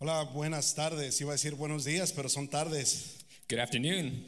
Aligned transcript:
Hola, 0.00 0.22
buenas 0.22 0.74
tardes. 0.74 1.20
Iba 1.20 1.32
a 1.32 1.34
decir 1.34 1.54
buenos 1.54 1.84
días, 1.84 2.12
pero 2.12 2.28
son 2.28 2.48
tardes. 2.48 3.16
Good 3.48 3.58
afternoon. 3.58 4.26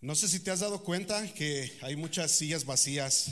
No 0.00 0.14
sé 0.14 0.28
si 0.28 0.40
te 0.40 0.50
has 0.50 0.60
dado 0.60 0.82
cuenta 0.82 1.26
que 1.34 1.70
hay 1.82 1.96
muchas 1.96 2.32
sillas 2.32 2.64
vacías. 2.64 3.28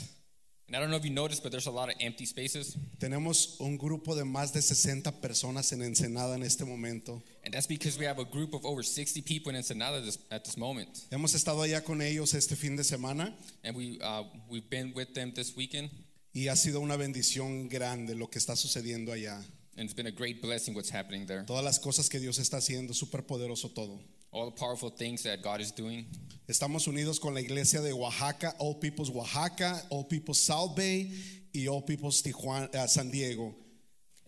And 0.67 0.75
I 0.77 0.79
don't 0.79 0.89
know 0.89 0.97
if 0.97 1.03
you 1.03 1.11
noticed, 1.11 1.43
but 1.43 1.51
there's 1.51 1.67
a 1.67 1.71
lot 1.71 1.89
of 1.89 1.95
empty 1.99 2.25
spaces. 2.25 2.77
Tenemos 2.99 3.55
un 3.59 3.77
grupo 3.77 4.15
de 4.15 4.23
más 4.23 4.53
de 4.53 4.61
60 4.61 5.21
personas 5.21 5.71
en 5.73 5.81
Ensenada 5.81 6.35
en 6.35 6.43
este 6.43 6.65
momento. 6.65 7.21
And 7.43 7.53
that's 7.53 7.67
because 7.67 7.97
we 7.97 8.05
have 8.05 8.19
a 8.19 8.25
group 8.25 8.53
of 8.53 8.63
over 8.63 8.83
60 8.83 9.21
people 9.23 9.49
in 9.49 9.55
Ensenada 9.55 10.01
this, 10.01 10.19
at 10.31 10.43
this 10.43 10.55
moment. 10.55 10.89
Hemos 11.11 11.33
estado 11.33 11.61
allá 11.63 11.83
con 11.83 12.01
ellos 12.01 12.33
este 12.35 12.55
fin 12.55 12.75
de 12.75 12.83
semana 12.83 13.35
And 13.63 13.75
we, 13.75 13.99
uh, 14.01 14.23
we've 14.49 14.69
been 14.69 14.93
with 14.95 15.13
them 15.15 15.33
this 15.33 15.55
weekend. 15.55 15.89
y 16.31 16.47
ha 16.47 16.55
sido 16.55 16.79
una 16.79 16.95
bendición 16.95 17.69
grande 17.69 18.15
lo 18.15 18.29
que 18.29 18.37
está 18.39 18.55
sucediendo 18.55 19.11
allá. 19.11 19.43
And 19.75 19.85
it's 19.85 19.93
been 19.93 20.07
a 20.07 20.11
great 20.11 20.41
blessing 20.41 20.75
what's 20.75 20.91
happening 20.91 21.25
there. 21.25 21.43
Todas 21.45 21.63
las 21.63 21.79
cosas 21.79 22.09
que 22.09 22.19
Dios 22.19 22.37
está 22.37 22.57
haciendo, 22.57 22.93
súper 22.93 23.25
poderoso 23.25 23.73
todo. 23.73 23.99
All 24.31 24.45
the 24.49 24.57
powerful 24.59 24.89
things 24.89 25.23
that 25.23 25.41
God 25.41 25.61
is 25.61 25.71
doing. 25.71 26.05
Estamos 26.47 26.87
unidos 26.87 27.19
con 27.19 27.33
la 27.33 27.39
iglesia 27.39 27.81
de 27.81 27.91
Oaxaca, 27.93 28.53
All 28.59 28.75
People's 28.75 29.09
Oaxaca, 29.09 29.81
All 29.89 30.03
People's 30.03 30.39
South 30.39 30.75
Bay 30.75 31.11
y 31.53 31.67
All 31.67 31.81
People's 31.81 32.21
Tijuana, 32.21 32.69
eh, 32.73 32.85
San 32.87 33.09
Diego. 33.09 33.55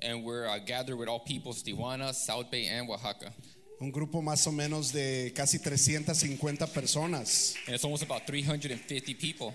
And 0.02 0.23
we're 0.23 0.48
uh, 0.48 0.59
gathered 0.59 0.98
with 0.98 1.08
all 1.08 1.20
peoples, 1.20 1.64
Tijuana, 1.64 2.14
South 2.14 2.52
Bay, 2.52 2.67
and 2.67 2.89
Oaxaca. 2.89 3.31
Un 3.80 3.91
grupo 3.91 4.22
más 4.22 4.45
o 4.48 4.52
menos 4.52 4.91
de 4.91 5.31
casi 5.36 5.58
350 5.59 6.67
personas. 6.67 7.55
And 7.66 7.75
it's 7.75 7.84
almost 7.84 8.03
about 8.03 8.25
350 8.25 9.14
people. 9.16 9.53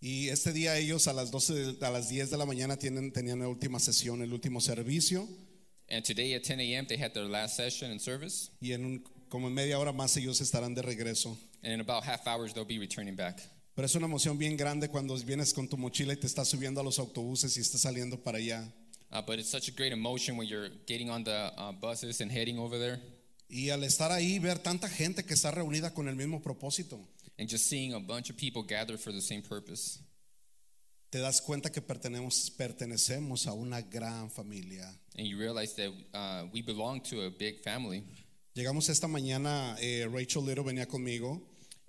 Y 0.00 0.28
este 0.28 0.52
día 0.52 0.76
ellos 0.78 1.08
a 1.08 1.12
las 1.12 1.30
12, 1.30 1.52
de- 1.74 1.86
a 1.86 1.90
las 1.90 2.08
10 2.08 2.30
de 2.30 2.38
la 2.38 2.46
mañana 2.46 2.76
tienen, 2.78 3.12
tenían 3.12 3.40
la 3.40 3.48
última 3.48 3.78
sesión, 3.78 4.22
el 4.22 4.32
último 4.32 4.60
servicio. 4.60 5.28
And 5.90 6.04
today 6.04 6.34
at 6.34 6.42
10 6.42 6.60
a.m., 6.60 6.86
they 6.86 6.96
had 6.96 7.12
their 7.12 7.26
last 7.26 7.56
session 7.56 7.90
and 7.90 8.00
service. 8.00 8.50
Y 8.60 8.72
en 8.72 8.84
un- 8.84 9.04
como 9.28 9.48
en 9.48 9.54
media 9.54 9.78
hora 9.78 9.92
más 9.92 10.16
ellos 10.16 10.40
estarán 10.40 10.74
de 10.74 10.82
regreso. 10.82 11.36
And 11.62 11.72
in 11.74 11.80
about 11.80 12.04
half 12.04 12.26
hours, 12.26 12.54
they'll 12.54 12.64
be 12.66 12.78
returning 12.78 13.14
back. 13.16 13.40
Pero 13.74 13.86
es 13.86 13.94
una 13.94 14.06
emoción 14.06 14.38
bien 14.38 14.56
grande 14.56 14.88
cuando 14.88 15.14
vienes 15.18 15.52
con 15.52 15.68
tu 15.68 15.76
mochila 15.76 16.12
y 16.12 16.16
te 16.16 16.26
estás 16.26 16.48
subiendo 16.48 16.80
a 16.80 16.84
los 16.84 16.98
autobuses 16.98 17.56
y 17.56 17.60
estás 17.60 17.82
saliendo 17.82 18.22
para 18.22 18.38
allá. 18.38 18.72
Uh, 19.12 19.20
but 19.26 19.38
it's 19.38 19.50
such 19.50 19.68
a 19.68 19.72
great 19.72 19.92
emotion 19.92 20.36
when 20.38 20.46
you're 20.48 20.70
getting 20.86 21.10
on 21.10 21.24
the 21.24 21.52
uh, 21.58 21.72
buses 21.72 22.20
and 22.20 22.30
heading 22.30 22.58
over 22.58 22.78
there. 22.78 23.00
Y 23.48 23.70
al 23.70 23.82
estar 23.82 24.12
ahí, 24.12 24.38
ver 24.38 24.60
tanta 24.60 24.88
gente 24.88 25.24
que 25.24 25.34
está 25.34 25.50
reunida 25.50 25.92
con 25.92 26.08
el 26.08 26.14
mismo 26.14 26.40
propósito, 26.40 27.00
and 27.40 27.48
just 27.48 27.68
seeing 27.68 27.94
a 27.94 27.98
bunch 28.00 28.28
of 28.30 28.36
people 28.36 28.62
gathered 28.62 29.00
for 29.00 29.12
the 29.12 29.20
same 29.22 29.40
purpose. 29.42 29.98
te 31.10 31.18
das 31.18 31.40
cuenta 31.40 31.72
que 31.72 31.80
pertenecemos, 31.82 32.50
pertenecemos 32.56 33.46
a 33.48 33.52
una 33.54 33.80
gran 33.82 34.30
familia. 34.30 34.86
And 35.16 35.26
you 35.26 35.38
realize 35.38 35.74
that 35.74 35.90
uh, 36.14 36.44
we 36.52 36.62
belong 36.62 37.00
to 37.10 37.22
a 37.22 37.30
big 37.30 37.62
family. 37.64 38.04
Llegamos 38.54 38.88
esta 38.90 39.08
mañana, 39.08 39.76
eh, 39.80 40.06
Rachel 40.08 40.42
Little 40.42 40.64
venía 40.64 40.86
conmigo. 40.86 41.40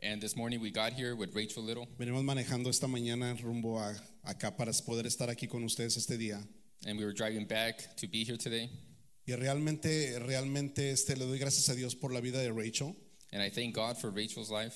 And 0.02 0.20
this 0.22 0.36
morning 0.36 0.60
we 0.62 0.72
got 0.72 0.94
here 0.94 1.16
with 1.16 1.36
Rachel 1.36 1.64
Little, 1.64 1.88
Venimos 2.00 2.24
manejando 2.24 2.70
esta 2.70 2.88
mañana 2.88 3.36
rumbo 3.44 3.78
a, 3.78 3.94
acá 4.26 4.56
para 4.58 4.72
poder 4.84 5.06
estar 5.06 5.30
aquí 5.30 5.48
con 5.48 5.64
ustedes 5.64 5.98
este 5.98 6.18
día. 6.18 6.42
and 6.88 6.98
we 6.98 7.06
were 7.06 7.14
driving 7.14 7.46
back 7.46 7.96
to 7.98 8.08
be 8.08 8.24
here 8.24 8.38
today. 8.38 8.70
Y 9.28 9.36
realmente, 9.36 10.18
realmente 10.18 10.90
este, 10.92 11.16
le 11.16 11.26
doy 11.28 11.38
gracias 11.38 11.70
a 11.70 11.76
Dios 11.76 11.94
por 11.94 12.12
la 12.12 12.22
vida 12.22 12.40
de 12.40 12.52
Rachel, 12.52 12.96
And 13.34 13.44
I 13.44 13.50
thank 13.50 13.76
God 13.76 13.98
for 13.98 14.10
Rachel's 14.10 14.50
life 14.50 14.76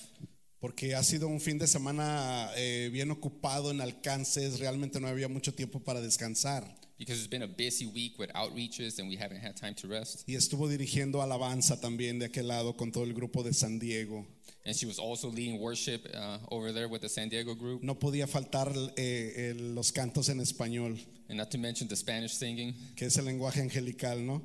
porque 0.66 0.96
ha 0.96 1.04
sido 1.04 1.28
un 1.28 1.40
fin 1.40 1.60
de 1.60 1.68
semana 1.68 2.50
eh, 2.58 2.90
bien 2.92 3.12
ocupado 3.12 3.70
en 3.70 3.82
alcances, 3.82 4.58
realmente 4.60 5.00
no 5.00 5.08
había 5.08 5.28
mucho 5.28 5.54
tiempo 5.54 5.80
para 5.80 6.02
descansar. 6.02 6.64
because 6.98 7.20
it's 7.20 7.30
been 7.30 7.44
a 7.44 7.48
busy 7.48 7.86
week 7.86 8.18
with 8.18 8.30
outreaches 8.34 8.98
and 8.98 9.08
we 9.08 9.16
haven't 9.16 9.40
had 9.46 9.56
time 9.56 9.76
to 9.76 9.88
rest. 9.88 10.24
Y 10.28 10.34
estuvo 10.36 10.68
dirigiendo 10.68 11.22
alabanza 11.22 11.80
también 11.80 12.18
de 12.18 12.26
aquel 12.26 12.48
lado 12.48 12.76
con 12.76 12.92
todo 12.92 13.04
el 13.04 13.14
grupo 13.14 13.44
de 13.44 13.54
San 13.54 13.78
Diego. 13.78 14.26
And 14.66 14.76
she 14.76 14.88
was 14.88 14.98
also 14.98 15.30
leading 15.30 15.60
worship 15.62 16.08
uh, 16.16 16.40
over 16.50 16.74
there 16.74 16.88
with 16.88 17.02
the 17.02 17.10
San 17.10 17.30
Diego 17.30 17.54
group, 17.54 17.84
No 17.84 18.00
podía 18.00 18.26
faltar 18.26 18.74
eh, 18.98 19.52
el- 19.52 19.76
los 19.76 19.92
cantos 19.92 20.30
en 20.30 20.40
español, 20.40 20.98
and 21.30 21.38
not 21.38 21.52
to 21.52 21.60
mention 21.60 21.88
the 21.88 21.96
Spanish 21.96 22.32
singing. 22.34 22.74
que 22.96 23.06
es 23.06 23.16
el 23.18 23.26
lenguaje 23.26 23.62
angelical, 23.62 24.26
¿no? 24.26 24.42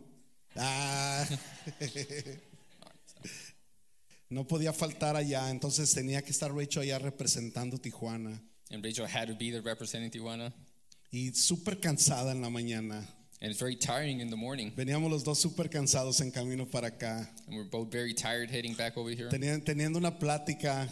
Ah. 0.55 1.27
No 4.31 4.47
podía 4.47 4.73
faltar 4.73 5.17
allá, 5.17 5.51
entonces 5.51 5.93
tenía 5.93 6.23
que 6.23 6.31
estar 6.31 6.55
Rachel 6.55 6.83
allá 6.83 7.01
representando 7.01 7.79
Tijuana. 7.79 8.41
And 8.71 8.85
Rachel 8.85 9.07
had 9.07 9.27
to 9.27 9.35
be 9.35 9.51
there 9.51 9.61
representing 9.61 10.11
Tijuana. 10.11 10.53
Y 11.11 11.33
súper 11.33 11.81
cansada 11.81 12.31
en 12.31 12.41
la 12.41 12.49
mañana. 12.49 13.05
And 13.43 13.51
it's 13.51 13.59
very 13.59 13.75
tiring 13.75 14.21
in 14.21 14.31
the 14.31 14.37
morning. 14.37 14.71
Veníamos 14.77 15.11
los 15.11 15.25
dos 15.25 15.41
súper 15.41 15.69
cansados 15.69 16.21
en 16.21 16.31
camino 16.31 16.67
para 16.67 16.89
acá. 16.89 17.29
And 17.49 17.57
we're 17.57 17.69
both 17.69 17.91
very 17.91 18.15
tired 18.15 18.51
heading 18.51 18.77
back 18.77 18.97
over 18.97 19.13
here. 19.13 19.31
Teniendo 19.31 19.99
una 19.99 20.19
plática, 20.19 20.89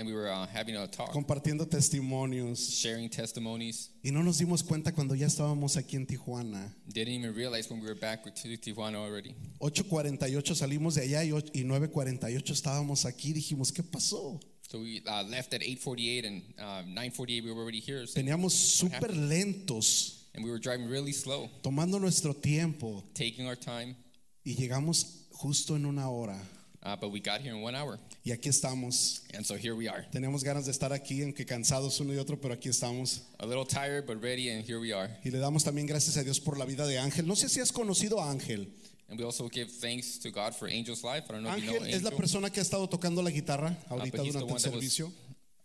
And 0.00 0.08
we 0.08 0.14
were 0.14 0.30
uh, 0.30 0.46
having 0.46 0.76
a 0.76 0.86
talk, 0.86 1.12
compartiendo 1.12 1.66
testimonios. 1.68 2.56
sharing 2.80 3.10
testimonies. 3.10 3.90
Y 4.02 4.10
no 4.10 4.22
nos 4.22 4.38
dimos 4.38 4.62
cuenta 4.62 4.92
cuando 4.94 5.14
ya 5.14 5.26
estábamos 5.26 5.76
aquí 5.76 5.96
en 5.96 6.06
Tijuana. 6.06 6.74
Didn't 6.90 7.12
even 7.12 7.34
realize 7.34 7.68
when 7.68 7.80
we 7.82 7.86
were 7.86 7.94
back 8.00 8.24
to 8.24 8.56
Tijuana 8.56 8.96
already. 8.96 9.34
8.48 9.60 10.54
salimos 10.54 10.94
de 10.94 11.02
allá 11.02 11.22
y 11.22 11.32
och- 11.32 11.50
y 11.52 11.64
9.48 11.64 12.50
estábamos 12.50 13.04
aquí. 13.04 13.34
Dijimos, 13.34 13.70
¿qué 13.72 13.82
pasó? 13.82 14.40
So 14.70 14.78
we 14.78 15.02
uh, 15.06 15.22
left 15.28 15.52
at 15.52 15.60
8:48, 15.60 16.24
and 16.26 16.42
um, 16.58 16.94
9:48 16.94 17.44
we 17.44 17.50
were 17.52 17.60
already 17.60 17.80
here. 17.80 18.06
So- 18.06 18.14
Teníamos 18.18 18.54
súper 18.54 19.14
lentos, 19.14 20.28
and 20.34 20.42
we 20.42 20.50
were 20.50 20.58
driving 20.60 20.88
really 20.88 21.12
slow, 21.12 21.50
tomando 21.62 21.98
nuestro 22.00 22.32
tiempo. 22.32 23.04
taking 23.12 23.46
our 23.46 23.56
time. 23.56 23.96
Y 24.46 24.54
llegamos 24.54 25.26
justo 25.32 25.76
en 25.76 25.84
una 25.84 26.08
hora. 26.08 26.40
Uh, 26.82 26.96
but 26.96 27.10
we 27.12 27.20
got 27.20 27.42
here 27.42 27.54
in 27.54 27.60
one 27.60 27.74
hour, 27.74 27.98
Y 28.22 28.32
aquí 28.32 28.50
estamos. 28.50 29.22
and 29.32 29.46
so 29.46 29.56
here 29.56 29.74
we 29.74 29.88
are. 29.88 30.06
Teníamos 30.12 30.44
ganas 30.44 30.66
de 30.66 30.72
estar 30.72 30.92
aquí, 30.92 31.22
aunque 31.22 31.46
cansados 31.46 31.98
uno 32.00 32.12
y 32.12 32.18
otro, 32.18 32.38
pero 32.38 32.52
aquí 32.52 32.68
estamos. 32.68 33.22
A 33.38 33.46
little 33.46 33.64
tired, 33.64 34.06
but 34.06 34.22
ready, 34.22 34.50
and 34.50 34.62
here 34.62 34.78
we 34.78 34.92
are. 34.92 35.08
Y 35.24 35.30
le 35.30 35.38
damos 35.38 35.64
también 35.64 35.86
gracias 35.86 36.16
a 36.18 36.22
Dios 36.22 36.38
por 36.38 36.58
la 36.58 36.66
vida 36.66 36.86
de 36.86 36.98
Ángel. 36.98 37.26
No 37.26 37.34
sé 37.34 37.48
si 37.48 37.60
has 37.60 37.72
conocido 37.72 38.20
a 38.20 38.30
Ángel. 38.30 38.68
And 39.08 39.18
we 39.18 39.24
also 39.24 39.48
give 39.48 39.70
thanks 39.80 40.18
to 40.20 40.30
God 40.30 40.54
for 40.54 40.68
Angel's 40.68 41.02
life. 41.02 41.24
I 41.30 41.32
don't 41.32 41.42
know 41.42 41.56
if 41.56 41.64
you 41.64 41.70
know 41.72 41.80
Ángel 41.80 41.94
es 41.94 42.02
la 42.02 42.10
Angel, 42.10 42.18
persona 42.18 42.50
que 42.50 42.60
ha 42.60 42.62
estado 42.62 42.88
tocando 42.88 43.22
la 43.22 43.30
guitarra 43.30 43.76
uh, 43.90 43.94
ahorita 43.94 44.18
the 44.18 44.30
durante 44.30 44.38
el 44.38 44.46
that 44.46 44.52
was 44.52 44.62
servicio. 44.62 45.12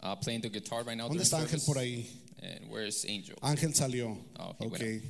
uh, 0.02 0.16
playing 0.16 0.42
the 0.42 0.50
guitar 0.50 0.84
right 0.86 0.98
now. 0.98 1.10
¿Dónde 1.10 1.24
está 1.24 1.40
Ángel 1.42 1.60
por 1.66 1.78
ahí? 1.78 2.08
And 2.42 2.70
where's 2.72 3.06
Angel? 3.06 3.36
Ángel 3.42 3.76
salió. 3.76 4.18
Oh, 4.40 4.56
he 4.60 4.66
ok. 4.66 4.80
went 4.80 5.04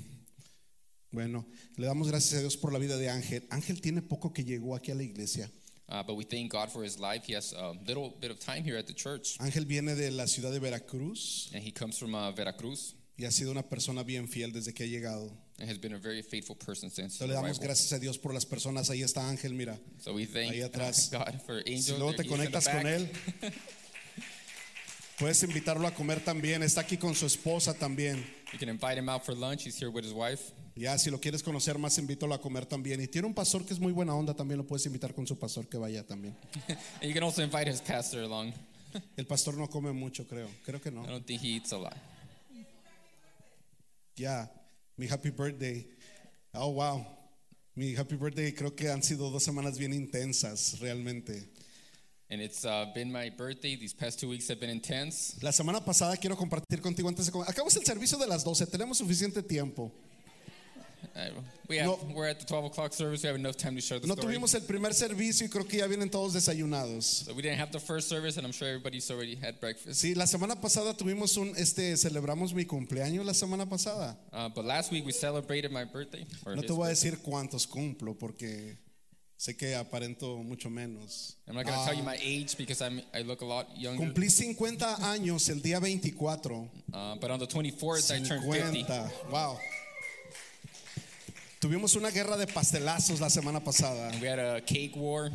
Bueno, 1.11 1.45
le 1.77 1.85
damos 1.85 2.09
gracias 2.09 2.33
a 2.33 2.39
Dios 2.41 2.57
por 2.57 2.73
la 2.73 2.79
vida 2.79 2.97
de 2.97 3.09
Ángel. 3.09 3.45
Ángel 3.49 3.79
tiene 3.79 4.01
poco 4.01 4.33
que 4.33 4.43
llegó 4.43 4.75
aquí 4.75 4.91
a 4.91 4.95
la 4.95 5.03
iglesia. 5.03 5.49
Uh, 5.87 6.01
but 6.01 6.15
we 6.15 6.23
thank 6.23 6.51
God 6.51 6.71
for 6.71 6.83
his 6.83 6.99
life. 6.99 7.25
He 7.25 7.33
has 7.33 7.53
a 7.53 7.73
little 7.87 8.15
bit 8.19 8.31
of 8.31 8.39
time 8.39 8.63
here 8.63 8.75
at 8.77 8.87
the 8.87 8.93
church, 8.93 9.37
Ángel 9.39 9.65
viene 9.65 9.93
de 9.95 10.09
la 10.09 10.25
ciudad 10.25 10.51
de 10.51 10.59
Veracruz 10.59 11.51
and 11.53 11.63
he 11.63 11.71
comes 11.71 11.97
from 11.99 12.15
uh, 12.15 12.31
Veracruz, 12.31 12.95
y 13.19 13.25
ha 13.25 13.31
sido 13.31 13.51
una 13.51 13.61
persona 13.61 14.01
bien 14.03 14.27
fiel 14.27 14.51
desde 14.51 14.73
que 14.73 14.83
ha 14.85 14.87
llegado. 14.87 15.31
and 15.59 15.69
has 15.69 15.77
been 15.77 15.93
a 15.93 15.97
very 15.99 16.21
faithful 16.23 16.55
person 16.55 16.89
since 16.89 17.15
Entonces, 17.17 17.27
le 17.29 17.33
damos 17.35 17.51
arrival. 17.51 17.67
gracias 17.67 17.93
a 17.93 17.99
Dios 17.99 18.17
por 18.17 18.33
las 18.33 18.45
personas. 18.45 18.89
Ahí 18.89 19.03
está 19.03 19.29
Ángel, 19.29 19.53
mira. 19.53 19.77
So 19.99 20.13
we 20.13 20.25
thank 20.25 20.51
Ahí 20.51 20.61
atrás. 20.63 21.09
God 21.11 21.39
for 21.45 21.61
Si 21.65 21.73
Angel. 21.75 21.97
luego 21.99 22.13
There 22.13 22.23
te 22.23 22.23
he 22.23 22.25
is 22.25 22.31
in 22.31 22.51
the 22.51 22.51
conectas 22.51 22.67
con 22.67 22.83
back. 22.83 22.93
él, 22.93 23.53
puedes 25.19 25.43
invitarlo 25.43 25.87
a 25.87 25.91
comer 25.93 26.19
también. 26.23 26.63
Está 26.63 26.81
aquí 26.81 26.97
con 26.97 27.15
su 27.15 27.25
esposa 27.25 27.73
también. 27.73 28.25
You 28.55 28.59
can 28.59 28.69
invite 28.69 28.97
him 28.97 29.09
out 29.09 29.25
for 29.25 29.35
lunch. 29.35 29.65
He's 29.65 29.77
here 29.77 29.91
with 29.91 30.05
his 30.05 30.13
wife. 30.13 30.53
Ya, 30.77 30.97
si 30.97 31.11
lo 31.11 31.17
quieres 31.19 31.43
conocer 31.43 31.77
más, 31.77 31.97
invítalo 31.97 32.33
a 32.33 32.37
comer 32.37 32.65
también. 32.65 33.01
Y 33.01 33.07
tiene 33.07 33.27
un 33.27 33.33
pastor 33.33 33.65
que 33.65 33.73
es 33.73 33.81
muy 33.81 33.91
buena 33.91 34.15
onda, 34.15 34.33
también 34.33 34.57
lo 34.57 34.65
puedes 34.65 34.85
invitar 34.85 35.13
con 35.13 35.27
su 35.27 35.37
pastor 35.37 35.67
que 35.67 35.77
vaya 35.77 36.07
también. 36.07 36.37
And 37.01 37.03
you 37.03 37.13
can 37.13 37.23
also 37.23 37.43
invite 37.43 37.67
his 37.67 37.81
pastor 37.81 38.21
along. 38.21 38.53
El 39.17 39.25
pastor 39.25 39.57
no 39.57 39.67
come 39.67 39.91
mucho, 39.91 40.25
creo. 40.25 40.47
Creo 40.65 40.79
que 40.79 40.89
I 40.89 40.93
no. 40.93 41.05
don't 41.05 41.25
think 41.25 41.41
he 41.41 41.57
eats 41.57 41.73
a 41.73 41.77
lot. 41.77 41.97
Ya, 44.15 44.49
mi 44.95 45.07
happy 45.07 45.31
birthday. 45.31 45.85
Oh, 46.53 46.69
wow. 46.69 47.05
Mi 47.75 47.93
happy 47.93 48.15
birthday 48.15 48.53
creo 48.53 48.73
que 48.73 48.89
han 48.89 49.03
sido 49.03 49.29
dos 49.31 49.43
semanas 49.43 49.77
bien 49.77 49.91
intensas, 49.91 50.79
realmente. 50.79 51.49
And 52.29 52.41
it's 52.41 52.65
uh, 52.65 52.85
been 52.95 53.11
my 53.11 53.29
birthday. 53.29 53.75
These 53.75 53.93
past 53.93 54.19
two 54.19 54.29
weeks 54.29 54.47
have 54.49 54.59
been 54.59 54.71
intense. 54.71 55.37
La 55.43 55.51
semana 55.51 55.83
pasada 55.85 56.17
quiero 56.17 56.35
compartir 56.35 56.81
contigo 56.81 57.07
antes 57.07 57.27
de. 57.31 57.39
Acabamos 57.45 57.75
el 57.77 57.83
servicio 57.85 58.17
de 58.17 58.25
las 58.27 58.43
12, 58.43 58.65
tenemos 58.65 58.97
suficiente 58.97 59.43
tiempo. 59.43 59.91
Uh, 61.15 61.29
we 61.69 61.77
have, 61.77 61.85
No. 61.85 61.99
We're 62.15 62.27
at 62.27 62.39
the 62.39 62.45
12 62.47 62.65
o'clock 62.65 62.91
service. 62.91 63.21
We 63.21 63.27
have 63.27 63.35
enough 63.35 63.55
time 63.57 63.75
to 63.75 63.81
share 63.81 63.99
the 63.99 64.07
No 64.07 64.15
story. 64.15 64.33
tuvimos 64.33 64.55
el 64.55 64.61
primer 64.61 64.91
servicio 64.95 65.45
y 65.45 65.49
creo 65.49 65.67
que 65.67 65.77
ya 65.77 65.85
vienen 65.87 66.09
todos 66.09 66.33
desayunados. 66.33 67.25
So 67.25 67.33
we 67.35 67.43
didn't 67.43 67.59
have 67.59 67.71
the 67.71 67.79
first 67.79 68.09
service, 68.09 68.37
and 68.37 68.45
I'm 68.45 68.51
sure 68.51 68.67
everybody's 68.69 69.09
already 69.11 69.35
had 69.35 69.59
breakfast. 69.61 70.01
Sí, 70.01 70.15
la 70.15 70.25
semana 70.25 70.59
pasada 70.59 70.95
tuvimos 70.97 71.37
un, 71.37 71.53
este, 71.57 71.95
celebramos 71.95 72.55
mi 72.55 72.65
cumpleaños 72.65 73.23
la 73.23 73.33
semana 73.33 73.69
pasada. 73.69 74.17
Uh, 74.33 74.49
but 74.49 74.65
last 74.65 74.91
week 74.91 75.05
we 75.05 75.11
celebrated 75.11 75.71
my 75.71 75.83
birthday. 75.85 76.25
No 76.43 76.63
te 76.63 76.73
voy 76.73 76.87
a 76.87 76.89
decir 76.89 77.19
cuántos 77.19 77.67
cumplo 77.67 78.17
porque 78.17 78.77
sé 79.45 79.55
que 79.55 79.75
aparento 79.75 80.37
mucho 80.37 80.69
menos. 80.71 81.35
I'm 81.47 81.55
not 81.55 81.65
going 81.65 81.77
to 81.77 81.85
tell 81.85 81.93
you 81.93 82.03
my 82.03 82.17
age 82.19 82.57
because 82.57 82.81
I'm, 82.81 82.99
I 83.13 83.21
look 83.21 83.41
a 83.41 83.45
lot 83.45 83.67
younger. 83.77 84.03
Cumplí 84.03 84.29
50 84.29 84.95
años 85.11 85.47
el 85.49 85.61
día 85.61 85.79
24. 85.79 86.67
Uh, 86.91 87.15
but 87.21 87.29
on 87.29 87.39
the 87.39 87.45
24th, 87.45 88.11
I 88.11 88.23
turned 88.27 88.41
50. 88.41 88.71
50. 88.71 89.11
Wow. 89.31 89.59
Tuvimos 91.59 91.95
una 91.95 92.09
guerra 92.09 92.37
de 92.37 92.47
pastelazos 92.47 93.19
la 93.19 93.29
semana 93.29 93.63
pasada. 93.63 94.11
We 94.19 94.27
had 94.27 94.39
a 94.39 94.61
cake 94.61 94.93
war, 94.95 95.31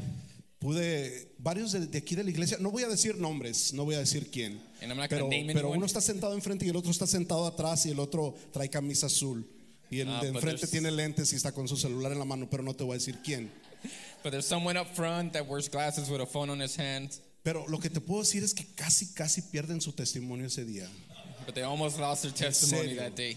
Pude, 0.59 1.29
varios 1.39 1.73
de, 1.73 1.87
de 1.87 1.99
aquí 1.99 2.15
de 2.15 2.23
la 2.23 2.31
iglesia, 2.31 2.59
no 2.61 2.71
voy 2.71 2.83
a 2.83 2.89
decir 2.89 3.17
nombres, 3.17 3.73
no 3.73 3.85
voy 3.87 3.95
a 3.95 4.01
decir 4.01 4.31
quién, 4.31 4.61
And 4.83 4.91
I'm 4.91 4.99
not 4.99 5.09
pero, 5.09 5.27
name 5.27 5.47
pero 5.55 5.69
anyone. 5.69 5.79
uno 5.79 5.87
está 5.87 6.03
sentado 6.03 6.35
enfrente 6.35 6.67
y 6.67 6.69
el 6.69 6.77
otro 6.77 6.91
está 6.91 7.07
sentado 7.07 7.47
atrás 7.47 7.87
y 7.87 7.91
el 7.93 7.99
otro 7.99 8.35
trae 8.53 8.69
camisa 8.69 9.07
azul. 9.07 9.49
Y 9.91 10.01
el 10.01 10.09
Ah, 10.09 10.21
de 10.21 10.31
but 10.31 10.37
enfrente 10.43 10.67
tiene 10.67 10.91
lentes 10.91 11.33
y 11.33 11.37
está 11.37 11.53
con 11.53 11.67
su 11.67 11.77
celular 11.79 12.13
en 12.13 12.19
la 12.19 12.27
mano, 12.27 12.49
pero 12.51 12.63
no 12.63 12.75
te 12.75 12.85
voy 12.85 12.93
a 12.93 12.99
decir 12.99 13.19
quién. 13.25 13.51
but 14.23 14.33
there's 14.33 14.47
someone 14.47 14.77
up 14.77 14.89
front 14.95 15.33
that 15.33 15.47
wears 15.47 15.69
glasses 15.69 16.09
with 16.11 16.21
a 16.21 16.27
phone 16.27 16.51
on 16.51 16.61
his 16.61 16.77
hand. 16.77 17.19
Pero 17.43 17.65
lo 17.69 17.79
que 17.79 17.89
te 17.89 18.01
puedo 18.01 18.21
decir 18.21 18.43
es 18.43 18.53
que 18.53 18.67
casi, 18.77 19.15
casi 19.15 19.43
pierden 19.43 19.81
su 19.81 19.93
testimonio 19.93 20.47
ese 20.47 20.65
día. 20.67 20.87
But 21.47 21.55
they 21.55 21.63
almost 21.63 21.99
lost 21.99 22.23
their 22.23 22.33
testimony 22.33 22.95
that 22.97 23.15
day. 23.17 23.37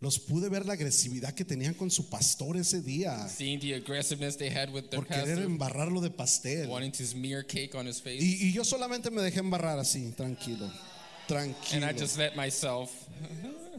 Los 0.00 0.18
pude 0.18 0.50
ver 0.50 0.66
la 0.66 0.74
agresividad 0.74 1.32
que 1.34 1.46
tenían 1.46 1.72
con 1.72 1.90
su 1.90 2.10
pastor 2.10 2.58
ese 2.58 2.82
día 2.82 3.26
Seeing 3.26 3.58
the 3.60 3.72
aggressiveness 3.74 4.36
they 4.36 4.50
had 4.50 4.70
with 4.70 4.90
their 4.90 5.00
por 5.00 5.06
querer 5.06 5.36
pastor, 5.36 5.44
embarrarlo 5.44 6.02
de 6.02 6.10
pastel. 6.10 6.68
wanting 6.68 6.92
to 6.92 7.06
smear 7.06 7.42
cake 7.42 7.74
on 7.74 7.86
his 7.86 8.02
face. 8.02 8.18
Y, 8.22 8.48
y 8.48 8.52
yo 8.52 8.64
solamente 8.64 9.10
me 9.10 9.22
dejé 9.22 9.38
embarrar 9.40 9.78
así, 9.78 10.12
tranquilo, 10.14 10.66
And 10.66 11.26
tranquilo. 11.26 11.88
I 11.88 11.92
just 11.98 12.18
let 12.18 12.36
myself. 12.36 12.90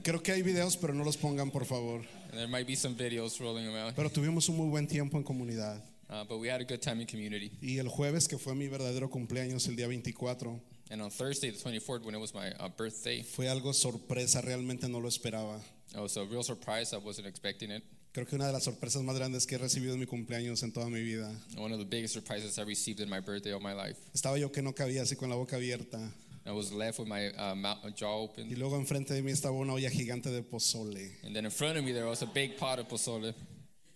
Creo 0.01 0.23
que 0.23 0.31
hay 0.31 0.41
videos, 0.41 0.77
pero 0.77 0.95
no 0.95 1.03
los 1.03 1.17
pongan, 1.17 1.51
por 1.51 1.65
favor. 1.65 2.01
There 2.35 2.47
might 2.47 2.67
be 2.67 2.75
some 2.75 2.95
videos 2.95 3.39
rolling 3.39 3.67
around. 3.67 3.95
Pero 3.95 4.09
tuvimos 4.09 4.49
un 4.49 4.57
muy 4.57 4.69
buen 4.69 4.87
tiempo 4.87 5.17
en 5.17 5.23
comunidad. 5.23 5.81
Uh, 6.09 6.23
but 6.23 6.37
we 6.39 6.49
had 6.49 6.61
a 6.61 6.65
good 6.65 6.81
time 6.81 7.01
in 7.01 7.07
community. 7.07 7.51
Y 7.61 7.79
el 7.79 7.87
jueves, 7.87 8.27
que 8.27 8.37
fue 8.37 8.53
mi 8.53 8.67
verdadero 8.67 9.09
cumpleaños, 9.09 9.67
el 9.67 9.75
día 9.75 9.87
24, 9.87 10.59
And 10.91 11.01
on 11.01 11.09
Thursday, 11.09 11.49
the 11.49 11.57
24th, 11.57 12.03
when 12.03 12.13
it 12.13 12.19
was 12.19 12.33
my 12.33 12.51
uh, 12.59 12.69
birthday, 12.69 13.23
fue 13.23 13.47
algo 13.47 13.73
sorpresa, 13.73 14.41
realmente 14.41 14.87
no 14.87 14.99
lo 14.99 15.07
esperaba. 15.09 15.59
it 15.95 15.99
was 15.99 16.15
a 16.17 16.25
real 16.25 16.43
surprise. 16.43 16.93
I 16.93 16.97
wasn't 16.97 17.25
expecting 17.27 17.71
it. 17.71 17.83
Creo 18.13 18.27
que 18.27 18.35
una 18.35 18.45
de 18.47 18.53
las 18.53 18.63
sorpresas 18.63 19.03
más 19.03 19.17
grandes 19.17 19.45
que 19.45 19.55
he 19.55 19.57
recibido 19.57 19.93
en 19.93 19.99
mi 19.99 20.05
cumpleaños 20.05 20.63
en 20.63 20.71
toda 20.71 20.89
mi 20.89 21.01
vida. 21.01 21.29
One 21.57 21.73
of 21.73 21.79
the 21.79 21.85
biggest 21.85 22.13
surprises 22.13 22.57
I 22.57 22.63
received 22.63 23.01
in 23.01 23.09
my 23.09 23.19
birthday 23.19 23.51
of 23.51 23.61
my 23.61 23.73
life. 23.73 23.97
Estaba 24.13 24.37
yo 24.37 24.51
que 24.51 24.61
no 24.61 24.73
cabía 24.73 25.01
así 25.01 25.15
con 25.15 25.29
la 25.29 25.35
boca 25.35 25.55
abierta. 25.57 25.99
I 26.47 26.51
was 26.51 26.71
left 26.71 26.99
with 26.99 27.07
my 27.07 27.29
uh, 27.31 27.55
mouth, 27.55 27.79
jaw 27.95 28.19
Y 28.21 28.23
open. 28.23 28.59
luego 28.59 28.77
enfrente 28.77 29.13
de 29.13 29.21
mí 29.23 29.31
estaba 29.31 29.55
una 29.57 29.73
olla 29.73 29.89
gigante 29.89 30.29
de 30.29 30.43
pozole. 30.43 31.17
And 31.23 31.35
then 31.35 31.45
in 31.45 31.51
front 31.51 31.77
of 31.77 31.83
me, 31.83 31.91
there 31.91 32.05
was 32.05 32.21
a 32.21 32.27
big 32.27 32.55
pot 32.57 32.77
of 32.79 32.87
pozole. 32.87 33.33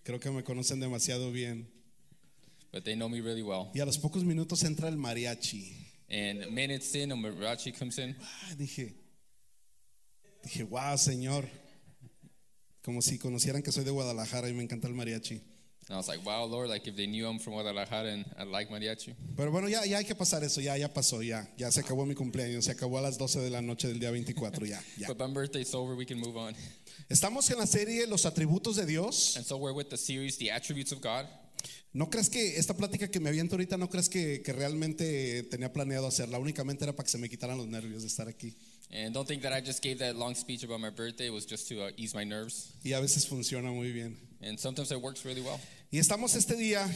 Creo 0.04 0.20
que 0.20 0.32
me 0.32 0.42
conocen 0.42 0.80
demasiado 0.80 1.32
bien. 1.32 1.68
But 2.72 2.84
they 2.86 2.96
know 2.96 3.08
me 3.10 3.22
really 3.22 3.44
well. 3.44 3.70
Y 3.76 3.82
a 3.82 3.86
los 3.86 3.98
pocos 4.00 4.24
minutos 4.24 4.64
entra 4.64 4.88
el 4.88 4.98
mariachi. 4.98 5.76
And 6.10 6.52
minutes 6.52 6.96
in, 6.96 7.12
a 7.12 7.16
mariachi 7.16 7.78
comes 7.78 8.00
in. 8.00 8.16
Ah, 8.20 8.56
dije, 8.58 8.94
dije, 10.44 10.64
wow, 10.64 10.98
Señor. 10.98 11.48
Como 12.82 13.02
si 13.02 13.20
conocieran 13.20 13.62
que 13.62 13.72
soy 13.72 13.84
de 13.84 13.92
Guadalajara 13.92 14.50
y 14.50 14.54
me 14.54 14.64
encanta 14.64 14.88
el 14.88 14.96
mariachi. 14.96 15.40
And 15.90 15.96
I 15.96 15.98
was 15.98 16.08
like, 16.08 16.24
wow, 16.24 16.44
Lord, 16.44 16.70
like 16.70 16.88
if 16.88 16.96
they 16.96 17.08
knew 17.08 17.28
I'm 17.28 17.40
from 17.40 17.54
Guadalajara 17.54 18.10
and 18.10 18.26
I 18.38 18.44
like 18.44 18.70
mariachi. 18.70 19.16
Pero 19.36 19.50
bueno, 19.50 19.68
ya, 19.68 19.84
ya 19.86 19.98
hay 19.98 20.04
que 20.04 20.14
pasar 20.14 20.44
eso, 20.44 20.62
ya, 20.62 20.78
ya 20.78 20.88
pasó, 20.88 21.24
ya. 21.24 21.48
Ya 21.58 21.72
se 21.72 21.82
acabó 21.82 22.06
mi 22.06 22.14
cumpleaños, 22.14 22.66
se 22.66 22.72
acabó 22.72 23.00
a 23.00 23.02
las 23.02 23.18
12 23.18 23.40
de 23.40 23.50
la 23.50 23.60
noche 23.60 23.88
del 23.88 24.00
día 24.00 24.12
24, 24.12 24.68
ya, 24.68 24.80
ya. 25.00 25.08
But 25.08 25.18
my 25.18 25.34
birthday's 25.34 25.74
over, 25.74 25.96
we 25.96 26.06
can 26.06 26.20
move 26.20 26.38
on. 26.38 26.54
Estamos 27.10 27.50
en 27.50 27.58
la 27.58 27.66
serie 27.66 28.06
Los 28.06 28.28
atributos 28.28 28.76
de 28.76 28.86
Dios. 28.86 29.36
And 29.36 29.44
so 29.44 29.58
we're 29.58 29.74
with 29.74 29.90
the 29.90 29.98
series, 29.98 30.38
The 30.38 30.52
Attributes 30.52 30.92
of 30.92 31.02
God. 31.02 31.26
No 31.92 32.12
crees 32.12 32.30
que 32.30 32.60
esta 32.60 32.76
plática 32.76 33.10
que 33.10 33.20
me 33.20 33.30
aviento 33.30 33.56
ahorita, 33.56 33.76
no 33.76 33.90
crees 33.90 34.10
que, 34.10 34.44
que 34.44 34.54
realmente 34.54 35.42
tenía 35.50 35.74
planeado 35.74 36.06
hacerla, 36.06 36.38
únicamente 36.38 36.84
era 36.84 36.94
para 36.94 37.06
que 37.06 37.12
se 37.12 37.18
me 37.18 37.28
quitaran 37.28 37.58
los 37.58 37.68
nervios 37.68 38.04
de 38.04 38.08
estar 38.08 38.28
aquí. 38.28 38.56
And 38.92 39.14
don't 39.14 39.28
think 39.28 39.44
that 39.44 39.54
I 39.54 39.62
just 39.62 39.84
gave 39.84 40.00
that 40.00 40.16
long 40.16 40.34
speech 40.34 40.64
about 40.64 40.80
my 40.80 40.90
birthday. 40.90 41.28
It 41.28 41.34
was 41.34 41.46
just 41.46 41.68
to 41.70 41.84
uh, 41.84 41.92
ease 41.96 42.16
my 42.16 42.24
nerves. 42.24 42.74
Y 42.84 42.94
a 42.94 43.00
veces 43.00 43.28
funciona 43.28 43.72
muy 43.72 43.92
bien. 43.92 44.18
And 44.42 44.60
sometimes 44.60 44.92
it 44.92 45.00
works 45.00 45.24
really 45.26 45.42
well. 45.42 45.60
Y 45.92 46.00
estamos 46.00 46.36
este 46.36 46.56
día 46.56 46.88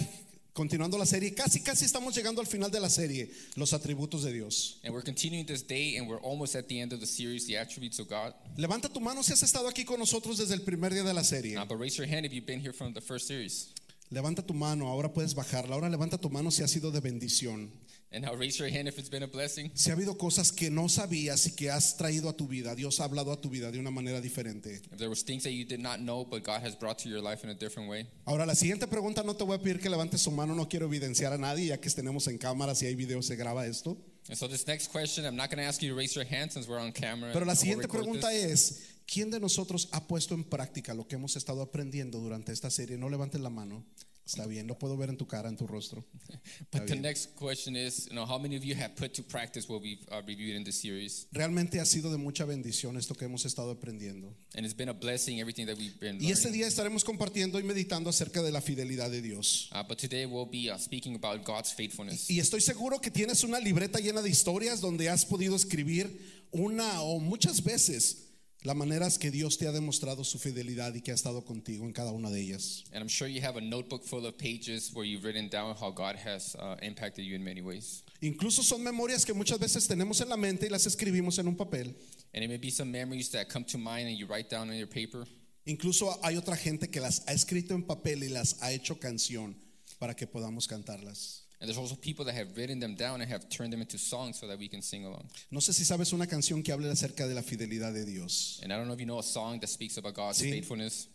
continuando 0.54 0.98
la 0.98 1.06
serie, 1.06 1.34
casi 1.36 1.62
casi 1.62 1.86
estamos 1.86 2.16
llegando 2.16 2.42
al 2.42 2.48
final 2.48 2.72
de 2.72 2.80
la 2.80 2.90
serie, 2.90 3.30
los 3.56 3.74
atributos 3.74 4.24
de 4.24 4.32
Dios. 4.32 4.80
And 4.84 4.94
we're 4.94 5.04
continuing 5.04 5.46
this 5.46 5.62
day, 5.62 5.98
and 5.98 6.08
we're 6.08 6.22
almost 6.22 6.56
at 6.56 6.68
the 6.68 6.80
end 6.80 6.94
of 6.94 7.00
the 7.00 7.06
series, 7.06 7.46
The 7.48 7.58
Attributes 7.58 8.00
of 8.00 8.08
God. 8.08 8.34
Levanta 8.58 8.92
tu 8.92 9.00
mano 9.00 9.22
si 9.22 9.34
has 9.34 9.44
estado 9.44 9.68
aquí 9.68 9.86
con 9.86 10.00
nosotros 10.00 10.38
desde 10.38 10.54
el 10.54 10.62
primer 10.62 10.94
día 10.94 11.04
de 11.04 11.14
la 11.14 11.24
serie. 11.24 11.58
Uh, 11.58 11.66
but 11.66 11.80
raise 11.80 11.98
your 11.98 12.08
hand 12.08 12.26
if 12.26 12.34
you've 12.34 12.48
been 12.48 12.60
here 12.60 12.74
from 12.74 12.94
the 12.94 13.02
first 13.02 13.28
series. 13.28 13.72
Levanta 14.12 14.46
tu 14.46 14.54
mano, 14.54 14.88
ahora 14.88 15.12
puedes 15.12 15.34
bajarla. 15.34 15.76
Ahora 15.76 15.90
levanta 15.90 16.20
tu 16.20 16.30
mano 16.30 16.52
si 16.52 16.62
ha 16.64 16.68
sido 16.68 16.92
de 16.92 17.02
bendición. 17.02 17.72
And 18.14 18.24
now 18.24 18.36
raise 18.36 18.60
your 18.60 18.70
hand 18.70 18.88
if 18.88 19.00
it's 19.00 19.10
been 19.10 19.24
a 19.24 19.28
blessing. 19.28 19.72
Si 19.74 19.90
ha 19.90 19.94
habido 19.94 20.20
cosas 20.20 20.52
que 20.52 20.70
no 20.70 20.88
sabías 20.88 21.48
y 21.48 21.56
que 21.56 21.72
has 21.72 21.98
traído 21.98 22.30
a 22.30 22.34
tu 22.34 22.48
vida, 22.48 22.76
Dios 22.76 23.00
ha 23.00 23.06
hablado 23.06 23.32
a 23.32 23.42
tu 23.42 23.50
vida 23.50 23.72
de 23.72 23.80
una 23.80 23.90
manera 23.90 24.22
diferente. 24.22 24.82
If 24.92 24.98
there 24.98 25.10
was 25.10 25.24
things 25.24 25.42
that 25.44 25.52
you 25.52 25.66
did 25.66 25.80
not 25.80 25.98
know, 25.98 26.24
but 26.24 26.44
God 26.44 26.62
has 26.64 26.76
brought 26.76 27.00
to 27.00 27.10
your 27.10 27.22
life 27.22 27.44
in 27.44 27.50
a 27.50 27.56
different 27.56 27.90
way. 27.90 28.06
Ahora, 28.26 28.46
la 28.46 28.54
siguiente 28.54 28.86
pregunta 28.86 29.24
no 29.24 29.36
te 29.36 29.44
voy 29.44 29.56
a 29.56 29.60
pedir 29.60 29.80
que 29.80 29.90
levantes 29.90 30.22
su 30.22 30.30
mano, 30.30 30.54
no 30.54 30.70
quiero 30.70 30.86
evidenciar 30.86 31.34
a 31.34 31.40
nadie, 31.40 31.68
ya 31.68 31.78
que 31.78 31.90
tenemos 31.90 32.28
en 32.28 32.38
cámara, 32.38 32.76
si 32.76 32.86
hay 32.86 32.94
video 32.94 33.22
se 33.24 33.36
graba 33.36 33.66
esto. 33.66 33.98
And 34.30 34.38
so 34.38 34.48
this 34.48 34.68
next 34.68 34.92
question, 34.92 35.26
I'm 35.26 35.36
not 35.36 35.50
going 35.50 35.58
to 35.58 35.68
ask 35.68 35.82
you 35.82 35.90
to 35.90 35.96
raise 35.96 36.16
your 36.16 36.26
hand 36.26 36.52
since 36.52 36.68
we're 36.68 36.80
on 36.80 36.92
camera. 36.92 37.34
Pero 37.34 37.46
la 37.46 37.54
we'll 37.54 37.60
siguiente 37.60 37.88
pregunta 37.88 38.30
this. 38.30 38.52
es, 38.52 38.82
¿quién 39.08 39.32
de 39.32 39.40
nosotros 39.40 39.90
ha 39.92 40.08
puesto 40.08 40.36
en 40.36 40.44
práctica 40.44 40.94
lo 40.94 41.08
que 41.08 41.16
hemos 41.16 41.36
estado 41.36 41.64
aprendiendo 41.64 42.20
durante 42.20 42.52
esta 42.52 42.70
serie? 42.70 42.96
No 42.96 43.10
levantes 43.10 43.42
la 43.42 43.50
mano. 43.50 43.84
Está 44.26 44.48
bien, 44.48 44.68
lo 44.68 44.80
puedo 44.80 44.96
ver 44.96 45.10
en 45.10 45.18
tu 45.18 45.28
cara, 45.28 45.50
en 45.50 45.58
tu 45.58 45.68
rostro. 45.68 46.06
But 46.72 46.88
the 46.88 46.96
next 46.96 47.36
question 47.36 47.76
is, 47.76 48.08
you 48.08 48.14
know, 48.16 48.26
how 48.26 48.38
many 48.38 48.56
of 48.56 48.64
you 48.64 48.74
have 48.74 48.96
put 48.96 49.14
to 49.16 49.22
practice 49.22 49.68
what 49.68 49.82
we've 49.82 50.00
uh, 50.12 50.22
reviewed 50.26 50.56
in 50.56 50.64
this 50.64 50.80
series? 50.80 51.28
Realmente 51.34 51.82
ha 51.82 51.86
sido 51.86 52.10
de 52.10 52.18
mucha 52.18 52.46
bendición 52.46 52.96
esto 52.98 53.16
que 53.16 53.26
hemos 53.26 53.46
estado 53.46 53.72
aprendiendo. 53.72 54.34
And 54.56 54.66
it's 54.66 54.74
been 54.74 54.88
a 54.88 54.94
blessing, 54.94 55.40
everything 55.42 55.66
that 55.66 55.78
we've 55.78 56.00
been 56.00 56.20
Y 56.22 56.32
este 56.32 56.46
learning. 56.46 56.62
día 56.62 56.68
estaremos 56.68 57.04
compartiendo 57.04 57.60
y 57.60 57.64
meditando 57.64 58.10
acerca 58.10 58.42
de 58.42 58.52
la 58.52 58.62
fidelidad 58.62 59.12
de 59.12 59.22
Dios. 59.22 59.70
Uh, 59.74 59.84
but 59.84 59.98
today 59.98 60.26
we'll 60.26 60.50
be 60.50 60.70
uh, 60.72 60.78
speaking 60.78 61.16
about 61.16 61.44
God's 61.44 61.74
faithfulness. 61.74 62.30
Y 62.30 62.40
estoy 62.40 62.62
seguro 62.62 63.00
que 63.02 63.12
tienes 63.12 63.44
una 63.44 63.60
libreta 63.60 64.00
llena 64.00 64.22
de 64.22 64.30
historias 64.30 64.80
donde 64.80 65.10
has 65.10 65.26
podido 65.26 65.56
escribir 65.58 66.18
una 66.52 67.02
o 67.02 67.20
muchas 67.20 67.62
veces 67.62 68.30
las 68.64 68.76
maneras 68.78 69.20
que 69.20 69.30
Dios 69.30 69.58
te 69.58 69.68
ha 69.68 69.72
demostrado 69.72 70.24
su 70.24 70.40
fidelidad 70.40 70.96
y 70.96 71.02
que 71.02 71.12
ha 71.12 71.16
estado 71.16 71.44
contigo 71.44 71.86
en 71.86 71.92
cada 71.92 72.12
una 72.12 72.30
de 72.30 72.42
ellas. 72.42 72.86
And 72.94 73.02
I'm 73.02 73.10
sure 73.10 73.30
you 73.30 73.42
have 73.42 73.58
a 73.58 73.62
notebook 73.62 74.06
full 74.06 74.26
of 74.26 74.38
pages 74.38 74.92
where 74.94 75.06
you've 75.06 75.26
written 75.26 75.50
down 75.50 75.76
how 75.76 75.92
God 75.92 76.16
has 76.16 76.56
uh, 76.56 76.78
impacted 76.82 77.26
you 77.26 77.36
in 77.36 77.44
many 77.44 77.62
ways. 77.62 78.04
Incluso 78.22 78.64
son 78.64 78.82
memorias 78.82 79.26
que 79.26 79.34
muchas 79.34 79.60
veces 79.60 79.86
tenemos 79.88 80.22
en 80.22 80.30
la 80.30 80.38
mente 80.38 80.68
y 80.68 80.70
las 80.70 80.86
escribimos 80.88 81.40
en 81.40 81.48
un 81.48 81.56
papel. 81.56 81.94
And 82.34 82.44
it 82.44 82.48
may 82.48 82.58
be 82.58 82.72
some 82.72 82.90
memories 82.90 83.30
that 83.32 83.50
come 83.50 83.66
to 83.66 83.78
mind 83.78 84.08
and 84.08 84.18
you 84.18 84.26
write 84.28 84.50
down 84.50 84.70
on 84.70 84.78
your 84.78 84.88
paper. 84.88 85.28
Incluso 85.66 86.18
hay 86.24 86.38
otra 86.38 86.56
gente 86.56 86.90
que 86.90 87.02
las 87.02 87.24
ha 87.28 87.34
escrito 87.34 87.74
en 87.74 87.84
papel 87.84 88.24
y 88.24 88.30
las 88.30 88.62
ha 88.62 88.72
hecho 88.72 88.98
canción 88.98 89.56
para 90.00 90.16
que 90.16 90.26
podamos 90.26 90.68
cantarlas. 90.68 91.43
And 91.64 91.70
there's 91.70 91.78
also 91.78 91.96
people 91.96 92.26
that 92.26 92.36
have 92.36 92.58
written 92.58 92.82
them 92.82 92.94
down 92.94 93.22
and 93.22 93.32
have 93.32 93.48
turned 93.48 93.72
them 93.72 93.80
into 93.80 93.98
songs 93.98 94.38
so 94.38 94.48
that 94.48 94.60
we 94.60 94.68
can 94.68 94.82
sing 94.82 95.06
along. 95.06 95.30
No 95.50 95.62
sé 95.62 95.72
si 95.72 95.86
sabes 95.86 96.12
una 96.12 96.28
canción 96.28 96.62
que 96.62 96.74
hable 96.74 96.90
acerca 96.92 97.26
de 97.26 97.34
la 97.34 97.42
fidelidad 97.42 97.94
de 97.94 98.04
Dios. 98.04 98.60
And 98.62 98.74
I 98.74 98.76
don't 98.76 98.88
know 98.88 98.94
if 98.94 99.00
you 99.00 99.06
know 99.06 99.18
a 99.20 99.24
song 99.24 99.62
that 99.62 99.70
speaks 99.70 99.98
about 99.98 100.14
God's 100.14 100.40
Sí. 100.40 100.52
faithfulness. 100.52 101.08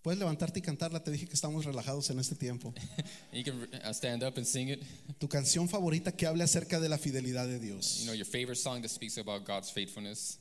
Puedes 0.00 0.20
levantarte 0.20 0.60
y 0.60 0.62
cantarla, 0.62 1.02
te 1.02 1.10
dije 1.10 1.26
que 1.26 1.34
estamos 1.34 1.64
relajados 1.64 2.08
en 2.10 2.20
este 2.20 2.36
tiempo. 2.36 2.72
You 3.32 3.42
can 3.42 3.68
uh, 3.84 3.92
stand 3.92 4.22
up 4.22 4.36
and 4.36 4.46
sing 4.46 4.68
it. 4.68 4.80
Tu 5.18 5.26
canción 5.28 5.68
favorita 5.68 6.12
que 6.12 6.28
hable 6.28 6.44
acerca 6.44 6.78
de 6.78 6.88
la 6.88 6.98
fidelidad 6.98 7.48
de 7.48 7.54
You 7.58 7.74
Dios. 7.74 8.02
know, 8.04 8.14
your 8.14 8.26
favorite 8.26 8.60
song 8.60 8.80
that 8.82 8.90
speaks 8.90 9.18
about 9.18 9.44
God's 9.44 9.72
faithfulness. 9.72 10.38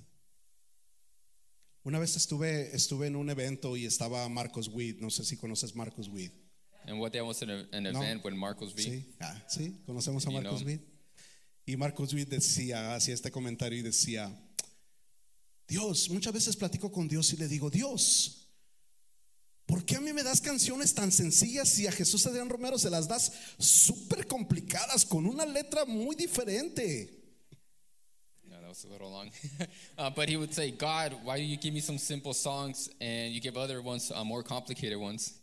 Una 1.83 1.97
vez 1.97 2.15
estuve, 2.15 2.75
estuve 2.75 3.07
en 3.07 3.15
un 3.15 3.31
evento 3.31 3.75
y 3.75 3.85
estaba 3.87 4.29
Marcos 4.29 4.67
Witt, 4.67 4.99
no 4.99 5.09
sé 5.09 5.25
si 5.25 5.37
conoces 5.37 5.73
Marcos 5.75 6.07
Witt. 6.07 6.31
And 6.87 6.99
what 6.99 7.13
day 7.13 7.21
was 7.21 7.41
an, 7.43 7.67
an 7.71 7.83
No. 7.83 7.89
event 7.89 8.23
when 8.23 8.37
Marcos 8.37 8.73
V. 8.73 8.81
Sí, 8.81 9.05
ah, 9.21 9.43
sí, 9.47 9.75
conocemos 9.85 10.25
a 10.25 10.31
Marcos. 10.31 10.63
Witt. 10.63 10.81
Y 11.65 11.75
Marcos 11.75 12.13
Witt 12.13 12.29
decía, 12.29 12.95
hacía 12.95 13.13
este 13.13 13.29
comentario 13.31 13.77
y 13.77 13.83
decía, 13.83 14.31
Dios, 15.67 16.09
muchas 16.09 16.33
veces 16.33 16.55
platico 16.55 16.91
con 16.91 17.07
Dios 17.07 17.31
y 17.33 17.37
le 17.37 17.47
digo, 17.47 17.69
Dios, 17.69 18.47
¿por 19.67 19.85
qué 19.85 19.95
a 19.95 20.01
mí 20.01 20.11
me 20.11 20.23
das 20.23 20.41
canciones 20.41 20.93
tan 20.93 21.11
sencillas 21.11 21.77
y 21.79 21.87
a 21.87 21.91
Jesús 21.91 22.25
Adrián 22.25 22.49
Romero 22.49 22.77
se 22.77 22.89
las 22.89 23.07
das 23.07 23.31
súper 23.59 24.27
complicadas 24.27 25.05
con 25.05 25.25
una 25.27 25.45
letra 25.45 25.85
muy 25.85 26.15
diferente? 26.15 27.09
No, 28.43 28.59
that 28.59 28.67
was 28.67 28.83
a 28.83 28.87
little 28.89 29.09
long. 29.11 29.31
uh, 29.99 30.09
but 30.09 30.27
he 30.27 30.35
would 30.35 30.53
say, 30.53 30.71
God, 30.71 31.13
why 31.23 31.37
do 31.37 31.43
you 31.43 31.57
give 31.57 31.73
me 31.73 31.79
some 31.79 31.99
simple 31.99 32.33
songs 32.33 32.89
and 32.99 33.31
you 33.33 33.39
give 33.39 33.55
other 33.55 33.81
ones 33.81 34.11
uh, 34.11 34.23
more 34.25 34.43
complicated 34.43 34.97
ones? 34.97 35.40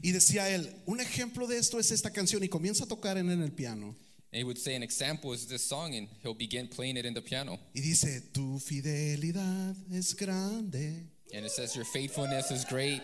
Y 0.00 0.12
decía 0.12 0.48
él, 0.48 0.70
un 0.86 1.00
ejemplo 1.00 1.46
de 1.46 1.58
esto 1.58 1.78
es 1.78 1.90
esta 1.90 2.12
canción 2.12 2.42
y 2.44 2.48
comienza 2.48 2.84
a 2.84 2.86
tocar 2.86 3.18
en, 3.18 3.30
el 3.30 3.52
piano. 3.52 3.96
And 4.30 4.40
he 4.40 4.44
would 4.44 4.58
say, 4.58 4.74
an 4.74 4.82
example 4.82 5.32
is 5.32 5.46
this 5.46 5.62
song, 5.66 5.94
and 5.94 6.06
he'll 6.22 6.34
begin 6.34 6.68
playing 6.68 6.98
it 6.98 7.06
in 7.06 7.14
the 7.14 7.22
piano. 7.22 7.58
Y 7.74 7.80
dice, 7.80 8.20
tu 8.32 8.58
fidelidad 8.60 9.74
es 9.92 10.14
grande. 10.14 11.08
And 11.34 11.44
it 11.44 11.50
says, 11.50 11.74
Your 11.74 11.84
faithfulness 11.84 12.50
is 12.50 12.64
great. 12.64 13.02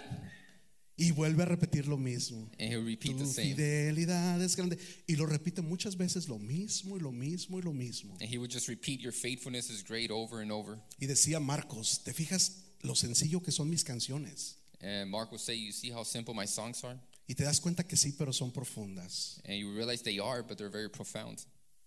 Y 0.96 1.10
vuelve 1.10 1.42
a 1.42 1.46
repetir 1.46 1.88
lo 1.88 1.96
mismo. 1.96 2.48
And 2.58 2.70
he'll 2.70 2.84
repeat 2.84 3.18
Tu 3.18 3.24
the 3.24 3.26
same. 3.26 3.54
fidelidad 3.54 4.40
es 4.42 4.54
grande. 4.54 4.78
Y 5.08 5.16
lo 5.16 5.26
repite 5.26 5.60
muchas 5.62 5.96
veces 5.96 6.28
lo 6.28 6.38
mismo 6.38 6.96
y 6.96 7.00
lo 7.00 7.10
mismo 7.10 7.58
y 7.58 7.62
lo 7.62 7.72
mismo. 7.72 8.14
And 8.20 8.30
he 8.30 8.38
would 8.38 8.50
just 8.50 8.68
repeat, 8.68 9.00
Your 9.00 9.12
faithfulness 9.12 9.70
is 9.70 9.82
great 9.82 10.10
over 10.10 10.40
and 10.40 10.52
over. 10.52 10.78
Y 11.00 11.06
decía 11.06 11.40
Marcos, 11.40 12.02
¿te 12.04 12.12
fijas 12.12 12.64
lo 12.82 12.94
sencillo 12.94 13.42
que 13.42 13.50
son 13.50 13.68
mis 13.68 13.82
canciones? 13.82 14.58
And 14.84 15.10
Mark 15.10 15.30
will 15.30 15.38
say, 15.38 15.54
You 15.54 15.72
see 15.72 15.90
how 15.90 16.04
simple 16.04 16.34
my 16.34 16.46
songs 16.46 16.84
are? 16.84 16.98
Y 17.26 17.34
te 17.34 17.44
das 17.44 17.60
cuenta 17.60 17.84
que 17.84 17.96
sí, 17.96 18.12
pero 18.12 18.32
son 18.32 18.52
profundas. 18.52 19.40
And 19.46 19.58
you 19.58 19.74
realize 19.74 20.02
they 20.02 20.18
are, 20.18 20.42
but 20.42 20.58
they're 20.58 20.70
very 20.70 20.90
profound. 20.90 21.38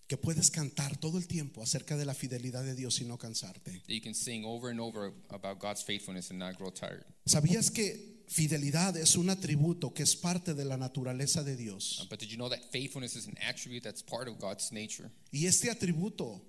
Que 0.08 0.18
puedes 0.18 0.50
cantar 0.50 0.98
todo 1.00 1.18
el 1.18 1.28
tiempo 1.28 1.62
acerca 1.62 1.96
de 1.96 2.06
la 2.06 2.14
fidelidad 2.14 2.64
de 2.64 2.74
Dios 2.74 3.00
y 3.02 3.06
no 3.06 3.18
cansarte. 3.18 3.72
That 3.72 3.94
you 3.94 4.02
can 4.02 4.16
sing 4.16 4.46
over 4.46 4.72
and 4.72 4.80
over 4.80 5.14
about 5.30 5.60
God's 5.60 5.84
faithfulness 5.84 6.32
and 6.32 6.40
not 6.40 6.58
grow 6.58 6.72
tired. 6.72 7.06
¿Sabías 7.26 7.70
que 7.70 8.24
fidelidad 8.28 8.98
es 8.98 9.16
un 9.16 9.30
atributo 9.30 9.94
que 9.94 10.04
es 10.04 10.16
parte 10.16 10.56
de 10.56 10.66
la 10.66 10.78
naturaleza 10.78 11.44
de 11.44 11.56
Dios? 11.56 12.00
Um, 12.02 12.08
but 12.10 12.20
did 12.20 12.32
you 12.32 12.38
know 12.38 12.50
that 12.50 12.72
faithfulness 12.72 13.16
is 13.16 13.28
an 13.28 13.38
attribute 13.48 13.84
that's 13.84 14.02
part 14.02 14.28
of 14.28 14.40
God's 14.40 14.72
nature? 14.72 15.12
Y 15.32 15.46
este 15.46 15.70
atributo 15.70 16.42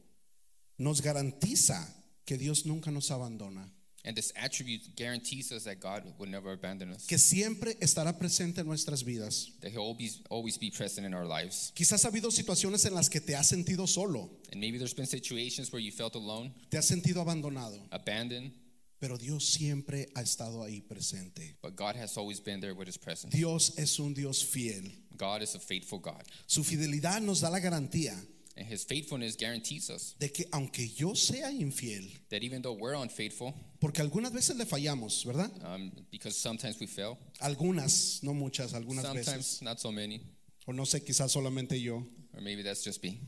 nos 0.78 1.02
garantiza 1.02 1.94
que 2.24 2.38
Dios 2.38 2.64
nunca 2.64 2.90
nos 2.90 3.10
abandona, 3.10 3.70
And 4.04 4.16
this 4.16 4.32
attribute 4.36 4.94
guarantees 4.96 5.50
us 5.52 5.64
that 5.64 5.80
God 5.80 6.02
will 6.18 6.30
never 6.30 6.52
abandon 6.52 6.90
us, 6.92 7.04
que 7.06 7.18
siempre 7.18 7.74
estará 7.80 8.16
presente 8.18 8.58
en 8.60 8.66
nuestras 8.66 9.02
vidas. 9.02 9.50
that 9.60 9.70
He'll 9.72 9.82
always, 9.82 10.22
always 10.30 10.56
be 10.56 10.70
present 10.70 11.04
in 11.06 11.12
our 11.14 11.26
lives. 11.26 11.72
Quizás 11.74 12.04
ha 12.04 12.08
habido 12.10 12.30
situaciones 12.30 12.86
en 12.86 12.94
las 12.94 13.08
que 13.10 13.20
te 13.20 13.34
has 13.34 13.48
sentido 13.48 13.86
solo, 13.88 14.30
And 14.52 14.60
maybe 14.60 14.78
there's 14.78 14.94
been 14.94 15.06
situations 15.06 15.72
where 15.72 15.80
you 15.82 15.90
felt 15.90 16.14
alone, 16.14 16.54
te 16.70 16.78
has 16.78 16.86
sentido 16.88 17.16
abandonado, 17.22 17.78
abandoned, 17.90 18.52
pero 19.00 19.16
Dios 19.18 19.44
siempre 19.44 20.06
ha 20.16 20.22
estado 20.22 20.62
ahí 20.64 20.80
presente. 20.80 21.56
but 21.60 21.76
God 21.76 21.96
has 21.96 22.16
always 22.16 22.40
been 22.40 22.60
there 22.60 22.74
with 22.74 22.86
His 22.86 22.96
presence. 22.96 23.32
Dios 23.36 23.76
es 23.78 23.98
un 23.98 24.14
Dios 24.14 24.42
fiel. 24.42 24.84
God 25.16 25.42
is 25.42 25.54
a 25.56 25.58
faithful 25.60 25.98
God, 25.98 26.22
Su 26.46 26.62
fidelidad 26.62 27.20
nos 27.20 27.40
da 27.40 27.50
la 27.50 27.58
garantía 27.58 28.14
and 28.58 28.66
His 28.66 28.84
faithfulness 28.84 29.36
guarantees 29.36 29.88
us 29.88 30.14
de 30.18 30.28
que 30.30 30.46
aunque 30.52 30.88
yo 30.96 31.14
sea 31.14 31.50
infiel, 31.52 32.10
that 32.30 32.42
even 32.42 32.60
though 32.60 32.74
we're 32.76 32.94
unfaithful, 32.96 33.54
porque 33.80 34.00
algunas 34.02 34.32
veces 34.32 34.56
le 34.56 34.64
fallamos, 34.66 35.24
¿verdad? 35.24 35.50
um, 35.64 35.92
because 36.10 36.36
sometimes 36.36 36.78
we 36.80 36.86
fail, 36.86 37.16
Algunas, 37.40 38.20
no 38.22 38.34
muchas, 38.34 38.74
algunas 38.74 39.04
veces. 39.14 39.24
sometimes 39.26 39.62
not 39.62 39.78
so 39.78 39.92
many, 39.92 40.20
O 40.66 40.72
no 40.72 40.84
sé, 40.84 41.00
quizás 41.04 41.30
solamente 41.30 41.80
yo. 41.80 42.04
or 42.34 42.40
maybe 42.42 42.62
that's 42.62 42.84
just 42.84 43.02
me. 43.02 43.20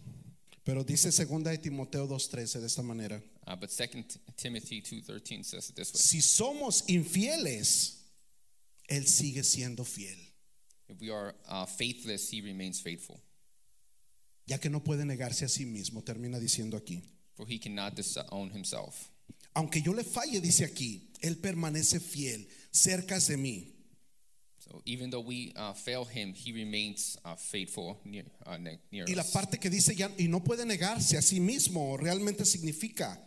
Pero 0.65 0.85
dice 0.85 1.11
segunda 1.11 1.51
de 1.51 1.59
Timoteo 1.59 2.07
2:13 2.07 2.61
de 2.61 2.67
esta 2.67 2.83
manera. 2.83 3.23
Uh, 3.47 3.57
but 3.57 3.71
Second 3.71 4.05
Timothy 4.37 4.81
two 4.83 5.01
thirteen 5.01 5.43
says 5.43 5.71
it 5.71 5.75
this 5.77 5.93
way: 5.93 5.99
Si 6.01 6.21
somos 6.21 6.85
infieles, 6.89 7.97
él 8.89 9.07
sigue 9.09 9.43
siendo 9.43 9.85
fiel, 9.85 10.19
If 10.89 11.01
we 11.01 11.11
are 11.11 11.35
uh, 11.49 11.65
faithless, 11.67 12.29
He 12.31 12.41
remains 12.43 12.81
faithful, 12.81 13.21
ya 14.51 14.59
que 14.59 14.69
no 14.69 14.83
puede 14.83 15.05
negarse 15.05 15.45
a 15.45 15.49
sí 15.49 15.65
mismo, 15.65 16.03
termina 16.03 16.41
diciendo 16.41 16.77
aquí. 16.77 17.01
for 17.37 17.47
He 17.49 17.61
cannot 17.61 17.95
disown 17.95 18.51
Himself. 18.51 19.09
Aunque 19.55 19.81
yo 19.81 19.95
le 19.95 20.03
falle, 20.03 20.41
dice 20.41 20.65
aquí, 20.65 21.13
él 21.21 21.37
permanece 21.37 22.01
fiel, 22.01 22.49
cerca 22.73 23.21
de 23.21 23.37
mí. 23.37 23.77
So 24.59 24.83
even 24.85 25.11
though 25.11 25.25
we 25.25 25.53
uh, 25.55 25.73
fail 25.73 26.05
Him, 26.05 26.35
He 26.35 26.53
remains 26.53 27.17
uh, 27.25 27.37
faithful 27.37 28.01
near, 28.05 28.25
uh, 28.45 28.59
ne- 28.59 28.81
near 28.91 29.09
Y 29.09 29.15
la 29.15 29.23
parte 29.23 29.59
que 29.59 29.71
dice 29.71 29.95
ya 29.95 30.11
y 30.19 30.27
no 30.27 30.43
puede 30.43 30.67
negarse 30.67 31.17
a 31.17 31.23
sí 31.23 31.39
mismo, 31.39 31.97
realmente 31.97 32.45
significa 32.45 33.21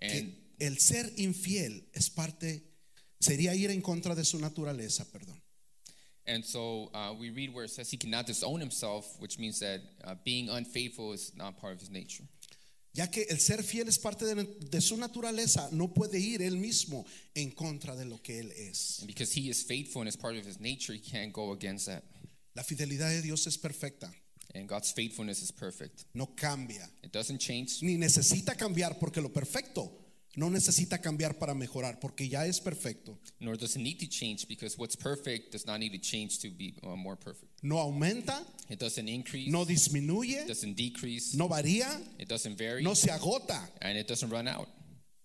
And 0.00 0.10
que 0.10 0.48
el 0.58 0.78
ser 0.78 1.12
infiel 1.18 1.86
es 1.92 2.08
parte 2.08 2.64
sería 3.20 3.54
ir 3.54 3.70
en 3.70 3.82
contra 3.82 4.14
de 4.14 4.24
su 4.24 4.38
naturaleza, 4.38 5.04
perdón. 5.12 5.38
And 6.28 6.44
so 6.44 6.90
uh, 6.94 7.12
we 7.18 7.30
read 7.30 7.52
where 7.54 7.64
it 7.64 7.70
says 7.70 7.90
He 7.90 7.96
cannot 7.96 8.26
disown 8.26 8.60
Himself, 8.60 9.16
which 9.18 9.38
means 9.38 9.58
that 9.60 9.80
uh, 10.04 10.14
being 10.24 10.48
unfaithful 10.48 11.12
is 11.12 11.32
not 11.36 11.58
part 11.58 11.74
of 11.74 11.80
His 11.80 11.90
nature. 11.90 12.24
Ya 12.94 13.06
que 13.06 13.24
el 13.30 13.38
ser 13.38 13.58
fiel 13.62 13.86
es 13.88 13.98
parte 13.98 14.24
de, 14.24 14.44
de 14.44 14.80
su 14.80 14.96
naturaleza, 14.96 15.68
no 15.72 15.88
puede 15.88 16.18
ir 16.18 16.40
él 16.42 16.56
mismo 16.56 17.04
en 17.34 17.50
contra 17.52 17.94
de 17.96 18.04
lo 18.04 18.18
que 18.22 18.40
él 18.40 18.50
es. 18.70 18.98
And 19.00 19.06
because 19.06 19.32
He 19.32 19.48
is 19.50 19.62
faithful 19.62 20.02
and 20.02 20.08
is 20.08 20.16
part 20.16 20.36
of 20.36 20.44
His 20.44 20.58
nature, 20.60 20.92
He 20.94 21.00
can't 21.00 21.32
go 21.32 21.52
against 21.52 21.86
that. 21.86 22.02
La 22.54 22.62
fidelidad 22.62 23.10
de 23.10 23.22
Dios 23.22 23.46
es 23.46 23.56
perfecta, 23.56 24.10
And 24.54 24.66
God's 24.66 24.92
faithfulness 24.92 25.42
is 25.42 25.52
perfect. 25.52 26.04
no 26.14 26.26
cambia, 26.34 26.88
It 27.04 27.12
doesn't 27.12 27.38
change, 27.38 27.82
ni 27.82 27.96
necesita 27.96 28.56
cambiar 28.56 28.98
porque 28.98 29.20
lo 29.20 29.28
perfecto 29.28 29.97
no 30.36 30.50
necesita 30.50 30.98
cambiar 31.00 31.38
para 31.38 31.54
mejorar 31.54 31.98
porque 32.00 32.28
ya 32.28 32.46
es 32.46 32.60
perfecto. 32.60 33.18
nor 33.40 33.56
does 33.56 33.74
it 33.76 33.82
need 33.82 33.98
to 33.98 34.06
change 34.06 34.46
because 34.48 34.76
what's 34.78 34.96
perfect 34.96 35.52
does 35.52 35.66
not 35.66 35.78
need 35.80 35.90
to 35.92 35.98
change 35.98 36.38
to 36.38 36.48
be 36.50 36.74
uh, 36.82 36.94
more 36.96 37.16
perfect. 37.16 37.50
No 37.62 37.78
aumenta, 37.78 38.44
It 38.68 38.78
doesn't 38.78 39.08
increase, 39.08 39.50
no 39.50 39.64
disminuye, 39.64 40.42
it 40.42 40.48
doesn't 40.48 40.76
decrease, 40.76 41.34
no 41.36 41.48
varía, 41.48 41.88
it 42.18 42.28
doesn't 42.28 42.56
vary, 42.58 42.82
no 42.82 42.94
se 42.94 43.10
agota. 43.10 43.60
and 43.80 43.96
it 43.98 44.06
doesn't 44.06 44.30
run 44.30 44.46
out. 44.46 44.68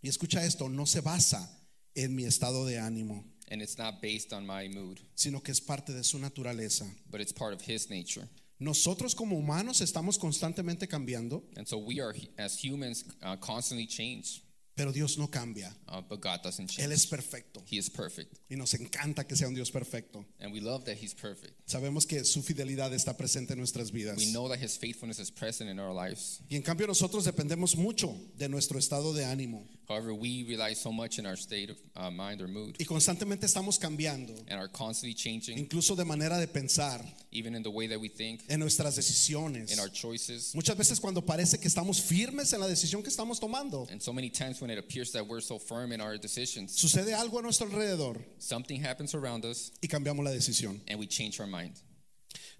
Y 0.01 0.09
escucha 0.09 0.43
esto, 0.45 0.67
no 0.69 0.85
se 0.85 1.01
basa 1.01 1.47
en 1.95 2.15
mi 2.15 2.23
estado 2.25 2.65
de 2.65 2.77
ánimo, 2.79 3.23
And 3.51 3.61
it's 3.61 3.77
not 3.77 4.01
based 4.01 4.33
on 4.33 4.45
my 4.47 4.67
mood, 4.69 4.99
sino 5.15 5.41
que 5.41 5.51
es 5.51 5.59
parte 5.61 5.93
de 5.93 6.03
su 6.03 6.17
naturaleza. 6.17 6.85
but 7.11 7.21
it's 7.21 7.33
part 7.33 7.53
of 7.53 7.61
His 7.61 7.89
nature. 7.89 8.27
Nosotros 8.59 9.13
como 9.15 9.35
humanos 9.37 9.81
estamos 9.81 10.17
constantemente 10.17 10.87
cambiando, 10.87 11.43
And 11.57 11.67
so 11.67 11.77
we 11.77 11.99
are, 11.99 12.15
as 12.37 12.55
humans, 12.63 13.03
uh, 13.21 13.35
constantly 13.37 13.85
change, 13.87 14.41
pero 14.75 14.91
Dios 14.91 15.17
no 15.17 15.27
cambia. 15.29 15.75
uh, 15.87 16.01
but 16.01 16.21
God 16.21 16.41
doesn't 16.43 16.71
Él 16.79 16.91
es 16.91 17.03
change. 17.03 17.09
perfecto 17.09 17.63
He 17.69 17.77
is 17.77 17.89
perfect. 17.89 18.37
y 18.49 18.55
nos 18.55 18.73
encanta 18.73 19.25
que 19.27 19.35
sea 19.35 19.47
un 19.47 19.53
Dios 19.53 19.69
perfecto. 19.71 20.25
And 20.39 20.51
we 20.53 20.59
love 20.61 20.83
that 20.85 20.95
He's 21.01 21.13
perfect. 21.13 21.53
Sabemos 21.67 22.05
que 22.07 22.23
su 22.25 22.41
fidelidad 22.41 22.93
está 22.93 23.15
presente 23.15 23.53
en 23.53 23.59
nuestras 23.59 23.91
vidas. 23.91 24.17
We 24.17 24.31
know 24.31 24.49
that 24.49 24.59
His 24.59 24.77
faithfulness 24.77 25.19
is 25.19 25.29
present 25.31 25.69
in 25.69 25.79
our 25.79 25.93
lives. 25.93 26.41
Y 26.49 26.55
en 26.55 26.63
cambio 26.63 26.87
nosotros 26.87 27.25
dependemos 27.25 27.75
mucho 27.75 28.15
de 28.37 28.49
nuestro 28.49 28.79
estado 28.79 29.13
de 29.13 29.25
ánimo 29.25 29.67
However, 29.87 30.13
we 30.13 30.45
rely 30.47 30.73
so 30.73 30.91
much 30.91 31.19
in 31.19 31.25
our 31.25 31.35
state 31.35 31.69
of 31.69 31.77
uh, 31.95 32.09
mind 32.09 32.41
or 32.41 32.47
mood. 32.47 32.77
Y 32.79 32.85
constantemente 32.85 33.45
estamos 33.45 33.77
cambiando, 33.77 34.33
and 34.47 34.59
are 34.59 34.69
constantly 34.69 35.13
changing, 35.13 35.57
incluso 35.57 35.95
de 35.95 36.05
manera 36.05 36.37
de 36.39 36.47
pensar, 36.47 37.01
even 37.31 37.53
in 37.55 37.63
the 37.63 37.69
way 37.69 37.87
that 37.87 37.99
we 37.99 38.07
think, 38.07 38.41
en 38.49 38.59
nuestras 38.59 38.95
decisiones. 38.97 39.71
in 39.73 39.79
our 39.79 39.89
choices. 39.89 40.53
Muchas 40.55 40.77
veces 40.77 40.99
cuando 40.99 41.21
parece 41.21 41.59
que 41.59 41.67
estamos 41.67 42.01
firmes 42.01 42.53
en 42.53 42.61
la 42.61 42.67
decisión 42.67 43.03
que 43.03 43.09
estamos 43.09 43.39
tomando, 43.39 43.87
And 43.91 44.01
so 44.01 44.13
many 44.13 44.29
times 44.29 44.61
when 44.61 44.69
it 44.71 44.79
appears 44.79 45.11
that 45.11 45.27
we're 45.27 45.41
so 45.41 45.59
firm 45.59 45.91
in 45.91 45.99
our 46.01 46.17
decisions, 46.17 46.71
sucede 46.79 47.13
algo 47.13 47.39
a 47.39 47.41
nuestro 47.41 47.67
alrededor. 47.67 48.21
Something 48.39 48.81
happens 48.81 49.13
around 49.13 49.43
us. 49.45 49.71
Y 49.81 49.87
cambiamos 49.89 50.23
la 50.23 50.31
decisión. 50.31 50.79
and 50.87 50.97
we 50.99 51.07
change 51.07 51.39
our 51.39 51.47
mind. 51.47 51.73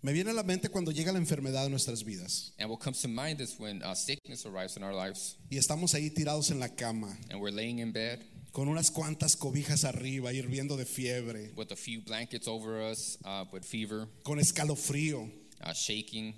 Me 0.04 0.12
viene 0.12 0.32
a 0.32 0.34
la 0.34 0.44
mente 0.44 0.68
cuando 0.70 0.92
llega 0.92 1.12
la 1.14 1.18
enfermedad 1.18 1.66
a 1.66 1.70
nuestras 1.70 2.04
vidas 2.04 2.54
And 2.60 2.70
what 2.70 2.80
comes 2.82 3.02
to 3.02 3.08
mind 3.08 3.40
is 3.40 3.56
when 3.58 3.82
uh, 3.84 3.96
sickness 3.96 4.46
arrives 4.46 4.76
in 4.78 4.84
our 4.84 4.94
lives 4.94 5.38
y 5.50 5.58
estamos 5.58 5.94
ahí 5.96 6.10
tirados 6.10 6.52
en 6.52 6.60
la 6.60 6.68
cama 6.76 7.18
and 7.30 7.42
we're 7.42 7.56
laying 7.56 7.80
in 7.80 7.92
bed 7.94 8.20
con 8.52 8.68
unas 8.68 8.92
cuantas 8.92 9.36
cobijas 9.36 9.84
arriba, 9.84 10.32
hirviendo 10.32 10.78
de 10.78 10.86
fiebre, 10.86 11.52
with 11.56 11.72
a 11.72 11.76
few 11.76 12.02
blankets 12.04 12.48
over 12.48 12.82
us, 12.92 13.18
uh, 13.26 13.46
with 13.52 13.64
fever, 13.64 14.08
con 14.24 14.40
escalofrío 14.40 15.24
uh, 15.66 15.74
shaking. 15.74 16.36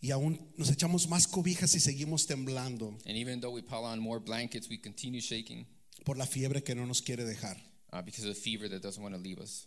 y 0.00 0.10
aún 0.10 0.52
nos 0.56 0.70
echamos 0.70 1.06
más 1.08 1.28
cobijas 1.28 1.74
y 1.74 1.80
seguimos 1.80 2.26
temblando 2.26 2.96
And 3.06 3.16
even 3.16 3.40
though 3.40 3.52
we 3.54 3.62
pile 3.62 3.84
on 3.84 4.00
more 4.00 4.18
blankets, 4.18 4.68
we 4.68 4.78
continue 4.78 5.20
shaking 5.20 5.66
por 6.04 6.16
la 6.16 6.26
fiebre 6.26 6.62
que 6.64 6.74
no 6.74 6.84
nos 6.86 7.00
quiere 7.02 7.24
dejar. 7.24 7.56
uh, 7.92 8.02
because 8.02 8.24
of 8.24 8.34
the 8.34 8.40
fever 8.40 8.68
that 8.68 8.82
doesn't 8.82 9.02
want 9.02 9.14
to 9.14 9.20
leave 9.20 9.38
us. 9.38 9.66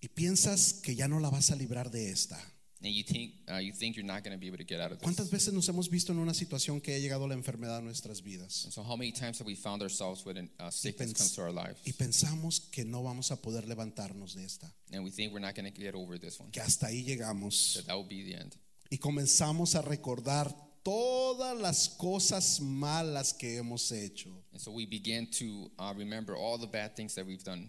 Y 0.00 0.08
piensas 0.08 0.72
que 0.82 0.94
ya 0.94 1.08
no 1.08 1.20
la 1.20 1.30
vas 1.30 1.50
a 1.50 1.56
librar 1.56 1.90
de 1.90 2.10
esta. 2.10 2.38
And 2.82 2.94
you 2.94 3.04
think, 3.04 3.34
uh, 3.46 3.58
you 3.58 3.74
think 3.74 3.94
you're 3.94 4.06
not 4.06 4.24
going 4.24 4.32
to 4.34 4.40
be 4.40 4.46
able 4.46 4.56
to 4.56 4.64
get 4.64 4.80
out 4.80 4.90
of 4.90 4.98
this. 4.98 5.04
¿Cuántas 5.04 5.30
veces 5.30 5.52
nos 5.52 5.68
hemos 5.68 5.90
visto 5.90 6.12
en 6.12 6.18
una 6.18 6.32
situación 6.32 6.80
que 6.80 6.94
ha 6.94 6.98
llegado 6.98 7.28
la 7.28 7.34
enfermedad 7.34 7.76
a 7.76 7.80
nuestras 7.82 8.22
vidas? 8.22 8.64
And 8.64 8.72
so, 8.72 8.82
how 8.82 8.96
many 8.96 9.12
times 9.12 9.38
have 9.38 9.46
we 9.46 9.54
found 9.54 9.82
ourselves 9.82 10.24
when 10.24 10.48
uh, 10.58 10.70
sickness 10.70 11.12
pens- 11.12 11.18
comes 11.18 11.34
to 11.34 11.42
our 11.42 11.52
lives? 11.52 11.78
Y 11.84 11.92
pensamos 11.92 12.60
que 12.72 12.86
no 12.86 13.02
vamos 13.02 13.30
a 13.32 13.36
poder 13.42 13.68
levantarnos 13.68 14.34
de 14.34 14.46
esta, 14.46 14.72
And 14.94 15.04
we 15.04 15.10
think 15.10 15.30
we're 15.34 15.44
not 15.44 15.54
going 15.54 15.70
to 15.70 15.78
get 15.78 15.94
over 15.94 16.18
this 16.18 16.40
one, 16.40 16.50
que 16.52 16.62
hasta 16.62 16.86
ahí 16.86 17.04
llegamos. 17.04 17.74
that 17.74 17.86
that 17.86 17.96
will 17.96 18.08
be 18.08 18.22
the 18.22 18.34
end. 18.40 18.56
Y 18.90 18.96
comenzamos 18.96 19.74
a 19.74 19.82
recordar 19.82 20.50
todas 20.82 21.54
las 21.60 21.90
cosas 21.90 22.60
malas 22.62 23.34
que 23.34 23.58
hemos 23.58 23.92
hecho. 23.92 24.30
And 24.52 24.60
so 24.60 24.72
we 24.72 24.86
begin 24.86 25.26
to 25.32 25.70
uh, 25.78 25.92
remember 25.94 26.34
all 26.34 26.56
the 26.56 26.66
bad 26.66 26.96
things 26.96 27.14
that 27.16 27.26
we've 27.26 27.44
done. 27.44 27.68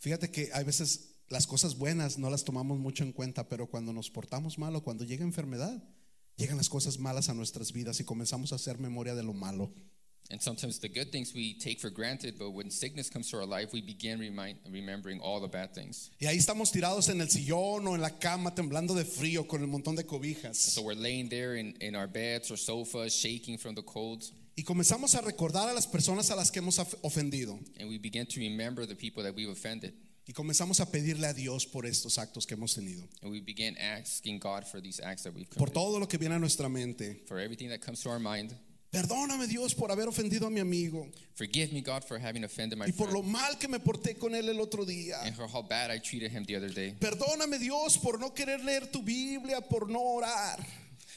Fíjate 0.00 0.32
que 0.32 0.48
hay 0.52 0.64
veces 0.64 1.09
las 1.30 1.46
cosas 1.46 1.76
buenas 1.78 2.18
no 2.18 2.28
las 2.28 2.44
tomamos 2.44 2.78
mucho 2.78 3.02
en 3.04 3.12
cuenta, 3.12 3.48
pero 3.48 3.66
cuando 3.68 3.92
nos 3.92 4.10
portamos 4.10 4.58
mal 4.58 4.74
o 4.76 4.82
cuando 4.82 5.04
llega 5.04 5.24
enfermedad, 5.24 5.82
llegan 6.36 6.56
las 6.56 6.68
cosas 6.68 6.98
malas 6.98 7.28
a 7.28 7.34
nuestras 7.34 7.72
vidas 7.72 8.00
y 8.00 8.04
comenzamos 8.04 8.52
a 8.52 8.56
hacer 8.56 8.78
memoria 8.78 9.14
de 9.14 9.22
lo 9.22 9.32
malo. 9.32 9.72
And 10.32 10.40
sometimes 10.40 10.78
the 10.78 10.88
good 10.88 11.10
things 11.10 11.34
we 11.34 11.54
take 11.58 11.80
for 11.80 11.90
granted, 11.90 12.38
but 12.38 12.50
when 12.50 12.70
sickness 12.70 13.10
comes 13.10 13.28
to 13.30 13.36
our 13.38 13.46
life, 13.46 13.70
we 13.72 13.80
begin 13.80 14.20
remind, 14.20 14.58
remembering 14.70 15.18
all 15.20 15.40
the 15.40 15.48
bad 15.48 15.72
things. 15.74 16.10
Y 16.20 16.26
ahí 16.26 16.36
estamos 16.36 16.70
tirados 16.70 17.08
en 17.08 17.20
el 17.20 17.28
sillón 17.30 17.86
o 17.88 17.94
en 17.96 18.00
la 18.00 18.16
cama 18.18 18.54
temblando 18.54 18.94
de 18.94 19.04
frío 19.04 19.48
con 19.48 19.60
el 19.60 19.66
montón 19.66 19.96
de 19.96 20.04
cobijas. 20.04 20.56
So 20.56 20.82
we're 20.82 20.94
laying 20.94 21.28
there 21.30 21.56
in, 21.58 21.76
in 21.80 21.96
our 21.96 22.06
beds 22.06 22.50
or 22.52 22.56
sofas, 22.56 23.12
shaking 23.12 23.58
from 23.58 23.74
the 23.74 23.82
cold, 23.82 24.22
Y 24.56 24.62
comenzamos 24.62 25.14
a 25.16 25.20
recordar 25.20 25.68
a 25.68 25.72
las 25.72 25.86
personas 25.88 26.30
a 26.30 26.36
las 26.36 26.50
que 26.52 26.60
hemos 26.60 26.78
of- 26.78 26.94
ofendido. 27.02 27.58
and 27.80 27.88
we 27.88 27.98
begin 27.98 28.26
to 28.26 28.38
remember 28.40 28.86
the 28.86 28.94
people 28.94 29.22
that 29.24 29.34
we've 29.34 29.50
offended. 29.50 29.94
Y 30.26 30.32
comenzamos 30.32 30.78
a 30.80 30.86
pedirle 30.90 31.26
a 31.26 31.32
Dios 31.32 31.66
por 31.66 31.86
estos 31.86 32.18
actos 32.18 32.46
que 32.46 32.54
hemos 32.54 32.74
tenido. 32.74 33.02
And 33.22 33.32
we 33.32 33.40
begin 33.40 33.76
asking 33.78 34.38
God 34.38 34.64
for 34.64 34.80
these 34.80 35.00
acts 35.02 35.24
that 35.24 35.34
we've 35.34 35.48
Por 35.50 35.68
committed, 35.68 35.74
todo 35.74 35.98
lo 35.98 36.06
que 36.06 36.18
viene 36.18 36.34
a 36.36 36.38
nuestra 36.38 36.68
mente. 36.68 37.22
for 37.26 37.40
everything 37.40 37.68
that 37.70 37.80
comes 37.80 38.00
to 38.02 38.10
our 38.10 38.20
mind. 38.20 38.54
Perdóname 38.92 39.46
Dios 39.46 39.72
por 39.74 39.90
haber 39.92 40.08
ofendido 40.08 40.46
a 40.48 40.50
mi 40.50 40.58
amigo 40.60 41.06
Forgive 41.34 41.72
me, 41.72 41.80
God, 41.80 42.02
for 42.04 42.18
having 42.18 42.42
offended 42.42 42.76
my 42.76 42.86
y 42.86 42.92
por 42.92 43.06
lo 43.12 43.20
friend 43.22 43.32
mal 43.32 43.56
que 43.58 43.68
me 43.68 43.78
porté 43.78 44.18
con 44.18 44.34
él 44.34 44.48
el 44.48 44.60
otro 44.60 44.84
día. 44.84 45.16
and 45.24 45.34
for 45.36 45.46
how 45.46 45.62
bad 45.62 45.90
I 45.92 45.98
treated 46.00 46.32
him 46.32 46.44
the 46.44 46.56
other 46.56 46.70
day. 46.72 46.94
Perdóname 46.98 47.58
Dios 47.60 47.98
por 47.98 48.18
no 48.18 48.30
querer 48.34 48.64
leer 48.64 48.90
tu 48.90 49.02
Biblia, 49.02 49.60
por 49.60 49.88
no 49.88 50.00
orar, 50.00 50.58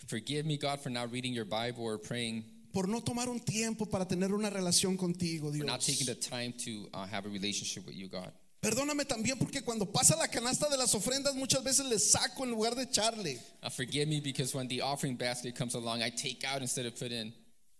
Forgive 0.08 0.46
me, 0.46 0.58
God, 0.58 0.82
for 0.82 0.90
not 0.92 1.12
reading 1.12 1.34
your 1.34 1.46
Bible 1.46 1.84
or 1.84 1.98
praying, 1.98 2.44
por 2.72 2.88
no 2.88 3.02
tomar 3.02 3.28
un 3.28 3.40
tiempo 3.40 3.86
para 3.88 4.06
tener 4.08 4.34
una 4.34 4.50
relación 4.52 4.96
contigo, 4.98 5.52
for 5.52 5.66
not 5.66 5.82
taking 5.82 6.06
Dios. 6.06 6.18
the 6.20 6.30
time 6.30 6.54
to 6.54 6.88
uh, 6.94 7.08
have 7.08 7.26
a 7.26 7.30
relationship 7.30 7.86
with 7.88 7.96
you, 7.96 8.08
God. 8.08 8.32
Perdóname 8.64 9.04
también 9.04 9.38
porque 9.38 9.62
cuando 9.62 9.86
pasa 9.86 10.16
la 10.16 10.30
canasta 10.30 10.70
de 10.70 10.78
las 10.78 10.96
ofrendas 10.96 11.36
muchas 11.36 11.62
veces 11.66 11.86
le 11.86 12.00
saco 12.00 12.46
en 12.46 12.52
lugar 12.52 12.76
de 12.76 12.84
echarle. 12.84 13.38
Uh, 13.62 13.70
forgive 13.70 14.08
me 14.08 14.22
because 14.22 14.56
when 14.56 14.70
the 14.70 14.82
offering 14.82 15.18
basket 15.18 15.54
comes 15.54 15.76
along, 15.76 16.02
I 16.02 16.10
take 16.10 16.46
out 16.46 16.62
instead 16.62 16.86
of 16.86 16.98
put 16.98 17.12
in. 17.12 17.34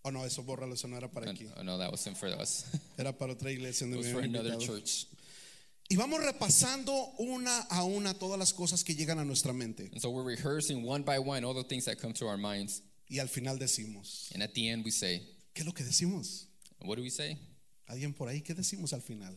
Oh 0.04 0.10
no, 0.10 0.26
eso 0.26 0.44
bórralo, 0.44 0.74
eso 0.74 0.90
no 0.90 0.98
era 0.98 1.08
para 1.08 1.32
aquí. 1.32 1.50
Oh, 1.58 1.64
no, 1.64 1.78
that 1.78 1.90
wasn't 1.90 2.18
for 2.18 2.28
us. 2.28 2.66
Era 3.00 3.14
para 3.14 3.34
otra 3.34 3.50
iglesia 3.50 3.88
donde 3.88 3.94
it 3.94 3.98
was 4.00 4.12
for 4.12 4.20
another 4.20 4.58
church. 4.58 5.08
Y 5.90 5.96
vamos 5.96 6.20
repasando 6.20 7.18
una 7.18 7.66
a 7.70 7.86
una 7.86 8.14
todas 8.14 8.38
las 8.38 8.52
cosas 8.52 8.84
que 8.84 8.94
llegan 8.94 9.20
a 9.20 9.24
nuestra 9.24 9.54
mente. 9.54 9.90
And 9.94 10.02
so 10.02 10.10
we're 10.10 10.24
rehearsing 10.24 10.84
one 10.84 11.04
by 11.04 11.18
one 11.18 11.46
all 11.46 11.54
the 11.54 11.64
things 11.64 11.86
that 11.86 11.98
come 11.98 12.12
to 12.16 12.28
our 12.28 12.38
minds. 12.38 12.82
Y 13.10 13.20
al 13.20 13.28
final 13.28 13.58
decimos, 13.58 14.30
And 14.34 14.44
at 14.44 14.54
the 14.54 14.68
end, 14.68 14.84
we 14.84 14.92
say, 14.92 15.22
¿qué 15.56 15.62
es 15.62 15.66
lo 15.66 15.72
que 15.72 15.86
decimos? 15.86 16.48
what 16.82 16.98
do 16.98 17.04
we 17.04 17.10
say? 17.10 17.38
¿Alguien 17.90 18.14
por 18.14 18.28
ahí 18.28 18.42
qué 18.42 18.54
decimos 18.54 18.92
al 18.92 19.02
final? 19.02 19.34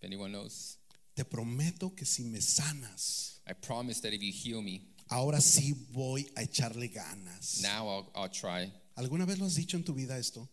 If 0.00 0.04
anyone 0.04 0.32
knows, 0.32 0.76
Te 1.14 1.24
prometo 1.24 1.94
que 1.96 2.04
si 2.06 2.22
me 2.22 2.38
sanas, 2.40 3.40
I 3.48 3.52
promise 3.54 4.00
that 4.02 4.12
if 4.12 4.22
you 4.22 4.32
heal 4.32 4.62
me, 4.62 4.82
ahora 5.10 5.40
sí 5.40 5.74
voy 5.92 6.30
a 6.36 6.42
echarle 6.42 6.88
ganas. 6.92 7.60
now 7.62 7.88
I'll, 7.88 8.12
I'll 8.14 8.30
try. 8.30 8.72
¿Alguna 8.96 9.26
vez 9.26 9.38
lo 9.38 9.46
has 9.46 9.56
dicho 9.56 9.76
en 9.76 9.82
tu 9.84 9.94
vida 9.94 10.16
esto? 10.18 10.48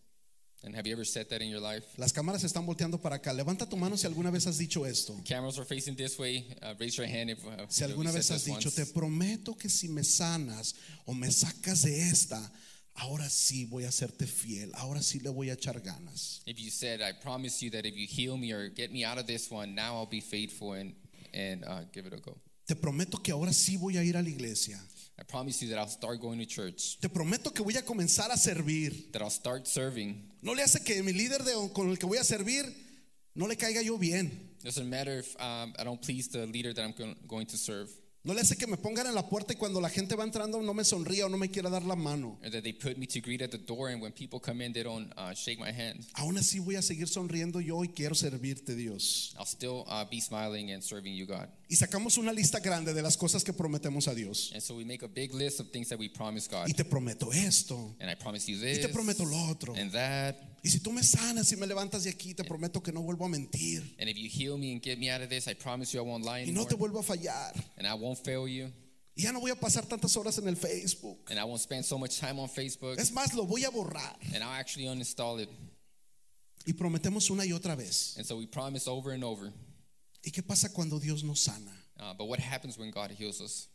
And 0.64 0.74
have 0.74 0.86
you 0.88 0.92
ever 0.92 1.04
said 1.04 1.28
that 1.28 1.40
in 1.42 1.48
your 1.50 1.60
life? 1.60 1.84
Las 1.98 2.12
cámaras 2.12 2.42
están 2.42 2.66
volteando 2.66 3.00
para 3.00 3.16
acá. 3.16 3.32
Levanta 3.32 3.68
tu 3.68 3.76
mano 3.76 3.96
si 3.96 4.06
alguna 4.08 4.32
vez 4.32 4.46
has 4.48 4.58
dicho 4.58 4.84
esto. 4.84 5.14
Cameras 5.24 5.58
are 5.58 5.64
facing 5.64 5.94
this 5.94 6.18
way. 6.18 6.44
Uh, 6.60 6.74
raise 6.80 6.96
your 6.96 7.06
hand 7.06 7.30
if, 7.30 7.38
uh, 7.44 7.66
Si 7.68 7.82
you 7.82 7.86
know, 7.88 7.92
alguna 7.94 8.10
vez 8.12 8.26
said 8.26 8.34
has 8.36 8.44
this 8.44 8.54
dicho, 8.56 8.68
once. 8.70 8.74
te 8.74 8.86
prometo 8.92 9.54
que 9.56 9.68
si 9.68 9.86
me 9.88 10.02
sanas 10.02 10.74
o 11.06 11.14
me 11.14 11.28
sacas 11.30 11.82
de 11.84 12.08
esta, 12.08 12.40
ahora 12.96 13.28
sí 13.28 13.64
voy 13.66 13.84
a 13.84 13.90
serte 13.92 14.26
fiel, 14.26 14.70
ahora 14.74 15.00
sí 15.02 15.20
le 15.20 15.30
voy 15.30 15.50
a 15.50 15.54
echar 15.54 15.80
ganas. 15.80 16.40
If 16.46 16.58
you 16.58 16.70
said, 16.70 17.00
I 17.00 17.12
promise 17.12 17.62
you 17.62 17.70
that 17.70 17.84
if 17.86 17.96
you 17.96 18.06
heal 18.06 18.36
me 18.36 18.52
or 18.52 18.68
get 18.68 18.90
me 18.92 19.04
out 19.04 19.18
of 19.18 19.26
this 19.26 19.50
one, 19.50 19.74
now 19.74 19.96
I'll 19.96 20.06
be 20.10 20.20
faithful 20.20 20.72
and, 20.74 20.94
and 21.34 21.64
uh, 21.64 21.80
give 21.92 22.06
it 22.06 22.12
a 22.12 22.18
go. 22.20 22.36
Te 22.66 22.74
prometo 22.74 23.18
que 23.22 23.32
ahora 23.32 23.52
sí 23.52 23.76
voy 23.78 23.96
a 23.96 24.02
ir 24.02 24.16
a 24.16 24.22
la 24.22 24.28
iglesia. 24.28 24.78
I 25.18 25.22
promise 25.22 25.62
you 25.62 25.70
that 25.70 25.78
I'll 25.78 25.88
start 25.88 26.20
going 26.20 26.38
to 26.40 26.44
church, 26.46 26.98
Te 27.00 27.08
prometo 27.08 27.50
que 27.54 27.64
voy 27.64 27.74
a 27.76 27.82
comenzar 27.82 28.30
a 28.30 28.36
servir. 28.36 29.10
that 29.12 29.22
I'll 29.22 29.30
start 29.30 29.66
serving. 29.66 30.22
No 30.42 30.52
le 30.52 30.62
hace 30.62 30.80
que 30.84 31.02
mi 31.02 31.12
líder 31.12 31.42
de, 31.42 31.52
con 31.72 31.88
el 31.90 31.96
que 31.96 32.06
voy 32.06 32.18
a 32.18 32.24
servir 32.24 32.64
no 33.34 33.46
le 33.46 33.56
caiga 33.56 33.82
yo 33.82 33.96
bien. 33.98 34.50
Doesn't 34.62 34.88
matter 34.90 35.18
if 35.18 35.34
um, 35.40 35.72
I 35.78 35.84
don't 35.84 36.00
please 36.02 36.28
the 36.28 36.44
leader 36.46 36.72
that 36.74 36.82
I'm 36.82 36.92
go- 36.92 37.14
going 37.28 37.46
to 37.46 37.56
serve, 37.56 37.88
No 38.26 38.34
le 38.34 38.40
hace 38.40 38.56
que 38.56 38.66
me 38.66 38.76
pongan 38.76 39.06
en 39.06 39.14
la 39.14 39.28
puerta 39.28 39.52
y 39.52 39.56
cuando 39.56 39.80
la 39.80 39.88
gente 39.88 40.16
va 40.16 40.24
entrando 40.24 40.60
no 40.60 40.74
me 40.74 40.82
sonría 40.82 41.26
o 41.26 41.28
no 41.28 41.38
me 41.38 41.48
quiera 41.48 41.70
dar 41.70 41.84
la 41.84 41.94
mano. 41.94 42.40
uh. 45.16 46.04
Aún 46.14 46.36
así 46.36 46.58
voy 46.58 46.74
a 46.74 46.82
seguir 46.82 47.06
sonriendo 47.06 47.60
yo 47.60 47.84
y 47.84 47.88
quiero 47.90 48.16
servirte 48.16 48.74
Dios. 48.74 49.32
I'll 49.38 49.46
still 49.46 49.84
uh, 49.86 50.04
be 50.10 50.20
smiling 50.20 50.72
and 50.72 50.82
serving 50.82 51.14
you, 51.14 51.24
God. 51.24 51.46
Y 51.68 51.76
sacamos 51.76 52.18
una 52.18 52.32
lista 52.32 52.58
grande 52.58 52.92
de 52.92 53.00
las 53.00 53.16
cosas 53.16 53.44
que 53.44 53.52
prometemos 53.52 54.08
a 54.08 54.14
Dios. 54.14 54.50
And 54.52 54.60
so 54.60 54.74
we 54.74 54.84
make 54.84 55.04
a 55.04 55.08
big 55.08 55.32
list 55.32 55.60
of 55.60 55.70
things 55.70 55.88
that 55.90 55.98
we 56.00 56.08
promise 56.08 56.48
God. 56.48 56.66
Y 56.66 56.72
te 56.72 56.84
prometo 56.84 57.32
esto. 57.32 57.94
And 58.00 58.10
I 58.10 58.16
promise 58.16 58.50
you 58.50 58.56
Y 58.56 58.60
this 58.60 58.80
te 58.80 58.88
prometo 58.88 59.24
lo 59.24 59.36
otro. 59.48 59.72
and 59.76 59.92
that. 59.92 60.34
Y 60.66 60.68
si 60.68 60.80
tú 60.80 60.90
me 60.90 61.04
sanas 61.04 61.52
y 61.52 61.56
me 61.56 61.64
levantas 61.64 62.02
de 62.02 62.10
aquí, 62.10 62.34
te 62.34 62.42
prometo 62.42 62.82
que 62.82 62.90
no 62.90 63.00
vuelvo 63.00 63.24
a 63.24 63.28
mentir. 63.28 63.94
And 64.00 64.08
if 64.08 64.16
you 64.16 64.28
heal 64.28 64.58
me 64.58 64.72
and 64.72 64.82
get 64.82 64.98
me 64.98 65.08
out 65.08 65.22
of 65.22 65.28
this, 65.28 65.46
I 65.46 65.54
promise 65.54 65.94
you 65.94 66.00
I 66.00 66.04
won't 66.04 66.24
lie 66.24 66.40
Y 66.40 66.46
no 66.50 66.62
anymore. 66.62 66.68
te 66.68 66.74
vuelvo 66.74 66.98
a 66.98 67.02
fallar. 67.04 67.54
And 67.78 67.86
I 67.86 67.94
won't 67.94 68.18
fail 68.18 68.48
you. 68.48 68.72
Y 69.14 69.22
ya 69.22 69.30
no 69.30 69.38
voy 69.38 69.52
a 69.52 69.54
pasar 69.54 69.86
tantas 69.86 70.16
horas 70.16 70.38
en 70.38 70.48
el 70.48 70.56
Facebook. 70.56 71.30
And 71.30 71.38
I 71.38 71.44
won't 71.44 71.60
spend 71.60 71.84
so 71.84 71.96
much 71.96 72.18
time 72.18 72.40
on 72.40 72.48
Facebook. 72.48 72.98
Es 72.98 73.12
más, 73.12 73.32
lo 73.32 73.46
voy 73.46 73.62
a 73.62 73.70
borrar. 73.70 74.16
And 74.34 74.42
I'll 74.42 74.58
actually 74.58 74.88
uninstall 74.88 75.38
it. 75.40 75.48
Y 76.66 76.72
prometemos 76.72 77.30
una 77.30 77.44
y 77.44 77.52
otra 77.52 77.76
vez. 77.76 78.16
And 78.16 78.26
so 78.26 78.36
we 78.36 78.48
promise 78.48 78.88
over 78.88 79.12
and 79.12 79.22
over. 79.22 79.52
¿Y 80.24 80.32
qué 80.32 80.42
pasa 80.42 80.72
cuando 80.72 80.98
Dios 80.98 81.22
nos 81.22 81.38
sana? 81.42 81.70
Uh, 82.00 82.12
but 82.12 82.24
what 82.24 82.40
happens 82.40 82.76
when 82.76 82.90
God 82.90 83.12
heals 83.12 83.40
us? 83.40 83.68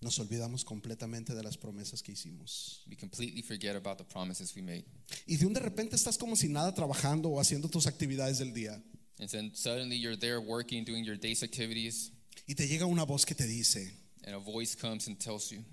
Nos 0.00 0.18
olvidamos 0.20 0.64
completamente 0.64 1.34
de 1.34 1.42
las 1.42 1.56
promesas 1.56 2.02
que 2.02 2.12
hicimos. 2.12 2.84
We 2.88 2.96
completely 2.96 3.42
forget 3.42 3.74
about 3.74 3.98
the 3.98 4.04
promises 4.04 4.54
we 4.54 4.62
made. 4.62 4.84
Y 5.26 5.36
de 5.36 5.46
un 5.46 5.52
de 5.52 5.60
repente 5.60 5.96
estás 5.96 6.16
como 6.16 6.36
si 6.36 6.48
nada 6.48 6.72
trabajando 6.72 7.28
o 7.30 7.40
haciendo 7.40 7.68
tus 7.68 7.86
actividades 7.88 8.38
del 8.38 8.52
día. 8.54 8.80
And 9.18 9.28
then 9.28 9.52
suddenly 9.54 9.98
you're 9.98 10.16
there 10.16 10.38
working, 10.38 10.84
doing 10.84 11.04
your 11.04 11.16
day's 11.18 11.42
activities, 11.42 12.12
Y 12.46 12.54
te 12.54 12.68
llega 12.68 12.86
una 12.86 13.04
voz 13.04 13.26
que 13.26 13.34
te 13.34 13.46
dice, 13.48 13.92
and 14.24 14.34
a 14.34 14.38
voice 14.38 14.76
comes 14.76 15.08
and 15.08 15.18
tells 15.18 15.50
you, 15.50 15.64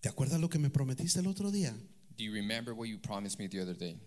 ¿te 0.00 0.08
acuerdas 0.08 0.40
lo 0.40 0.48
que 0.48 0.58
me 0.58 0.70
prometiste 0.70 1.20
el 1.20 1.26
otro 1.26 1.50
día? 1.50 1.72
Do 2.16 2.24
you 2.24 2.32
remember 2.32 2.72
what 2.72 2.86
you 2.88 2.98
promised 2.98 3.38
me 3.38 3.48
the 3.48 3.60
other 3.60 3.76
day? 3.76 3.98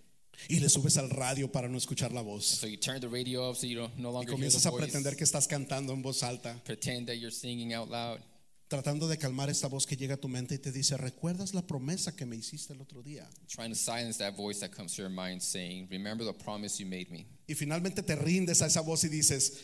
Y 0.50 0.60
le 0.60 0.70
subes 0.70 0.98
al 0.98 1.10
radio 1.12 1.52
para 1.52 1.68
no 1.68 1.78
escuchar 1.78 2.12
la 2.12 2.22
voz. 2.22 2.46
So 2.46 2.66
you 2.68 2.78
turn 2.78 3.00
the 3.00 3.08
radio 3.08 3.48
off 3.48 3.58
so 3.58 3.68
you 3.68 3.76
don't 3.78 3.96
no 3.98 4.10
Y 4.10 4.14
longer 4.14 4.30
hear 4.32 4.38
comienzas 4.38 4.64
the 4.64 4.70
a 4.70 4.72
voice. 4.72 4.86
pretender 4.88 5.16
que 5.16 5.24
estás 5.24 5.48
cantando 5.48 5.94
en 5.94 6.02
voz 6.02 6.24
alta, 6.24 6.60
Pretend 6.64 7.08
that 7.08 7.18
you're 7.18 7.32
singing 7.32 7.74
out 7.74 7.90
loud, 7.92 8.20
tratando 8.68 9.08
de 9.08 9.18
calmar 9.18 9.50
esta 9.50 9.68
voz 9.68 9.86
que 9.86 9.96
llega 9.96 10.16
a 10.16 10.18
tu 10.18 10.28
mente 10.28 10.56
y 10.56 10.58
te 10.60 10.72
dice, 10.72 10.98
¿recuerdas 10.98 11.54
la 11.54 11.66
promesa 11.66 12.16
que 12.16 12.26
me 12.26 12.36
hiciste 12.36 12.74
el 12.74 12.82
otro 12.82 13.02
día? 13.02 13.30
trying 13.48 13.70
to 13.72 13.76
silence 13.76 14.18
that 14.18 14.36
voice 14.36 14.60
that 14.60 14.76
comes 14.76 14.94
to 14.94 15.02
your 15.02 15.12
mind 15.12 15.42
saying, 15.42 15.88
Remember 15.90 16.26
the 16.26 16.34
promise 16.34 16.82
you 16.82 16.88
made 16.90 17.10
me. 17.10 17.26
Y 17.48 17.56
finalmente 17.56 18.04
te 18.04 18.16
rindes 18.16 18.62
a 18.62 18.68
esa 18.68 18.82
voz 18.82 19.04
y 19.06 19.10
dices, 19.10 19.60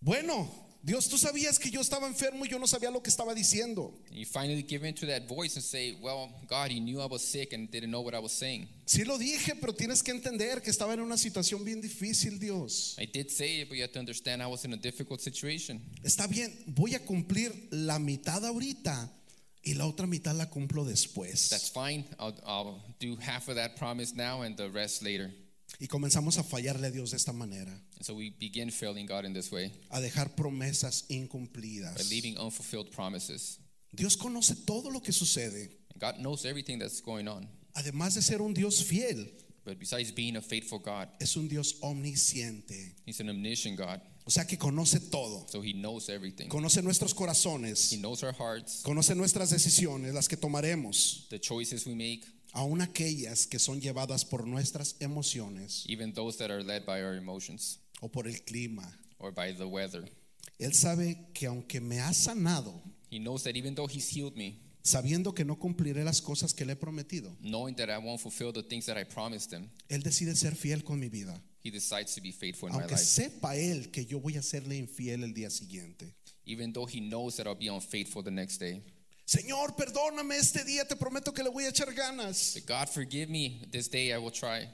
bueno, 0.00 0.67
Dios, 0.80 1.08
tú 1.08 1.18
sabías 1.18 1.58
que 1.58 1.70
yo 1.70 1.80
estaba 1.80 2.06
enfermo 2.06 2.44
y 2.44 2.48
yo 2.48 2.58
no 2.58 2.66
sabía 2.66 2.90
lo 2.90 3.02
que 3.02 3.10
estaba 3.10 3.34
diciendo. 3.34 3.92
And 4.10 4.18
you 4.18 4.24
finally 4.24 4.62
give 4.62 4.84
in 4.86 4.94
to 4.94 5.06
that 5.06 5.26
voice 5.26 5.56
and 5.56 5.64
say, 5.64 5.96
Well, 6.00 6.30
God, 6.46 6.70
you 6.70 6.80
knew 6.80 7.00
I 7.00 7.06
was 7.06 7.22
sick 7.22 7.52
and 7.52 7.68
didn't 7.70 7.90
know 7.90 8.00
what 8.00 8.14
I 8.14 8.20
was 8.20 8.32
saying. 8.32 8.68
Sí 8.86 9.04
lo 9.04 9.18
dije, 9.18 9.56
pero 9.60 9.72
tienes 9.72 10.02
que 10.02 10.12
entender 10.12 10.62
que 10.62 10.70
estaba 10.70 10.94
en 10.94 11.00
una 11.00 11.16
situación 11.16 11.64
bien 11.64 11.82
difícil, 11.82 12.38
Dios. 12.38 12.96
I 12.98 13.06
did 13.06 13.30
say 13.30 13.60
it, 13.60 13.68
but 13.68 13.76
you 13.76 13.82
have 13.82 13.92
to 13.92 13.98
understand 13.98 14.40
I 14.40 14.46
was 14.46 14.64
in 14.64 14.72
a 14.72 14.76
difficult 14.76 15.20
situation. 15.20 15.80
Está 16.04 16.28
bien, 16.28 16.52
voy 16.66 16.94
a 16.94 17.00
cumplir 17.00 17.52
la 17.70 17.98
mitad 17.98 18.44
ahorita 18.44 19.10
y 19.64 19.74
la 19.74 19.84
otra 19.84 20.06
mitad 20.06 20.34
la 20.34 20.46
cumplo 20.46 20.84
después. 20.84 21.48
That's 21.50 21.68
fine. 21.68 22.04
I'll, 22.18 22.34
I'll 22.46 22.80
do 23.00 23.16
half 23.16 23.48
of 23.48 23.56
that 23.56 23.76
promise 23.76 24.14
now 24.14 24.42
and 24.42 24.56
the 24.56 24.70
rest 24.70 25.02
later. 25.02 25.30
Y 25.80 25.86
comenzamos 25.86 26.38
a 26.38 26.42
fallarle 26.42 26.88
a 26.88 26.90
Dios 26.90 27.10
de 27.12 27.16
esta 27.16 27.32
manera, 27.32 27.70
And 27.96 28.04
so 28.04 28.14
we 28.14 28.30
begin 28.30 28.70
failing 28.72 29.06
God 29.06 29.24
in 29.24 29.32
this 29.32 29.52
way 29.52 29.70
a 29.90 30.00
dejar 30.00 30.34
promesas 30.34 31.04
by 31.08 31.14
incumplidas. 31.14 32.10
leaving 32.10 32.36
unfulfilled 32.36 32.90
promises. 32.90 33.58
Dios 33.92 34.16
conoce 34.16 34.56
todo 34.66 34.90
lo 34.90 35.00
que 35.00 35.12
sucede, 35.12 35.70
And 35.94 36.00
God 36.00 36.16
knows 36.20 36.44
everything 36.44 36.78
that's 36.80 37.00
going 37.00 37.28
on. 37.28 37.48
además 37.74 38.14
de 38.14 38.22
ser 38.22 38.40
un 38.42 38.54
Dios 38.54 38.82
fiel, 38.82 39.30
But 39.64 39.78
besides 39.78 40.10
being 40.12 40.36
a 40.36 40.40
faithful 40.42 40.78
God, 40.80 41.08
es 41.20 41.36
un 41.36 41.46
Dios 41.46 41.74
omnisciente. 41.82 42.94
He's 43.06 43.20
an 43.20 43.28
omniscient 43.28 43.76
God. 43.76 44.00
O 44.26 44.30
sea 44.30 44.46
que 44.46 44.56
conoce 44.58 44.98
todo. 45.10 45.46
So 45.48 45.62
He 45.62 45.72
knows 45.74 46.08
everything. 46.08 46.48
Conoce 46.48 46.82
nuestros 46.82 47.14
corazones, 47.14 47.92
He 47.92 47.98
knows 47.98 48.22
our 48.24 48.32
hearts, 48.32 48.82
conoce 48.82 49.14
nuestras 49.14 49.50
decisiones, 49.50 50.12
las 50.12 50.26
que 50.28 50.36
tomaremos, 50.36 51.26
the 51.30 51.38
choices 51.38 51.86
we 51.86 51.94
make, 51.94 52.24
aun 52.52 52.80
aquellas 52.80 53.46
que 53.46 53.58
son 53.58 53.80
llevadas 53.80 54.24
por 54.24 54.46
nuestras 54.46 54.96
emociones 55.00 55.84
even 55.88 56.12
those 56.12 56.38
that 56.38 56.50
are 56.50 56.62
led 56.62 56.84
by 56.86 57.02
our 57.02 57.14
emotions 57.16 57.78
o 58.00 58.08
por 58.08 58.26
el 58.26 58.34
clima. 58.44 58.90
or 59.18 59.32
by 59.32 59.52
the 59.52 59.64
weather. 59.66 60.04
Él 60.58 60.72
sabe 60.74 61.28
que 61.34 61.46
aunque 61.46 61.80
me 61.80 62.00
ha 62.00 62.12
sanado, 62.12 62.82
He 63.10 63.18
knows 63.18 63.42
that 63.44 63.56
even 63.56 63.74
though 63.74 63.88
He's 63.88 64.08
healed 64.08 64.36
me, 64.36 64.60
sabiendo 64.82 65.34
que 65.34 65.44
no 65.44 65.56
cumpliré 65.58 66.04
las 66.04 66.20
cosas 66.20 66.52
que 66.54 66.64
le 66.64 66.72
he 66.72 66.76
prometido, 66.76 67.36
knowing 67.40 67.74
that 67.76 67.88
I 67.90 67.98
won't 67.98 68.20
fulfill 68.20 68.52
the 68.52 68.62
things 68.62 68.86
that 68.86 68.96
I 68.96 69.04
promised 69.04 69.52
Him, 69.52 69.70
Él 69.88 70.02
decide 70.02 70.34
ser 70.36 70.54
fiel 70.54 70.82
con 70.84 70.98
mi 71.00 71.08
vida. 71.08 71.40
He 71.64 71.70
decides 71.70 72.14
to 72.14 72.20
be 72.20 72.30
faithful 72.32 72.68
in 72.68 72.74
my 72.74 72.80
Aunque 72.82 72.94
life. 72.96 73.04
sepa 73.04 73.56
Él 73.56 73.90
que 73.90 74.04
yo 74.06 74.20
voy 74.20 74.36
a 74.36 74.42
serle 74.42 74.76
infiel 74.76 75.24
el 75.24 75.32
día 75.34 75.50
siguiente. 75.50 76.14
Even 76.44 76.72
though 76.72 76.86
He 76.88 77.00
knows 77.00 77.36
that 77.36 77.46
I'll 77.46 77.54
be 77.58 77.68
unfaithful 77.68 78.22
the 78.22 78.30
next 78.30 78.58
day. 78.58 78.82
Señor, 79.28 79.76
perdóname 79.76 80.38
este 80.38 80.64
día, 80.64 80.88
te 80.88 80.96
prometo 80.96 81.34
que 81.34 81.42
le 81.42 81.50
voy 81.50 81.64
a 81.64 81.68
echar 81.68 81.92
ganas. 81.92 82.58
God, 82.66 82.88
forgive 82.88 83.28
me. 83.28 83.60
This 83.70 83.86
day 83.90 84.10
I 84.10 84.16
will 84.16 84.32
try. 84.32 84.66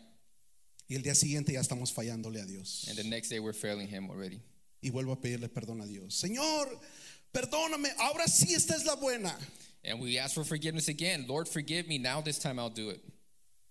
Y 0.87 0.95
el 0.95 1.03
día 1.03 1.17
siguiente 1.17 1.53
ya 1.53 1.61
estamos 1.61 1.93
fallándole 1.93 2.41
a 2.41 2.47
Dios. 2.47 2.87
And 2.89 2.97
the 2.97 3.03
next 3.03 3.31
day 3.31 3.41
we're 3.41 3.53
failing 3.53 3.89
Him 3.89 4.09
already. 4.11 4.41
Y 4.81 4.91
vuelvo 4.91 5.11
a 5.11 5.21
pedirle 5.21 5.49
perdón 5.49 5.83
a 5.83 5.87
Dios. 5.87 6.15
Señor, 6.15 6.69
perdóname, 7.33 7.89
ahora 7.99 8.29
sí 8.29 8.55
esta 8.55 8.77
es 8.77 8.85
la 8.85 8.95
buena. 8.95 9.37
And 9.83 10.01
we 10.01 10.21
ask 10.21 10.37
for 10.37 10.45
forgiveness 10.45 10.87
again. 10.87 11.27
Lord, 11.27 11.49
forgive 11.49 11.89
me. 11.89 11.99
Now 11.99 12.21
this 12.21 12.39
time 12.39 12.61
I'll 12.61 12.71
do 12.71 12.91
it. 12.91 13.03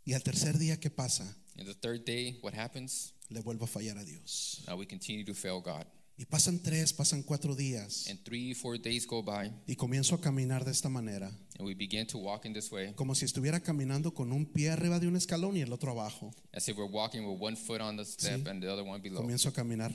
Y 0.06 0.12
al 0.14 0.22
tercer 0.22 0.58
día, 0.58 0.82
¿qué 0.82 0.94
pasa? 0.94 1.24
And 1.58 1.66
the 1.66 1.76
third 1.76 2.04
day, 2.04 2.40
what 2.42 2.54
happens? 2.54 3.14
Le 3.30 3.42
vuelvo 3.42 3.64
a 3.64 3.68
fallar 3.68 3.98
a 4.02 4.04
Dios. 4.04 4.62
Now 4.68 4.76
we 4.76 4.86
continue 4.86 5.24
to 5.24 5.34
fail 5.34 5.62
God. 5.62 5.86
Y 6.16 6.26
pasan 6.26 6.62
tres, 6.62 6.94
pasan 6.94 7.24
cuatro 7.24 7.56
días. 7.56 8.08
And 8.08 8.20
three, 8.24 8.54
four 8.54 8.78
days 8.80 9.08
go 9.08 9.24
by, 9.24 9.52
Y 9.68 9.76
comienzo 9.76 10.14
a 10.16 10.22
caminar 10.22 10.64
de 10.64 10.72
esta 10.72 10.88
manera. 10.88 11.32
and 11.58 11.68
we 11.68 11.74
begin 11.74 12.06
to 12.08 12.18
walk 12.20 12.46
in 12.46 12.54
this 12.54 12.72
way 12.72 12.94
Como 12.94 13.14
si 13.16 13.26
estuviera 13.26 13.60
caminando 13.60 14.14
con 14.14 14.32
un 14.32 14.46
pie 14.46 14.70
arriba 14.70 15.00
de 15.00 15.08
un 15.08 15.16
escalón 15.16 15.56
y 15.58 15.62
el 15.62 15.74
otro 15.74 15.92
abajo. 15.92 16.32
as 16.54 16.68
if 16.70 16.78
we're 16.78 16.90
walking 16.92 17.22
with 17.26 17.40
one 17.42 17.56
foot 17.56 17.82
on 17.82 17.98
the 17.98 18.06
step 18.06 18.44
Sí. 18.44 18.50
and 18.50 18.62
the 18.62 18.70
other 18.72 18.84
one 18.84 19.02
below, 19.02 19.22
Comienzo 19.22 19.50
a 19.50 19.54
caminar 19.54 19.92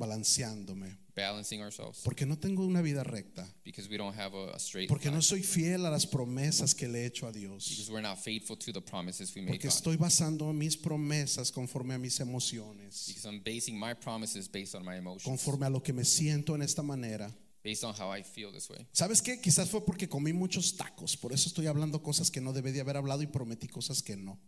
balanceándome. 0.00 0.98
balancing 1.14 1.60
ourselves 1.60 2.00
Porque 2.02 2.24
no 2.24 2.38
tengo 2.38 2.64
una 2.64 2.80
vida 2.82 3.04
recta. 3.04 3.46
because 3.64 3.88
we 3.90 3.96
don't 3.98 4.16
have 4.18 4.34
a, 4.34 4.54
a 4.54 4.58
straight 4.58 4.88
Porque 4.88 5.08
line, 5.08 5.16
no 5.16 5.22
soy 5.22 5.42
fiel 5.42 5.84
a 5.84 5.90
las 5.90 6.06
promesas 6.06 6.74
que 6.74 6.88
le 6.88 7.02
he 7.02 7.06
hecho 7.06 7.26
a 7.26 7.32
Dios. 7.32 7.68
because 7.68 7.90
we're 7.90 8.00
not 8.00 8.18
faithful 8.18 8.56
to 8.56 8.72
the 8.72 8.80
promises 8.80 9.34
we 9.34 9.42
made 9.42 9.52
Porque 9.52 9.68
God. 9.68 9.74
estoy 9.76 9.96
basando 9.96 10.52
mis 10.52 10.76
promesas 10.76 11.52
conforme 11.52 11.94
a 11.94 11.98
mis 11.98 12.20
emociones. 12.20 13.04
Because 13.08 13.26
I'm 13.28 13.42
basing 13.42 13.78
my 13.78 13.94
promises 13.94 14.48
based 14.50 14.74
on 14.74 14.84
my 14.84 14.96
emotions, 14.96 15.24
Conforme 15.24 15.66
a 15.66 15.70
lo 15.70 15.82
que 15.82 15.92
me 15.92 16.04
siento 16.04 16.54
en 16.54 16.62
esta 16.62 16.82
manera. 16.82 17.30
based 17.62 17.84
on 17.84 17.94
how 17.94 18.10
I 18.10 18.22
feel 18.22 18.50
this 18.52 18.70
way. 18.70 18.86
¿Sabes 18.92 19.20
qué? 19.20 19.38
Quizás 19.40 19.68
fue 19.68 19.84
porque 19.84 20.08
comí 20.08 20.32
muchos 20.32 20.76
tacos. 20.78 21.16
Por 21.18 21.32
eso 21.34 21.48
estoy 21.48 21.66
hablando 21.66 22.02
cosas 22.02 22.30
que 22.30 22.40
no 22.40 22.54
debí 22.54 22.70
de 22.72 22.80
haber 22.80 22.96
hablado 22.96 23.20
y 23.22 23.26
prometí 23.26 23.68
cosas 23.68 24.02
que 24.02 24.16
no. 24.16 24.40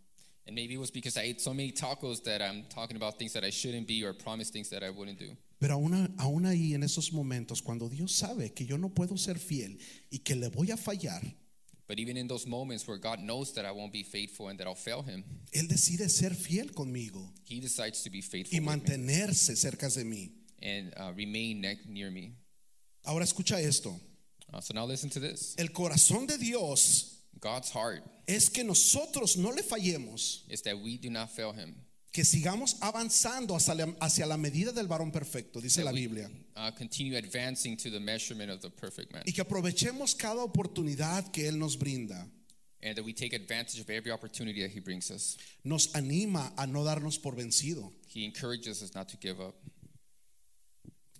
And 0.45 0.55
maybe 0.55 0.73
it 0.73 0.79
was 0.79 0.91
because 0.91 1.15
I 1.17 1.21
ate 1.23 1.39
so 1.39 1.53
many 1.53 1.71
tacos 1.71 2.21
that 2.25 2.41
I'm 2.41 2.65
talking 2.69 2.97
about 2.97 3.17
things 3.17 3.31
that 3.33 3.43
I 3.45 3.49
shouldn't 3.49 3.87
be 3.87 4.03
or 4.03 4.13
promise 4.13 4.49
things 4.49 4.69
that 4.71 4.83
I 4.83 4.89
wouldn't 4.89 5.17
do. 5.17 5.29
Pero 5.59 5.75
aún, 5.77 6.13
aún 6.17 6.45
ahí, 6.45 6.73
en 6.73 6.83
esos 6.83 7.13
momentos, 7.13 7.61
cuando 7.63 7.87
Dios 7.87 8.11
sabe 8.11 8.53
que 8.53 8.65
yo 8.65 8.75
no 8.77 8.89
puedo 8.89 9.17
ser 9.17 9.35
fiel 9.39 9.77
y 10.11 10.17
que 10.19 10.35
le 10.35 10.49
voy 10.49 10.71
a 10.71 10.77
fallar, 10.77 11.21
But 11.85 11.99
even 11.99 12.15
in 12.17 12.27
those 12.27 12.47
moments 12.47 12.87
where 12.87 12.97
God 12.97 13.19
knows 13.19 13.53
that 13.53 13.65
I 13.65 13.71
won't 13.71 13.91
be 13.91 14.03
faithful 14.03 14.47
and 14.47 14.57
that 14.59 14.67
I'll 14.67 14.73
fail 14.75 15.01
Him, 15.03 15.23
Él 15.53 15.67
decide 15.67 16.09
ser 16.09 16.31
fiel 16.33 16.71
conmigo 16.73 17.29
He 17.45 17.59
decides 17.61 18.03
to 18.03 18.09
be 18.09 18.21
faithful 18.21 18.57
y 18.57 18.59
with 18.59 18.65
me 18.65 18.95
mantenerse 18.97 19.55
cerca 19.55 19.89
de 19.93 20.03
mí. 20.03 20.31
and 20.61 20.93
uh, 20.97 21.11
remain 21.15 21.61
ne- 21.61 21.79
near 21.87 22.09
me. 22.11 22.33
Ahora 23.05 23.23
escucha 23.25 23.59
esto. 23.61 23.97
Uh, 24.53 24.59
so 24.61 24.73
now 24.73 24.85
listen 24.85 25.09
to 25.09 25.19
this. 25.19 25.55
El 25.57 25.67
corazón 25.69 26.25
de 26.27 26.37
Dios 26.37 27.17
God's 27.39 27.69
heart 27.71 28.03
es 28.27 28.49
que 28.49 28.63
nosotros 28.63 29.35
no 29.37 29.49
le 29.51 29.63
fallemos, 29.63 30.43
is 30.49 30.61
that 30.63 30.77
we 30.77 30.97
do 30.97 31.09
not 31.09 31.29
fail 31.29 31.51
Him. 31.53 31.75
que 32.13 32.23
sigamos 32.23 32.77
avanzando 32.81 33.55
hacia 33.55 33.73
la, 33.73 33.85
hacia 33.99 34.25
la 34.27 34.37
medida 34.37 34.71
del 34.71 34.87
varón 34.87 35.11
perfecto, 35.11 35.59
dice 35.59 35.77
That 35.81 35.85
la 35.85 35.91
we, 35.93 36.01
Biblia. 36.07 36.29
uh, 36.55 36.69
continue 36.77 37.17
advancing 37.17 37.75
to 37.77 37.89
the 37.89 37.99
measurement 37.99 38.51
of 38.51 38.61
the 38.61 38.69
perfect 38.69 39.11
man. 39.11 39.23
Y 39.25 39.31
que 39.33 39.41
aprovechemos 39.43 40.15
cada 40.15 40.43
oportunidad 40.43 41.31
que 41.31 41.47
Él 41.47 41.57
nos 41.57 41.75
brinda. 41.75 42.25
And 42.83 42.95
that 42.97 43.03
we 43.05 43.13
take 43.13 43.33
advantage 43.33 43.79
of 43.79 43.89
every 43.89 44.11
opportunity 44.11 44.61
that 44.61 44.69
He 44.71 44.79
brings 44.79 45.09
us. 45.09 45.37
Nos 45.63 45.87
anima 45.95 46.51
a 46.57 46.67
no 46.67 46.83
darnos 46.83 47.17
por 47.21 47.33
vencido. 47.33 47.91
He 48.07 48.25
encourages 48.25 48.83
us 48.83 48.93
not 48.93 49.07
to 49.09 49.17
give 49.17 49.39
up. 49.41 49.55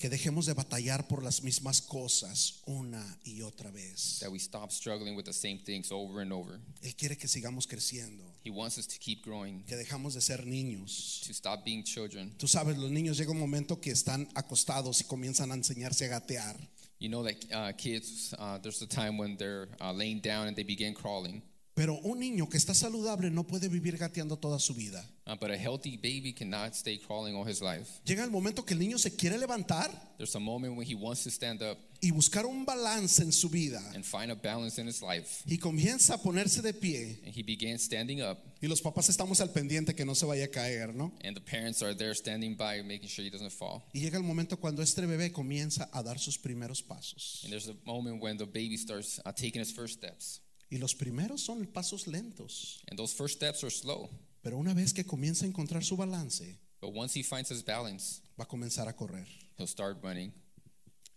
Que 0.04 0.10
dejemos 0.10 0.46
de 0.46 0.54
batallar 0.54 1.08
por 1.08 1.24
las 1.24 1.44
mismas 1.44 1.82
cosas 1.82 2.56
una 2.66 3.02
y 3.24 3.42
otra 3.42 3.72
vez. 3.72 4.20
That 4.20 4.32
we 4.32 4.38
stop 4.38 4.70
struggling 4.70 5.16
with 5.16 5.24
the 5.24 5.32
same 5.32 5.60
things 5.60 5.94
over 5.94 6.22
and 6.22 6.34
over. 6.34 6.60
Él 6.82 6.94
quiere 6.94 7.16
que 7.16 7.30
sigamos 7.30 7.66
creciendo. 7.68 8.22
He 8.44 8.50
wants 8.50 8.78
us 8.78 8.86
to 8.86 8.98
keep 9.00 9.24
growing, 9.24 9.64
Que 9.64 9.78
dejamos 9.78 10.14
de 10.14 10.20
ser 10.20 10.46
niños. 10.46 11.22
to 11.26 11.32
stop 11.34 11.64
being 11.64 11.86
children. 11.86 12.36
Tú 12.38 12.50
sabes, 12.50 12.78
los 12.78 12.92
niños 12.92 13.18
llega 13.18 13.32
un 13.32 13.40
momento 13.40 13.80
que 13.80 13.92
están 13.92 14.28
acostados 14.36 15.00
y 15.00 15.06
comienzan 15.06 15.54
a 15.54 15.56
enseñarse 15.56 16.04
a 16.04 16.10
gatear. 16.20 16.58
You 17.00 17.08
know 17.08 17.24
that 17.24 17.38
uh, 17.54 17.72
kids, 17.78 18.36
uh, 18.38 18.58
there's 18.58 18.82
a 18.82 18.88
time 18.88 19.18
when 19.18 19.38
they're 19.38 19.70
uh, 19.80 19.94
laying 19.94 20.20
down 20.20 20.48
and 20.50 20.56
they 20.58 20.66
begin 20.66 20.94
crawling. 20.94 21.42
Pero 21.76 21.96
un 22.04 22.20
niño 22.20 22.48
que 22.50 22.58
está 22.58 22.76
saludable 22.76 23.32
no 23.32 23.46
puede 23.48 23.68
vivir 23.68 23.98
gateando 23.98 24.38
toda 24.38 24.60
su 24.60 24.76
vida. 24.76 25.04
Uh, 25.26 25.36
but 25.40 25.50
a 25.50 25.58
healthy 25.58 25.98
baby 25.98 26.32
cannot 26.32 26.76
stay 26.76 27.00
crawling 27.00 27.34
all 27.36 27.48
his 27.48 27.62
life. 27.62 28.00
Llega 28.06 28.24
el 28.24 28.30
momento 28.30 28.64
que 28.64 28.74
el 28.76 28.80
niño 28.80 29.00
se 29.00 29.16
quiere 29.16 29.38
levantar 29.40 29.90
There's 30.18 30.36
a 30.36 30.40
moment 30.40 30.78
when 30.78 30.86
he 30.86 30.94
wants 30.94 31.24
to 31.24 31.32
stand 31.32 31.64
up 31.64 31.80
y 32.00 32.12
buscar 32.12 32.46
un 32.46 32.64
balance 32.66 33.24
en 33.24 33.32
su 33.32 33.50
vida. 33.50 33.82
and 33.96 34.06
find 34.06 34.30
a 34.32 34.36
balance 34.36 34.80
in 34.80 34.88
his 34.88 35.02
life. 35.02 35.42
Y 35.48 35.58
comienza 35.58 36.14
a 36.16 36.18
ponerse 36.22 36.62
de 36.62 36.74
pie. 36.74 37.20
And 37.26 37.34
he 37.36 37.42
begins 37.42 37.82
standing 37.82 38.22
up, 38.22 38.38
Y 38.62 38.68
los 38.68 38.82
papás 38.82 39.10
estamos 39.10 39.42
al 39.42 39.50
pendiente 39.52 39.96
que 39.96 40.06
no 40.06 40.14
se 40.14 40.28
vaya 40.28 40.46
a 40.46 40.50
caer, 40.50 40.94
¿no? 40.94 41.12
and 41.24 41.36
the 41.36 41.42
parents 41.42 41.82
are 41.82 41.96
there 41.96 42.14
standing 42.14 42.56
by, 42.56 42.84
making 42.84 43.08
sure 43.08 43.26
he 43.26 43.32
doesn't 43.32 43.52
fall. 43.52 43.82
Y 43.94 44.02
llega 44.02 44.18
el 44.18 44.24
momento 44.24 44.58
cuando 44.60 44.84
este 44.84 45.02
bebé 45.08 45.32
comienza 45.32 45.90
a 45.92 46.04
dar 46.04 46.20
sus 46.20 46.38
primeros 46.38 46.84
pasos. 46.84 47.42
And 47.46 47.52
there's 47.52 47.68
a 47.70 47.76
moment 47.84 48.22
when 48.22 48.38
the 48.38 48.46
baby 48.46 48.78
starts 48.78 49.20
uh, 49.26 49.32
taking 49.32 49.60
his 49.62 49.72
first 49.72 49.96
steps. 49.98 50.40
Y 50.74 50.80
los 50.80 50.96
primeros 50.96 51.42
son 51.44 51.68
pasos 51.68 52.08
lentos. 52.08 52.82
And 52.90 52.98
those 52.98 53.14
first 53.14 53.36
steps 53.36 53.64
are 53.64 53.70
slow. 53.70 54.10
Pero 54.42 54.58
una 54.58 54.74
vez 54.74 54.92
que 54.92 55.04
comienza 55.06 55.46
a 55.46 55.48
encontrar 55.48 55.84
su 55.84 55.96
balance, 55.96 56.58
But 56.82 56.94
once 56.96 57.14
he 57.18 57.24
finds 57.24 57.52
his 57.52 57.64
balance, 57.64 58.22
va 58.40 58.46
a 58.46 58.48
comenzar 58.48 58.88
a 58.88 58.94
correr. 58.94 59.28
he'll 59.58 59.68
start 59.68 60.04
running. 60.04 60.34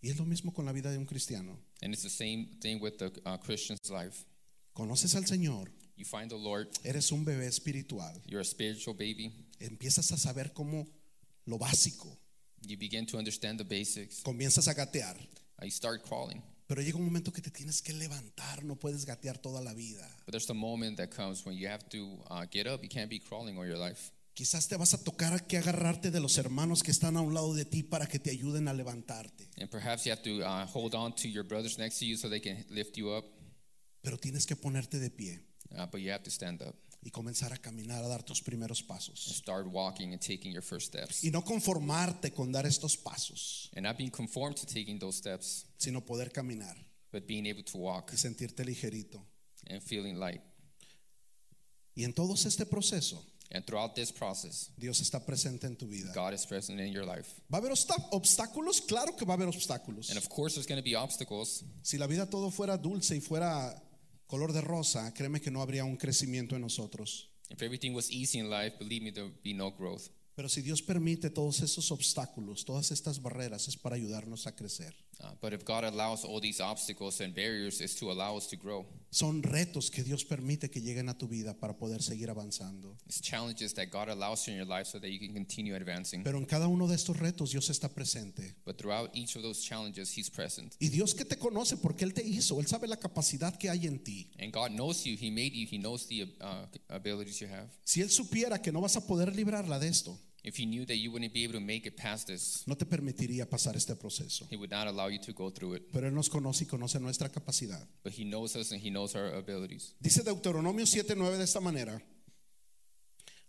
Y 0.03 0.11
es 0.11 0.19
lo 0.19 0.27
mismo 0.27 0.53
con 0.53 0.67
la 0.67 0.73
vida 0.73 0.91
de 0.91 0.99
un 0.99 1.07
cristiano. 1.07 1.59
And 1.83 1.95
it's 1.95 2.03
the 2.03 2.11
same 2.11 2.51
thing 2.61 2.81
with 2.83 2.99
the 2.99 3.11
uh, 3.25 3.39
Christian's 3.39 3.91
life. 3.91 4.27
Conoces 4.75 5.15
al 5.15 5.25
Señor, 5.25 5.71
You 5.97 6.05
find 6.05 6.31
the 6.31 6.37
Lord, 6.37 6.69
eres 6.85 7.11
un 7.11 7.25
bebé 7.25 7.47
espiritual. 7.47 8.13
you're 8.27 8.43
a 8.43 8.45
spiritual 8.45 8.95
baby. 8.95 9.33
Empiezas 9.59 10.13
a 10.13 10.19
saber 10.19 10.53
cómo 10.53 10.87
lo 11.47 11.57
básico. 11.57 12.15
You 12.61 12.77
begin 12.77 13.07
to 13.07 13.17
understand 13.17 13.59
the 13.59 13.65
basics. 13.65 14.23
Comienzas 14.23 14.69
a 14.69 14.75
gatear. 14.75 15.17
You 15.63 15.71
start 15.71 16.03
crawling. 16.05 16.43
Pero 16.67 16.83
llega 16.83 16.99
un 16.99 17.05
momento 17.05 17.33
que 17.33 17.41
te 17.41 17.51
tienes 17.51 17.81
que 17.81 17.93
levantar, 17.93 18.65
no 18.65 18.77
puedes 18.77 19.05
gatear 19.05 19.39
toda 19.39 19.61
la 19.61 19.73
vida. 19.73 20.09
But 20.27 20.33
there's 20.33 20.51
a 20.51 20.55
moment 20.55 20.97
that 20.97 21.11
comes 21.15 21.45
when 21.47 21.57
you 21.57 21.69
have 21.69 21.89
to 21.91 22.19
uh, 22.29 22.45
get 22.51 22.67
up. 22.67 22.83
You 22.83 22.89
can't 22.89 23.09
be 23.09 23.21
crawling 23.21 23.57
all 23.57 23.67
your 23.67 23.79
life. 23.79 24.13
Quizás 24.35 24.69
te 24.69 24.77
vas 24.77 24.93
a 24.93 25.03
tocar 25.03 25.47
que 25.47 25.57
agarrarte 25.57 26.11
de 26.11 26.21
los 26.21 26.37
hermanos 26.37 26.83
que 26.83 26.91
están 26.91 27.17
a 27.17 27.23
un 27.23 27.33
lado 27.33 27.55
de 27.55 27.65
ti 27.65 27.83
para 27.83 28.07
que 28.07 28.19
te 28.19 28.31
ayuden 28.31 28.69
a 28.69 28.75
levantarte. 28.75 29.49
And 29.59 29.71
perhaps 29.71 30.05
you 30.05 30.13
have 30.13 30.23
to 30.25 30.43
uh, 30.43 30.67
hold 30.67 30.95
on 30.95 31.15
to 31.17 31.29
your 31.29 31.45
brothers 31.45 31.79
next 31.79 32.01
to 32.01 32.05
you 32.05 32.17
so 32.17 32.29
they 32.29 32.41
can 32.41 32.65
lift 32.69 32.97
you 32.99 33.11
up. 33.11 33.25
Pero 34.03 34.19
tienes 34.19 34.45
que 34.45 34.57
ponerte 34.57 34.99
de 34.99 35.11
pie 35.11 35.41
Uh, 35.77 35.85
but 35.87 36.01
you 36.01 36.11
have 36.11 36.23
to 36.23 36.31
stand 36.31 36.63
up 36.63 36.77
y 37.03 37.11
comenzar 37.11 37.53
a 37.53 37.57
caminar, 37.59 38.03
a 38.05 38.09
dar 38.09 38.23
tus 38.25 38.43
primeros 38.43 38.81
and 38.81 38.89
pasos. 38.89 39.21
start 39.37 39.67
walking 39.69 40.13
and 40.13 40.21
taking 40.21 40.53
your 40.53 40.63
first 40.63 40.87
steps. 40.89 41.23
Y 41.23 41.31
no 41.31 41.43
conformarte 41.45 42.33
con 42.33 42.51
dar 42.53 42.67
estos 42.67 42.97
pasos, 42.97 43.71
And 43.77 43.85
not 43.87 43.97
being 43.97 44.11
conformed 44.11 44.57
to 44.59 44.67
taking 44.67 44.99
those 44.99 45.17
steps, 45.19 45.67
sino 45.79 46.01
poder 46.05 46.31
caminar 46.33 46.77
but 47.13 47.27
being 47.27 47.47
able 47.47 47.63
to 47.63 47.79
walk 47.79 48.11
y 48.13 48.17
sentirte 48.17 48.65
ligerito. 48.65 49.25
and 49.69 49.81
feeling 49.83 50.19
light. 50.19 50.41
Y 51.95 52.05
en 52.05 52.13
todo 52.13 52.35
este 52.35 52.67
proceso, 52.67 53.25
And 53.53 53.65
throughout 53.65 53.95
this 53.95 54.11
process, 54.11 54.71
Dios 54.77 55.01
está 55.01 55.25
presente 55.25 55.69
en 55.69 55.77
tu 55.77 55.87
vida. 55.87 56.13
God 56.13 56.33
is 56.35 56.45
present 56.45 56.81
in 56.81 56.93
your 56.93 57.05
life. 57.07 57.41
¿Va 57.53 57.59
a 57.59 57.61
haber 57.61 57.71
obsta- 57.71 58.09
obstáculos? 58.11 58.81
Claro 58.81 59.15
que 59.17 59.25
va 59.25 59.35
a 59.35 59.37
haber 59.37 59.47
obstáculos. 59.47 60.11
And 60.11 60.19
of 60.19 60.29
course, 60.29 60.57
there's 60.57 60.67
going 60.67 60.81
to 60.81 60.85
be 60.85 60.97
obstacles. 60.97 61.63
Si 61.83 61.97
la 61.97 62.09
vida 62.09 62.27
todo 62.29 62.51
fuera 62.51 62.77
dulce 62.77 63.15
y 63.15 63.21
fuera 63.21 63.73
color 64.27 64.53
de 64.53 64.61
rosa, 64.61 65.13
créeme 65.15 65.41
que 65.41 65.51
no 65.51 65.63
habría 65.63 65.85
un 65.85 65.97
crecimiento 65.97 66.57
en 66.57 66.63
nosotros. 66.63 67.31
If 67.49 67.63
everything 67.63 67.93
was 67.95 68.11
easy 68.11 68.39
in 68.39 68.51
life, 68.51 68.77
believe 68.79 69.03
me, 69.03 69.13
there 69.13 69.25
would 69.25 69.43
be 69.43 69.55
no 69.55 69.71
growth. 69.71 70.09
Pero 70.35 70.49
si 70.49 70.61
Dios 70.61 70.83
permite 70.83 71.31
todos 71.31 71.63
esos 71.63 71.91
obstáculos, 71.91 72.65
todas 72.65 72.91
estas 72.91 73.23
barreras, 73.23 73.69
es 73.69 73.77
para 73.77 73.97
ayudarnos 73.97 74.47
a 74.47 74.55
crecer. 74.55 74.95
Uh, 75.19 75.31
but 75.41 75.53
if 75.53 75.65
God 75.65 75.85
allows 75.85 76.25
all 76.25 76.41
these 76.41 76.61
obstacles 76.61 77.21
and 77.21 77.35
barriers, 77.35 77.81
it's 77.81 77.95
to 77.95 78.11
allow 78.11 78.37
us 78.37 78.47
to 78.49 78.57
grow. 78.57 78.85
Son 79.11 79.43
retos 79.43 79.91
que 79.91 80.03
Dios 80.05 80.25
permite 80.25 80.71
que 80.71 80.81
lleguen 80.83 81.09
a 81.09 81.17
tu 81.17 81.27
vida 81.27 81.55
para 81.55 81.79
poder 81.79 82.03
seguir 82.03 82.29
avanzando. 82.29 82.97
It's 83.07 83.21
challenges 83.21 83.73
that 83.75 83.87
God 83.91 84.11
allows 84.11 84.47
in 84.49 84.57
your 84.57 84.67
life 84.67 84.87
so 84.87 84.99
that 84.99 85.09
you 85.09 85.19
can 85.19 85.33
continue 85.33 85.75
advancing. 85.75 86.23
Pero 86.23 86.37
en 86.39 86.45
cada 86.45 86.69
uno 86.69 86.87
de 86.87 86.97
estos 86.97 87.17
retos 87.17 87.53
Dios 87.53 87.71
está 87.71 87.89
presente. 87.89 88.57
But 88.67 88.77
throughout 88.77 89.11
each 89.15 89.37
of 89.37 89.43
those 89.43 89.63
challenges, 89.63 90.17
He's 90.17 90.29
present. 90.29 90.77
Y 90.81 90.89
Dios 90.89 91.15
que 91.15 91.25
te 91.25 91.37
conoce 91.37 91.79
porque 91.79 92.05
Él 92.05 92.13
te 92.13 92.23
hizo, 92.23 92.61
Él 92.61 92.67
sabe 92.67 92.87
la 92.87 92.97
capacidad 92.97 93.57
que 93.57 93.71
hay 93.71 93.87
en 93.87 94.05
ti. 94.05 94.31
And 94.39 94.53
God 94.53 94.73
knows 94.73 95.05
you. 95.05 95.17
He 95.19 95.31
made 95.31 95.53
you. 95.55 95.67
He 95.71 95.79
knows 95.79 96.07
the 96.07 96.25
uh, 96.43 96.67
abilities 96.91 97.41
you 97.41 97.49
have. 97.49 97.69
Si 97.85 98.03
Él 98.03 98.11
supiera 98.11 98.61
que 98.61 98.71
no 98.71 98.83
vas 98.83 98.97
a 98.97 99.07
poder 99.07 99.35
librarla 99.35 99.79
de 99.79 99.89
esto, 99.89 100.19
If 100.47 100.57
He 100.57 100.65
knew 100.65 100.87
that 100.87 100.97
you 100.97 101.11
wouldn't 101.11 101.35
be 101.35 101.43
able 101.43 101.55
to 101.55 101.61
make 101.61 101.89
it 101.89 101.97
past 101.97 102.29
this, 102.29 102.63
no 102.69 102.77
te 102.77 102.87
permitiría 102.87 103.51
pasar 103.51 103.75
este 103.75 103.97
proceso. 103.97 104.47
He 104.49 104.57
would 104.57 104.71
not 104.71 104.87
allow 104.87 105.09
you 105.09 105.19
to 105.19 105.33
go 105.33 105.51
through 105.51 105.75
it. 105.75 105.83
Pero 105.93 106.07
Él 106.07 106.15
nos 106.15 106.29
conoce 106.29 106.63
y 106.63 106.67
conoce 106.67 107.01
nuestra 107.01 107.29
capacidad. 107.29 107.85
But 108.05 108.13
He 108.17 108.25
knows 108.25 108.55
us 108.55 108.71
and 108.71 108.81
He 108.81 108.89
knows 108.89 109.17
our 109.17 109.35
abilities. 109.35 109.97
Dice 109.99 110.23
Deuteronomio 110.23 110.87
7:9 110.87 111.37
de 111.37 111.43
esta 111.43 111.59
manera. 111.59 112.01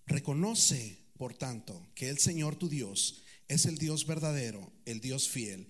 Reconoce, 0.08 0.98
por 1.18 1.36
tanto, 1.36 1.86
que 1.94 2.10
el 2.10 2.18
Señor 2.18 2.56
tu 2.56 2.68
Dios 2.68 3.22
es 3.48 3.68
el 3.68 3.78
Dios 3.78 4.08
verdadero, 4.08 4.74
el 4.86 5.00
Dios 5.00 5.28
fiel, 5.30 5.68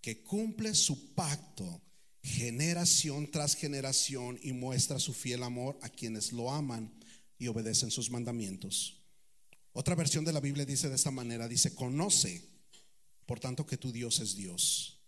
que 0.00 0.22
cumple 0.22 0.74
su 0.74 1.14
pacto 1.14 1.82
generación 2.22 3.30
tras 3.30 3.54
generación 3.54 4.38
y 4.42 4.52
muestra 4.52 4.98
su 4.98 5.12
fiel 5.12 5.42
amor 5.42 5.78
a 5.82 5.90
quienes 5.90 6.32
lo 6.32 6.50
aman 6.50 6.90
y 7.38 7.48
obedecen 7.48 7.90
sus 7.90 8.10
mandamientos. 8.10 8.99
Otra 9.72 9.94
versión 9.94 10.24
de 10.24 10.32
la 10.32 10.40
Biblia 10.40 10.64
dice 10.64 10.88
de 10.88 10.96
esta 10.96 11.10
manera, 11.10 11.46
dice, 11.46 11.74
conoce, 11.74 12.42
por 13.26 13.38
tanto, 13.38 13.64
que 13.64 13.76
tu 13.76 13.92
Dios 13.92 14.20
es 14.20 14.34
Dios. 14.34 14.98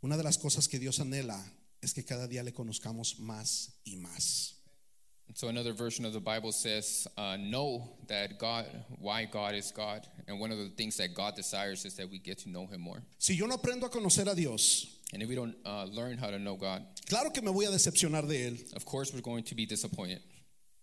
Una 0.00 0.16
de 0.16 0.22
las 0.22 0.38
cosas 0.38 0.68
que 0.68 0.78
Dios 0.78 1.00
anhela 1.00 1.42
es 1.80 1.94
que 1.94 2.04
cada 2.04 2.28
día 2.28 2.42
le 2.42 2.52
conozcamos 2.52 3.18
más 3.18 3.80
y 3.84 3.96
más. 3.96 4.54
So 5.34 5.48
another 5.48 5.72
version 5.72 6.04
of 6.04 6.12
the 6.12 6.20
Bible 6.20 6.52
says, 6.52 7.08
uh, 7.16 7.36
"Know 7.36 7.96
that 8.08 8.38
God, 8.38 8.66
why 9.00 9.24
God 9.24 9.54
is 9.54 9.72
God, 9.72 10.06
and 10.28 10.38
one 10.38 10.52
of 10.52 10.58
the 10.58 10.68
things 10.76 10.96
that 10.98 11.14
God 11.14 11.34
desires 11.34 11.84
is 11.86 11.96
that 11.96 12.08
we 12.10 12.18
get 12.18 12.38
to 12.40 12.50
know 12.50 12.66
Him 12.66 12.82
more. 12.82 13.02
Si 13.18 13.34
yo 13.34 13.46
no 13.46 13.56
aprendo 13.56 13.86
a 13.86 13.90
conocer 13.90 14.30
a 14.30 14.34
Dios, 14.34 14.86
And 15.14 15.22
if 15.22 15.28
we 15.28 15.36
don't 15.36 15.54
uh, 15.64 15.84
learn 15.84 16.18
how 16.18 16.28
to 16.28 16.38
know 16.38 16.56
God, 16.56 16.84
claro 17.08 17.30
que 17.30 17.40
me 17.40 17.52
voy 17.52 17.66
a 17.66 17.70
decepcionar 17.70 18.26
de 18.26 18.50
Él. 18.50 18.76
of 18.76 18.84
course 18.84 19.12
we're 19.14 19.20
going 19.20 19.44
to 19.44 19.54
be 19.54 19.64
disappointed. 19.64 20.20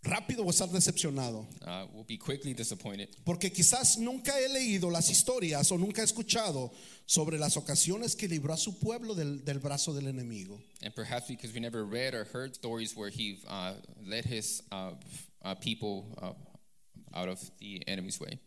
Rápido 0.04 0.44
voy 0.44 0.50
a 0.50 0.52
estar 0.52 0.70
decepcionado. 0.70 1.48
Uh, 1.62 1.86
we'll 1.94 2.06
be 2.08 2.18
quickly 2.18 2.56
disappointed 2.56 3.08
Porque 3.24 3.52
quizás 3.52 4.00
nunca 4.00 4.40
he 4.40 4.50
leído 4.50 4.90
las 4.90 5.12
historias 5.12 5.72
o 5.72 5.78
nunca 5.78 6.02
he 6.02 6.06
escuchado 6.06 6.72
sobre 7.06 7.38
las 7.38 7.56
ocasiones 7.56 8.16
que 8.16 8.28
libró 8.28 8.54
a 8.54 8.58
su 8.58 8.80
pueblo 8.80 9.14
del, 9.14 9.46
del 9.46 9.60
brazo 9.60 9.94
del 9.94 10.08
enemigo. 10.08 10.60
And 10.82 10.94
perhaps 10.96 11.28
because 11.28 11.54
we 11.54 11.60
never 11.60 11.86
read 11.86 12.16
or 12.16 12.26
heard 12.26 12.56
stories 12.56 12.96
where 12.96 13.12
he 13.12 13.44
uh, 13.48 13.74
led 14.04 14.26
his 14.26 14.64
uh, 14.72 14.94
uh, 15.44 15.54
people 15.56 16.18
uh, 16.20 16.34
out 17.14 17.30
of 17.30 17.40
the 17.60 17.84
enemy's 17.88 18.20
way. 18.20 18.40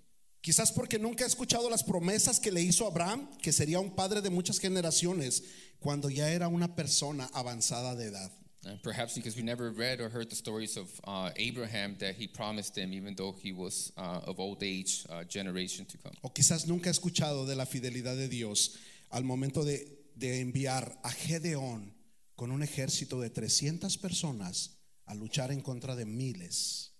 Quizás 0.42 0.72
porque 0.72 0.98
nunca 0.98 1.24
he 1.24 1.28
escuchado 1.28 1.70
las 1.70 1.84
promesas 1.84 2.40
que 2.40 2.50
le 2.50 2.60
hizo 2.62 2.86
Abraham, 2.86 3.28
que 3.40 3.52
sería 3.52 3.78
un 3.80 3.94
padre 3.94 4.20
de 4.20 4.28
muchas 4.28 4.58
generaciones, 4.58 5.42
cuando 5.78 6.10
ya 6.10 6.30
era 6.30 6.48
una 6.48 6.74
persona 6.74 7.30
avanzada 7.32 7.94
de 7.94 8.06
edad. 8.06 8.30
And 8.66 8.82
perhaps 8.82 9.14
because 9.14 9.36
we 9.36 9.42
never 9.42 9.70
read 9.70 10.00
or 10.00 10.08
heard 10.08 10.30
the 10.30 10.36
stories 10.36 10.76
of 10.76 10.88
uh, 11.04 11.30
Abraham 11.36 11.96
that 12.00 12.14
he 12.14 12.26
promised 12.26 12.74
them, 12.74 12.92
even 12.92 13.14
though 13.14 13.32
he 13.32 13.52
was 13.52 13.92
uh, 13.96 14.20
of 14.26 14.40
old 14.40 14.62
age, 14.62 15.04
uh, 15.10 15.24
generation 15.24 15.84
to 15.86 15.98
come. 15.98 16.12
O 16.22 16.30
quizás 16.30 16.66
nunca 16.66 16.88
he 16.88 16.92
escuchado 16.92 17.46
de 17.46 17.54
la 17.54 17.66
fidelidad 17.66 18.16
de 18.16 18.28
Dios 18.28 18.78
al 19.10 19.24
momento 19.24 19.64
de, 19.64 19.86
de 20.16 20.40
enviar 20.40 20.98
a 21.02 21.10
Gedeón 21.10 21.92
con 22.36 22.50
un 22.50 22.62
ejército 22.62 23.20
de 23.20 23.30
300 23.30 23.96
personas 23.98 24.78
a 25.06 25.14
luchar 25.14 25.50
en 25.50 25.60
contra 25.60 25.94
de 25.94 26.04
miles. 26.04 26.90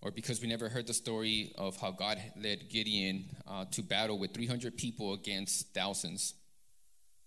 Or 0.00 0.12
because 0.12 0.40
we 0.40 0.46
never 0.46 0.68
heard 0.68 0.86
the 0.86 0.94
story 0.94 1.52
of 1.56 1.76
how 1.76 1.90
God 1.90 2.18
led 2.36 2.68
Gideon 2.70 3.24
uh, 3.46 3.64
to 3.72 3.82
battle 3.82 4.18
with 4.18 4.32
300 4.32 4.76
people 4.76 5.14
against 5.14 5.74
thousands 5.74 6.34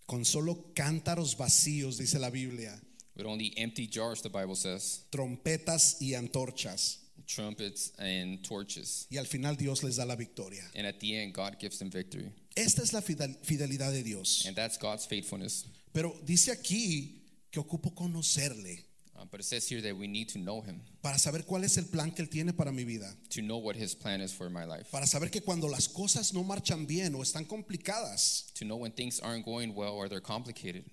Con 0.09 0.25
solo 0.25 0.73
cántaros 0.73 1.37
vacíos, 1.37 1.99
dice 1.99 2.17
la 2.17 2.31
Biblia, 2.31 2.81
with 3.19 3.27
only 3.27 3.53
empty 3.57 3.85
jars, 3.85 4.21
the 4.21 4.29
Bible 4.29 4.55
says, 4.55 5.01
trompetas 5.11 5.97
y 6.01 6.13
antorchas. 6.15 6.97
trumpets 7.27 7.91
and 7.99 8.41
torches. 8.43 9.05
Y 9.11 9.17
al 9.19 9.25
final 9.25 9.55
Dios 9.55 9.83
les 9.83 9.97
da 9.97 10.05
la 10.05 10.15
victoria. 10.15 10.63
And 10.73 10.87
at 10.87 10.99
the 10.99 11.15
end, 11.15 11.31
God 11.33 11.57
gives 11.59 11.77
them 11.77 11.91
victory. 11.91 12.31
Esta 12.57 12.81
es 12.81 12.91
la 12.91 13.01
fidel- 13.01 13.37
fidelidad 13.43 13.91
de 13.91 14.01
Dios. 14.01 14.45
And 14.47 14.55
that's 14.55 14.77
God's 14.79 15.05
faithfulness. 15.05 15.65
Pero 15.93 16.15
dice 16.25 16.51
aquí 16.51 17.19
que 17.51 17.61
ocupo 17.61 17.93
conocerle 17.93 18.85
Uh, 19.21 19.25
but 19.29 19.41
it 19.41 19.43
says 19.43 19.67
here 19.67 19.81
that 19.81 19.93
we 19.97 20.07
need 20.07 20.29
to 20.29 20.39
know 20.39 20.61
Him, 20.61 20.79
para 21.03 21.19
saber 21.19 21.43
cuál 21.43 21.65
es 21.65 21.77
el 21.77 21.83
plan 21.91 22.09
que 22.11 22.23
Él 22.23 22.29
tiene 22.29 22.53
para 22.55 22.71
mi 22.71 22.85
vida. 22.85 23.13
to 23.31 23.41
know 23.41 23.57
what 23.57 23.75
His 23.75 23.93
plan 23.93 24.21
is 24.21 24.31
for 24.31 24.49
my 24.49 24.63
life, 24.63 24.89
Para 24.93 25.05
saber 25.05 25.29
que 25.29 25.41
cuando 25.41 25.67
las 25.67 25.89
cosas 25.89 26.33
no 26.33 26.41
marchan 26.41 26.87
bien 26.87 27.13
o 27.15 27.19
están 27.21 27.45
complicadas, 27.45 28.45
to 28.53 28.63
know 28.63 28.77
when 28.77 28.93
things 28.93 29.19
aren't 29.19 29.43
going 29.43 29.75
well 29.75 29.93
or 29.93 30.07
they're 30.07 30.21
complicated, 30.21 30.85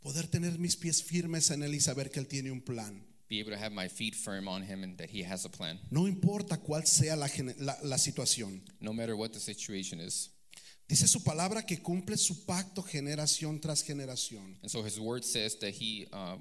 poder 0.00 0.26
tener 0.28 0.58
mis 0.58 0.76
pies 0.76 1.02
firmes 1.02 1.50
en 1.50 1.62
Él 1.62 1.74
y 1.74 1.80
saber 1.80 2.10
que 2.10 2.20
Él 2.20 2.26
tiene 2.28 2.50
un 2.50 2.60
plan. 2.60 3.04
be 3.28 3.40
able 3.40 3.50
to 3.50 3.58
have 3.58 3.72
my 3.74 3.88
feet 3.88 4.14
firm 4.14 4.48
on 4.48 4.62
Him 4.62 4.82
and 4.82 4.96
that 4.96 5.10
He 5.10 5.22
has 5.22 5.44
a 5.44 5.50
plan, 5.50 5.78
No 5.90 6.06
importa 6.06 6.56
cuál 6.58 6.86
sea 6.86 7.14
la, 7.14 7.28
la- 7.58 7.76
la 7.82 7.96
situación. 7.98 8.62
no 8.80 8.92
matter 8.94 9.14
what 9.14 9.32
the 9.32 9.40
situation 9.40 10.00
is. 10.00 10.30
Dice 10.88 11.06
su 11.06 11.22
palabra 11.22 11.66
que 11.66 11.76
cumple 11.82 12.16
su 12.16 12.46
pacto 12.46 12.82
generación 12.82 13.60
tras 13.60 13.82
generación. 13.82 14.56
And 14.62 14.70
so 14.70 14.82
His 14.82 14.98
word 14.98 15.24
says 15.24 15.58
that 15.58 15.74
He 15.74 16.06
uh, 16.12 16.36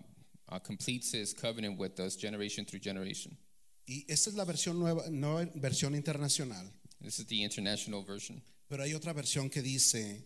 uh, 0.47 0.59
completes 0.59 1.11
His 1.13 1.33
covenant 1.33 1.77
with 1.77 1.99
us 1.99 2.15
generation 2.15 2.63
through 2.65 2.79
generation. 2.81 3.37
Y 3.85 4.05
esta 4.07 4.29
es 4.29 4.35
la 4.37 4.45
versión 4.45 4.79
nueva, 4.79 5.09
nueva 5.09 5.45
versión 5.55 5.93
internacional. 5.95 6.65
This 7.01 7.19
is 7.19 7.25
the 7.27 7.43
international 7.43 8.03
version. 8.05 8.41
Pero 8.69 8.83
hay 8.83 8.93
otra 8.93 9.11
versión 9.13 9.49
que 9.49 9.61
dice, 9.61 10.23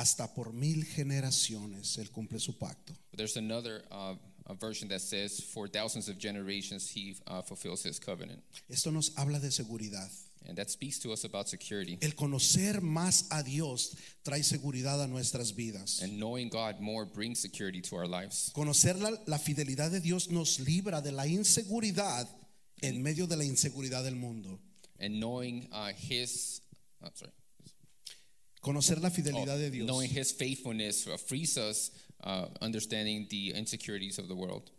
hasta 0.00 0.32
por 0.34 0.52
mil 0.52 0.84
generaciones 0.84 1.98
Él 1.98 2.10
cumple 2.10 2.38
su 2.38 2.52
pacto. 2.52 2.94
But 3.10 3.18
there's 3.18 3.36
another 3.36 3.82
uh, 3.90 4.14
version 4.60 4.88
that 4.88 5.00
says, 5.00 5.40
for 5.40 5.68
thousands 5.68 6.08
of 6.08 6.18
generations, 6.18 6.88
He 6.88 7.16
uh, 7.26 7.42
fulfills 7.42 7.82
His 7.82 7.98
covenant. 7.98 8.42
Esto 8.70 8.90
nos 8.90 9.10
habla 9.16 9.40
de 9.40 9.50
seguridad. 9.50 10.10
And 10.48 10.56
that 10.58 10.70
speaks 10.70 11.00
to 11.00 11.12
us 11.12 11.24
about 11.24 11.48
security. 11.48 11.98
El 12.00 12.12
conocer 12.12 12.80
más 12.80 13.26
a 13.32 13.42
Dios 13.42 13.96
trae 14.22 14.44
seguridad 14.44 15.02
a 15.02 15.08
nuestras 15.08 15.50
vidas. 15.52 16.02
And 16.02 16.20
knowing 16.20 16.48
God 16.48 16.78
more 16.78 17.04
brings 17.04 17.40
security 17.40 17.80
to 17.80 17.96
our 17.96 18.06
lives. 18.06 18.52
Conocer 18.54 19.00
la, 19.00 19.10
la 19.26 19.38
fidelidad 19.38 19.90
de 19.90 19.98
Dios 19.98 20.30
nos 20.30 20.60
libra 20.60 21.00
de 21.00 21.10
la 21.10 21.26
inseguridad 21.26 22.28
en 22.80 23.02
medio 23.02 23.26
de 23.26 23.36
la 23.36 23.44
inseguridad 23.44 24.04
del 24.04 24.14
mundo. 24.14 24.60
And 25.00 25.18
knowing 25.18 25.68
uh, 25.72 25.90
His, 25.96 26.60
oh, 27.02 27.08
sorry. 27.12 27.32
Conocer 28.66 29.00
la 29.00 29.08
Oh, 29.08 29.10
fidelidad 29.12 29.56
de 29.58 29.70
Dios 29.70 29.86
knowing 29.86 30.10
His 30.10 30.32
faithfulness 30.32 31.06
uh, 31.06 31.16
frees 31.16 31.56
us 31.56 31.92
uh, 32.24 32.46
understanding 32.60 33.28
the 33.30 33.52
insecurities 33.54 34.18
of 34.18 34.26
the 34.26 34.34
world. 34.34 34.70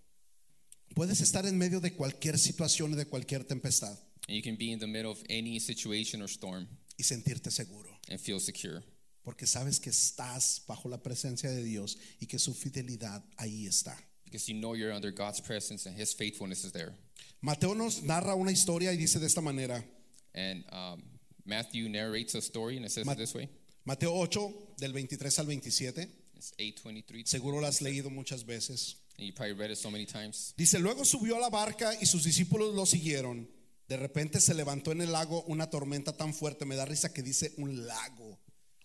Puedes 0.94 1.22
estar 1.22 1.46
en 1.46 1.58
medio 1.58 1.80
de 1.80 1.92
cualquier 1.92 2.38
situación 2.38 2.92
y 2.92 2.98
de 2.98 3.06
cualquier 3.06 3.44
tempestad 3.46 3.98
And 4.28 4.36
you 4.36 4.42
can 4.42 4.58
be 4.58 4.72
in 4.74 4.80
the 4.80 4.88
middle 4.88 5.12
of 5.12 5.20
any 5.30 5.58
situation 5.60 6.22
or 6.22 6.28
storm 6.28 6.68
y 7.00 7.04
sentirte 7.04 7.50
seguro, 7.50 7.90
and 8.10 8.20
feel 8.20 8.40
secure 8.42 8.84
porque 9.24 9.46
sabes 9.48 9.80
que 9.80 9.90
estás 9.90 10.62
bajo 10.68 10.90
la 10.90 10.98
presencia 10.98 11.50
de 11.50 11.64
Dios 11.64 11.98
y 12.20 12.28
que 12.28 12.40
su 12.40 12.54
fidelidad 12.54 13.24
ahí 13.38 13.68
está. 13.68 13.96
because 14.26 14.50
you 14.50 14.56
know 14.60 14.74
you're 14.74 14.92
under 14.92 15.12
God's 15.12 15.40
presence 15.40 15.86
and 15.86 15.96
His 15.98 16.14
faithfulness 16.14 16.66
is 16.66 16.74
there. 16.74 16.94
Mateo 17.42 17.74
nos 17.74 18.02
narra 18.04 18.36
una 18.36 18.52
historia 18.52 18.92
y 18.92 18.98
dice 18.98 19.20
de 19.20 19.28
esta 19.28 19.40
manera, 19.42 19.82
And 20.36 20.64
um, 20.74 21.02
Matthew 21.46 21.88
narrates 21.88 22.36
a 22.36 22.42
story 22.42 22.76
and 22.76 22.86
it 22.86 22.92
says 22.92 23.08
it 23.08 23.18
this 23.18 23.34
way. 23.34 23.48
Mateo 23.88 24.14
8 24.14 24.74
del 24.80 24.92
23 24.92 25.40
al 25.40 25.46
27, 25.48 26.10
It's 26.36 26.54
8:23. 26.58 27.26
seguro 27.26 27.62
lo 27.62 27.68
has 27.68 27.82
leído 27.82 28.10
muchas 28.10 28.46
veces. 28.46 28.98
And 29.18 29.26
you 29.26 29.34
probably 29.34 29.54
read 29.58 29.72
it 29.72 29.78
so 29.78 29.90
many 29.90 30.06
times. 30.06 30.54
Dice, 30.58 30.78
luego 30.78 31.06
subió 31.06 31.38
a 31.38 31.40
la 31.40 31.50
barca 31.50 31.94
y 32.02 32.06
sus 32.06 32.26
discípulos 32.26 32.76
lo 32.76 32.86
siguieron. 32.86 33.50
De 33.88 33.96
repente 33.96 34.42
se 34.42 34.54
levantó 34.54 34.92
en 34.92 35.00
el 35.02 35.14
lago 35.14 35.44
una 35.48 35.70
tormenta 35.70 36.12
tan 36.18 36.34
fuerte, 36.34 36.66
me 36.66 36.76
da 36.76 36.84
risa 36.84 37.14
que 37.14 37.24
dice 37.24 37.54
un 37.56 37.88
lago, 37.88 38.38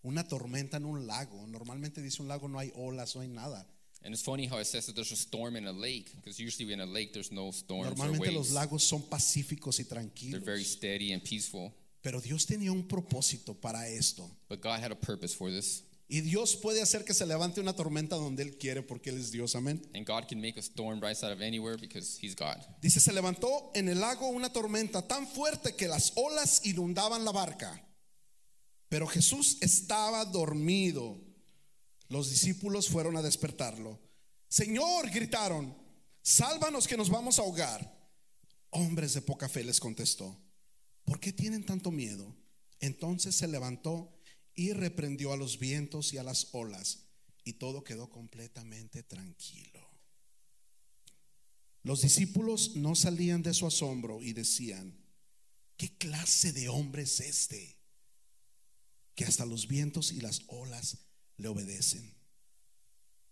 una 0.03 0.29
tormenta 0.29 0.77
en 0.77 0.85
un 0.85 1.05
lago. 1.09 1.49
Normalmente 1.49 2.01
dice 2.01 2.23
un 2.23 2.29
lago 2.29 2.49
no 2.49 2.61
hay 2.61 2.71
olas, 2.77 3.17
no 3.17 3.23
hay 3.23 3.29
nada. 3.29 3.67
And 4.05 4.15
it's 4.15 4.23
funny 4.23 4.47
how 4.47 4.61
it 4.61 4.67
says 4.67 4.87
that 4.87 4.95
there's 4.95 5.13
a 5.13 5.17
storm 5.17 5.57
in 5.57 5.67
a 5.67 5.73
lake 5.73 6.13
because 6.15 6.41
usually 6.41 6.73
in 6.73 6.81
a 6.81 6.87
lake 6.87 7.13
there's 7.13 7.33
no 7.33 7.51
storms 7.51 7.89
or 7.91 7.97
Normalmente 7.97 8.33
los 8.33 8.47
waves. 8.51 8.55
lagos 8.55 8.85
son 8.85 9.03
pacíficos 9.03 9.81
y 9.81 9.83
They're 9.83 9.95
tranquilos. 10.01 10.45
very 10.45 10.65
steady 10.65 11.13
and 11.13 11.23
peaceful. 11.25 11.73
Pero 12.03 12.21
Dios 12.21 12.47
tenía 12.47 12.73
un 12.73 12.87
propósito 12.87 13.55
para 13.55 13.89
esto. 13.89 14.29
But 14.49 14.61
God 14.61 14.81
had 14.81 14.93
a 14.93 14.99
purpose 14.99 15.35
for 15.35 15.51
this. 15.51 15.85
Y 16.09 16.21
Dios 16.21 16.57
puede 16.57 16.83
hacer 16.83 17.05
que 17.07 17.15
se 17.15 17.25
levante 17.25 17.61
una 17.61 17.73
tormenta 17.73 18.17
donde 18.17 18.43
Él 18.43 18.59
quiere 18.59 18.83
porque 18.83 19.09
Él 19.09 19.19
es 19.19 19.31
Dios, 19.31 19.55
amén. 19.55 19.81
And 19.95 20.07
God 20.07 20.29
can 20.29 20.41
make 20.43 20.59
a 20.59 20.63
storm 20.63 21.01
rise 21.01 21.25
out 21.25 21.33
of 21.33 21.41
anywhere 21.41 21.79
because 21.79 22.19
He's 22.21 22.37
God. 22.37 22.59
Dice, 22.83 23.01
se 23.01 23.13
levantó 23.15 23.71
en 23.75 23.89
el 23.89 23.99
lago 23.99 24.29
una 24.29 24.53
tormenta 24.53 25.01
tan 25.09 25.27
fuerte 25.27 25.75
que 25.75 25.89
las 25.89 26.13
olas 26.17 26.67
inundaban 26.67 27.25
la 27.25 27.33
barca. 27.33 27.83
Pero 28.91 29.07
Jesús 29.07 29.57
estaba 29.63 30.27
dormido. 30.27 31.19
Los 32.09 32.29
discípulos 32.29 32.91
fueron 32.91 33.17
a 33.17 33.23
despertarlo. 33.23 33.99
Señor, 34.49 35.09
gritaron, 35.11 35.75
sálvanos 36.21 36.87
que 36.87 36.99
nos 36.99 37.09
vamos 37.09 37.39
a 37.39 37.43
ahogar. 37.43 37.91
Hombres 38.69 39.15
de 39.15 39.23
poca 39.23 39.49
fe 39.49 39.65
les 39.65 39.81
contestó, 39.81 40.27
¿por 40.27 40.52
qué 41.23 41.33
tienen 41.33 41.65
tanto 41.65 41.91
miedo? 41.91 42.37
Entonces 42.81 43.35
se 43.37 43.49
levantó 43.49 44.13
y 44.55 44.73
reprendió 44.73 45.33
a 45.33 45.37
los 45.37 45.59
vientos 45.59 46.13
y 46.13 46.19
a 46.19 46.23
las 46.23 46.49
olas 46.53 47.05
y 47.45 47.55
todo 47.55 47.83
quedó 47.83 48.11
completamente 48.11 49.03
tranquilo. 49.03 49.81
Los 51.85 52.03
discípulos 52.03 52.77
no 52.77 52.95
salían 52.95 53.43
de 53.43 53.55
su 53.55 53.67
asombro 53.67 54.21
y 54.21 54.33
decían, 54.33 54.95
¿qué 55.77 55.97
clase 55.97 56.53
de 56.53 56.69
hombre 56.69 57.03
es 57.03 57.21
este? 57.21 57.79
Que 59.15 59.25
hasta 59.25 59.47
los 59.47 59.67
vientos 59.67 60.13
y 60.13 60.21
las 60.21 60.43
olas 60.49 60.99
le 61.37 61.49
obedecen. 61.49 62.15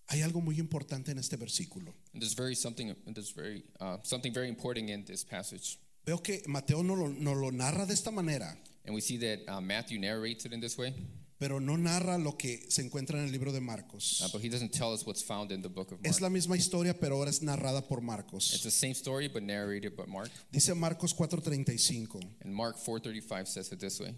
Hay 0.07 0.23
algo 0.23 0.41
muy 0.41 0.59
importante 0.59 1.13
en 1.13 1.19
este 1.19 1.37
versículo. 1.37 1.95
There's 2.13 2.35
very 2.35 2.57
something 2.57 2.95
there's 3.15 3.33
very 3.35 3.65
uh, 3.79 3.99
something 4.03 4.33
very 4.33 4.49
important 4.49 4.91
in 4.91 5.05
this 5.05 5.25
passage. 5.25 5.79
Veo 6.05 6.23
que 6.23 6.43
Mateo 6.47 6.83
no 6.83 6.97
lo, 6.97 7.09
no 7.09 7.35
lo 7.35 7.51
narra 7.53 7.87
de 7.87 7.95
esta 7.95 8.11
manera, 8.11 8.57
And 8.87 8.95
we 8.95 9.01
see 9.01 9.19
that 9.19 9.41
uh, 9.47 9.61
Matthew 9.61 9.99
narrates 10.01 10.45
it 10.47 10.53
in 10.53 10.61
this 10.61 10.77
way, 10.79 10.95
pero 11.39 11.59
no 11.61 11.77
narra 11.77 12.19
lo 12.19 12.33
que 12.37 12.65
se 12.71 12.83
encuentra 12.83 13.19
en 13.19 13.27
el 13.27 13.31
libro 13.33 13.53
de 13.53 13.61
Marcos. 13.61 14.21
uh, 14.25 14.29
but 14.33 14.41
he 14.43 14.49
doesn't 14.49 14.73
tell 14.73 14.93
us 14.93 15.05
what's 15.07 15.23
found 15.23 15.53
in 15.53 15.61
the 15.63 15.69
book 15.69 15.93
of 15.93 15.99
Mark. 16.03 16.07
Es 16.07 16.21
la 16.21 16.29
misma 16.31 16.57
historia, 16.57 16.99
pero 16.99 17.17
ahora 17.17 17.31
es 17.31 17.43
narrada 17.43 17.87
por 17.87 17.99
It's 17.99 18.07
Marcos. 18.07 18.61
the 18.63 18.71
same 18.71 18.95
story 18.95 19.29
but 19.29 19.43
narrated 19.43 19.95
by 19.97 20.07
Mark. 20.07 20.31
Dice 20.51 20.75
Marcos 20.75 21.15
4:35. 21.15 22.21
And 22.43 22.53
Mark 22.55 22.77
4:35 22.79 23.47
says 23.47 23.71
it 23.73 23.79
this 23.79 24.01
way. 24.01 24.15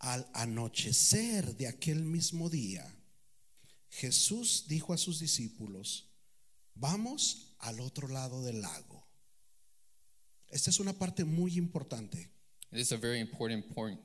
Al 0.00 0.26
anochecer 0.34 1.56
de 1.56 1.66
aquel 1.66 2.02
mismo 2.04 2.48
día, 2.50 2.84
Jesús 3.90 4.66
dijo 4.68 4.92
a 4.92 4.98
sus 4.98 5.18
discípulos, 5.20 6.04
vamos 6.74 7.54
al 7.60 7.80
otro 7.80 8.08
lado 8.08 8.42
del 8.42 8.60
lago. 8.60 8.93
Esta 10.54 10.70
es 10.70 10.78
una 10.78 10.92
parte 10.92 11.24
muy 11.24 11.58
importante. 11.58 12.30
This 12.70 12.82
is 12.82 12.92
a 12.92 12.96
very 12.96 13.18
important 13.18 13.74
point. 13.74 14.00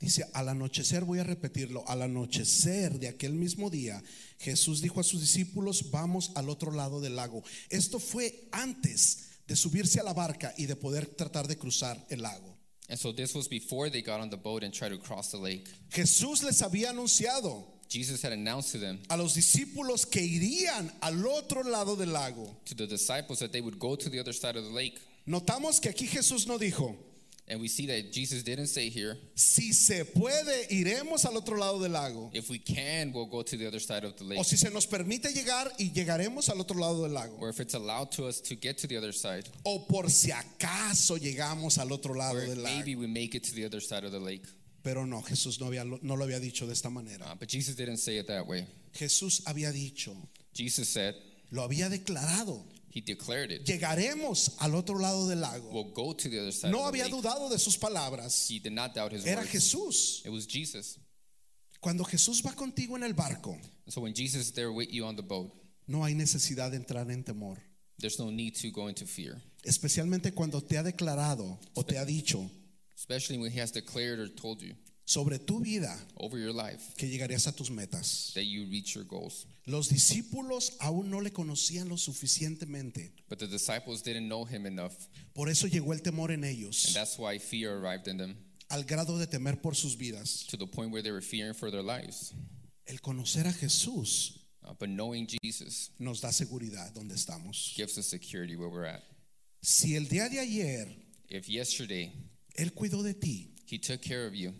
Dice, 0.00 0.24
al 0.34 0.48
anochecer, 0.48 1.04
voy 1.04 1.20
a 1.20 1.22
repetirlo, 1.24 1.84
al 1.86 2.02
anochecer 2.02 2.98
de 2.98 3.06
aquel 3.06 3.34
mismo 3.34 3.70
día, 3.70 4.02
Jesús 4.40 4.82
dijo 4.82 4.98
a 4.98 5.04
sus 5.04 5.20
discípulos, 5.20 5.92
vamos 5.92 6.32
al 6.34 6.50
otro 6.50 6.72
lado 6.72 7.00
del 7.00 7.14
lago. 7.14 7.44
Esto 7.70 8.00
fue 8.00 8.48
antes 8.50 9.38
de 9.46 9.54
subirse 9.54 10.00
a 10.00 10.02
la 10.02 10.14
barca 10.14 10.52
y 10.58 10.66
de 10.66 10.74
poder 10.74 11.06
tratar 11.06 11.46
de 11.46 11.56
cruzar 11.56 12.04
el 12.10 12.22
lago. 12.22 12.58
And 12.88 12.98
so 12.98 13.14
this 13.14 13.36
was 13.36 13.48
before 13.48 13.88
they 13.88 14.02
got 14.02 14.20
on 14.20 14.30
the 14.30 14.36
boat 14.36 14.64
and 14.64 14.74
tried 14.74 14.90
to 14.90 14.98
cross 14.98 15.30
the 15.30 15.38
lake. 15.38 15.70
Jesús 15.90 16.42
les 16.42 16.60
había 16.60 16.90
anunciado 16.90 17.80
Jesus 17.92 18.22
had 18.22 18.32
announced 18.32 18.72
to 18.72 18.78
them, 18.78 18.98
a 19.10 19.16
los 19.16 19.34
discípulos 19.36 20.10
que 20.10 20.22
irían 20.22 20.90
al 21.02 21.26
otro 21.26 21.62
lado 21.62 21.94
del 21.96 22.08
lago. 22.12 22.56
to 22.64 22.74
the 22.74 22.86
disciples, 22.86 23.38
that 23.40 23.52
they 23.52 23.60
would 23.60 23.78
go 23.78 23.94
to 23.96 24.08
the 24.08 24.18
other 24.18 24.32
side 24.32 24.56
of 24.56 24.64
the 24.64 24.70
lake. 24.70 24.98
Notamos 25.28 25.80
que 25.80 25.90
aquí 25.90 26.08
Jesús 26.08 26.46
no 26.46 26.58
dijo, 26.58 26.96
And 27.48 27.60
we 27.60 27.66
see 27.68 27.86
that 27.86 28.12
Jesus 28.12 28.44
didn't 28.44 28.68
say 28.68 28.88
here, 28.88 29.18
si 29.34 29.72
se 29.72 30.04
puede, 30.04 30.68
iremos 30.70 31.26
al 31.26 31.36
otro 31.36 31.56
lado 31.56 31.80
del 31.80 31.90
lago. 31.90 32.30
if 32.32 32.48
we 32.48 32.58
can, 32.58 33.12
we'll 33.12 33.26
go 33.26 33.42
to 33.42 33.56
the 33.56 33.66
other 33.66 33.80
side 33.80 34.04
of 34.04 34.16
the 34.16 34.24
lake. 34.24 34.38
O 34.38 34.42
si 34.42 34.56
se 34.56 34.70
nos 34.70 34.86
permite 34.86 35.24
llegar 35.34 35.68
y 35.78 35.90
llegaremos 35.90 36.48
al 36.48 36.60
otro 36.60 36.78
lado 36.78 37.02
del 37.02 37.12
lago. 37.12 37.36
Or 37.40 37.48
if 37.50 37.58
it's 37.60 37.74
allowed 37.74 38.10
to 38.12 38.26
us 38.26 38.40
to 38.42 38.54
get 38.54 38.78
to 38.78 38.86
the 38.86 38.96
other 38.96 39.12
side. 39.12 39.48
O 39.66 39.80
por 39.80 40.08
si 40.08 40.30
acaso 40.30 41.18
llegamos 41.18 41.78
al 41.78 41.92
otro 41.92 42.14
lado 42.14 42.36
Or 42.38 42.46
del 42.46 42.62
lago. 42.62 42.76
maybe 42.76 42.94
we 42.94 43.06
make 43.08 43.34
it 43.34 43.42
to 43.44 43.54
the 43.54 43.64
other 43.64 43.80
side 43.80 44.04
of 44.04 44.12
the 44.12 44.20
lake. 44.20 44.46
Pero 44.82 45.06
no, 45.06 45.22
Jesús 45.22 45.60
no, 45.60 45.66
había, 45.66 45.84
no 45.84 46.16
lo 46.16 46.24
había 46.24 46.40
dicho 46.40 46.66
de 46.66 46.72
esta 46.72 46.90
manera. 46.90 47.32
Uh, 47.32 47.36
but 47.38 47.48
Jesus 47.48 47.76
didn't 47.76 47.98
say 47.98 48.18
it 48.18 48.26
that 48.26 48.46
way. 48.46 48.66
Jesús 48.92 49.42
había 49.46 49.70
dicho, 49.72 50.14
Jesus 50.52 50.88
said, 50.88 51.14
lo 51.50 51.62
había 51.62 51.88
declarado. 51.88 52.64
He 52.90 53.00
declared 53.00 53.50
it. 53.50 53.64
Llegaremos 53.64 54.56
al 54.58 54.74
otro 54.74 54.98
lado 54.98 55.26
del 55.28 55.40
lago. 55.40 55.70
We'll 55.70 55.92
go 55.94 56.12
to 56.14 56.28
the 56.28 56.40
other 56.40 56.52
side 56.52 56.70
No 56.70 56.84
había 56.84 57.08
dudado 57.08 57.48
de 57.48 57.58
sus 57.58 57.78
palabras. 57.78 58.50
He 58.50 58.58
did 58.58 58.72
not 58.72 58.94
doubt 58.94 59.12
his 59.12 59.24
Era 59.24 59.40
words. 59.40 59.50
Jesús. 59.50 60.22
It 60.26 60.30
was 60.30 60.46
Jesus. 60.46 60.98
Cuando 61.80 62.04
Jesús 62.04 62.42
va 62.44 62.52
contigo 62.54 62.96
en 62.96 63.04
el 63.04 63.14
barco, 63.14 63.58
so 63.88 64.02
when 64.02 64.14
Jesus 64.14 64.42
is 64.42 64.52
there 64.52 64.70
with 64.70 64.88
you 64.90 65.04
on 65.04 65.16
the 65.16 65.22
boat, 65.22 65.50
no 65.88 66.04
hay 66.04 66.14
necesidad 66.14 66.70
de 66.70 66.76
entrar 66.76 67.10
en 67.10 67.24
temor. 67.24 67.58
there's 67.98 68.18
no 68.18 68.30
need 68.30 68.54
to 68.56 68.70
go 68.70 68.88
into 68.88 69.06
fear. 69.06 69.40
Especialmente 69.64 70.32
cuando 70.32 70.60
te 70.60 70.76
ha 70.76 70.82
declarado 70.82 71.58
o 71.74 71.82
te 71.84 71.96
ha 71.96 72.04
dicho 72.04 72.50
Especially 73.02 73.36
when 73.36 73.50
he 73.50 73.58
has 73.58 73.72
declared 73.72 74.20
or 74.20 74.28
told 74.28 74.62
you 74.62 74.74
sobre 75.04 75.36
tu 75.38 75.58
vida 75.60 75.92
over 76.18 76.38
your 76.38 76.52
life 76.52 76.94
que 76.96 77.08
llegarías 77.08 77.48
a 77.48 77.52
tus 77.52 77.68
metas. 77.68 78.30
that 78.34 78.44
you 78.44 78.64
reach 78.70 78.94
your 78.94 79.04
goals. 79.04 79.44
Los 79.66 79.88
discípulos 79.88 80.76
aún 80.80 81.10
no 81.10 81.18
le 81.18 81.30
conocían 81.30 81.88
lo 81.88 81.96
suficientemente. 81.96 83.10
But 83.28 83.40
the 83.40 83.48
disciples 83.48 84.02
didn't 84.02 84.28
know 84.28 84.44
him 84.44 84.66
enough. 84.66 84.94
Por 85.34 85.48
eso 85.48 85.66
llegó 85.66 85.92
el 85.92 85.98
temor 86.00 86.30
en 86.30 86.44
And 86.44 86.72
that's 86.94 87.18
why 87.18 87.38
fear 87.38 87.76
arrived 87.76 88.06
in 88.06 88.18
them 88.18 88.36
al 88.70 88.84
grado 88.84 89.18
de 89.18 89.26
temer 89.26 89.60
por 89.60 89.74
sus 89.74 89.96
vidas. 89.96 90.46
to 90.46 90.56
the 90.56 90.66
point 90.66 90.92
where 90.92 91.02
they 91.02 91.10
were 91.10 91.20
fearing 91.20 91.54
for 91.54 91.70
their 91.72 91.82
lives. 91.82 92.32
El 92.86 92.98
conocer 92.98 93.46
a 93.46 93.52
Jesús 93.52 94.38
Uh, 94.64 94.72
but 94.78 94.88
knowing 94.88 95.26
Jesus 95.42 95.90
nos 95.98 96.20
da 96.20 96.28
seguridad 96.30 96.94
donde 96.94 97.14
estamos. 97.16 97.74
gives 97.74 97.98
us 97.98 98.06
security 98.06 98.54
where 98.54 98.68
we're 98.68 98.84
at. 98.86 99.02
Si 99.60 99.96
el 99.96 100.04
día 100.04 100.28
de 100.30 100.38
ayer 100.38 100.86
If 101.28 101.48
yesterday 101.48 102.12
Él 102.54 102.72
cuidó 102.72 103.02
de 103.02 103.14
ti, 103.14 103.54
he 103.66 103.78
took 103.78 104.00
care 104.00 104.26
of 104.26 104.34
you, 104.34 104.52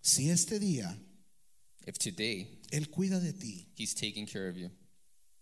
si 0.00 0.30
este 0.30 0.58
día 0.58 0.96
if 1.86 1.98
today 1.98 2.60
Él 2.70 2.88
cuida 2.88 3.20
de 3.20 3.32
ti, 3.32 3.68
he's 3.76 3.94
taking 3.94 4.26
care 4.26 4.48
of 4.48 4.56
you, 4.56 4.70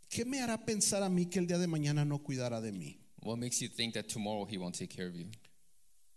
¿qué 0.09 0.25
me 0.25 0.41
hará 0.41 0.65
pensar 0.65 1.03
a 1.03 1.09
mí 1.09 1.27
que 1.27 1.39
el 1.39 1.47
día 1.47 1.59
de 1.59 1.67
mañana 1.67 2.05
no 2.05 2.23
cuidará 2.23 2.61
de 2.61 2.73
mí? 2.73 3.01
what 3.23 3.39
makes 3.39 3.61
you 3.61 3.69
think 3.69 3.95
that 3.95 4.09
tomorrow 4.09 4.45
he 4.45 4.59
won't 4.59 4.75
take 4.75 4.91
care 4.91 5.07
of 5.07 5.15
you? 5.15 5.27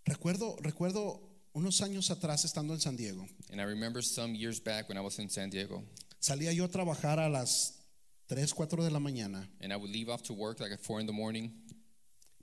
Recuerdo, 0.07 0.57
recuerdo 0.61 1.19
unos 1.53 1.81
años 1.81 2.09
atrás 2.09 2.43
estando 2.45 2.73
en 2.73 2.79
San 2.79 2.95
Diego. 2.95 3.25
And 3.51 3.61
I 3.61 3.65
remember 3.65 4.01
some 4.01 4.35
years 4.35 4.59
back 4.59 4.89
when 4.89 4.97
I 4.97 5.01
was 5.01 5.19
in 5.19 5.29
San 5.29 5.49
Diego, 5.49 5.83
Salía 6.19 6.53
yo 6.53 6.65
a 6.65 6.69
trabajar 6.69 7.19
a 7.19 7.29
las 7.29 7.73
3, 8.29 8.53
4 8.53 8.83
de 8.83 8.89
la 8.89 8.99
mañana 8.99 9.47
and 9.61 9.73
I 9.73 9.75
would 9.75 9.91
leave 9.91 10.09
off 10.09 10.23
to 10.23 10.33
work 10.33 10.61
like 10.61 10.71
at 10.71 10.81
four 10.81 10.99
in 11.01 11.05
the 11.05 11.13
morning, 11.13 11.51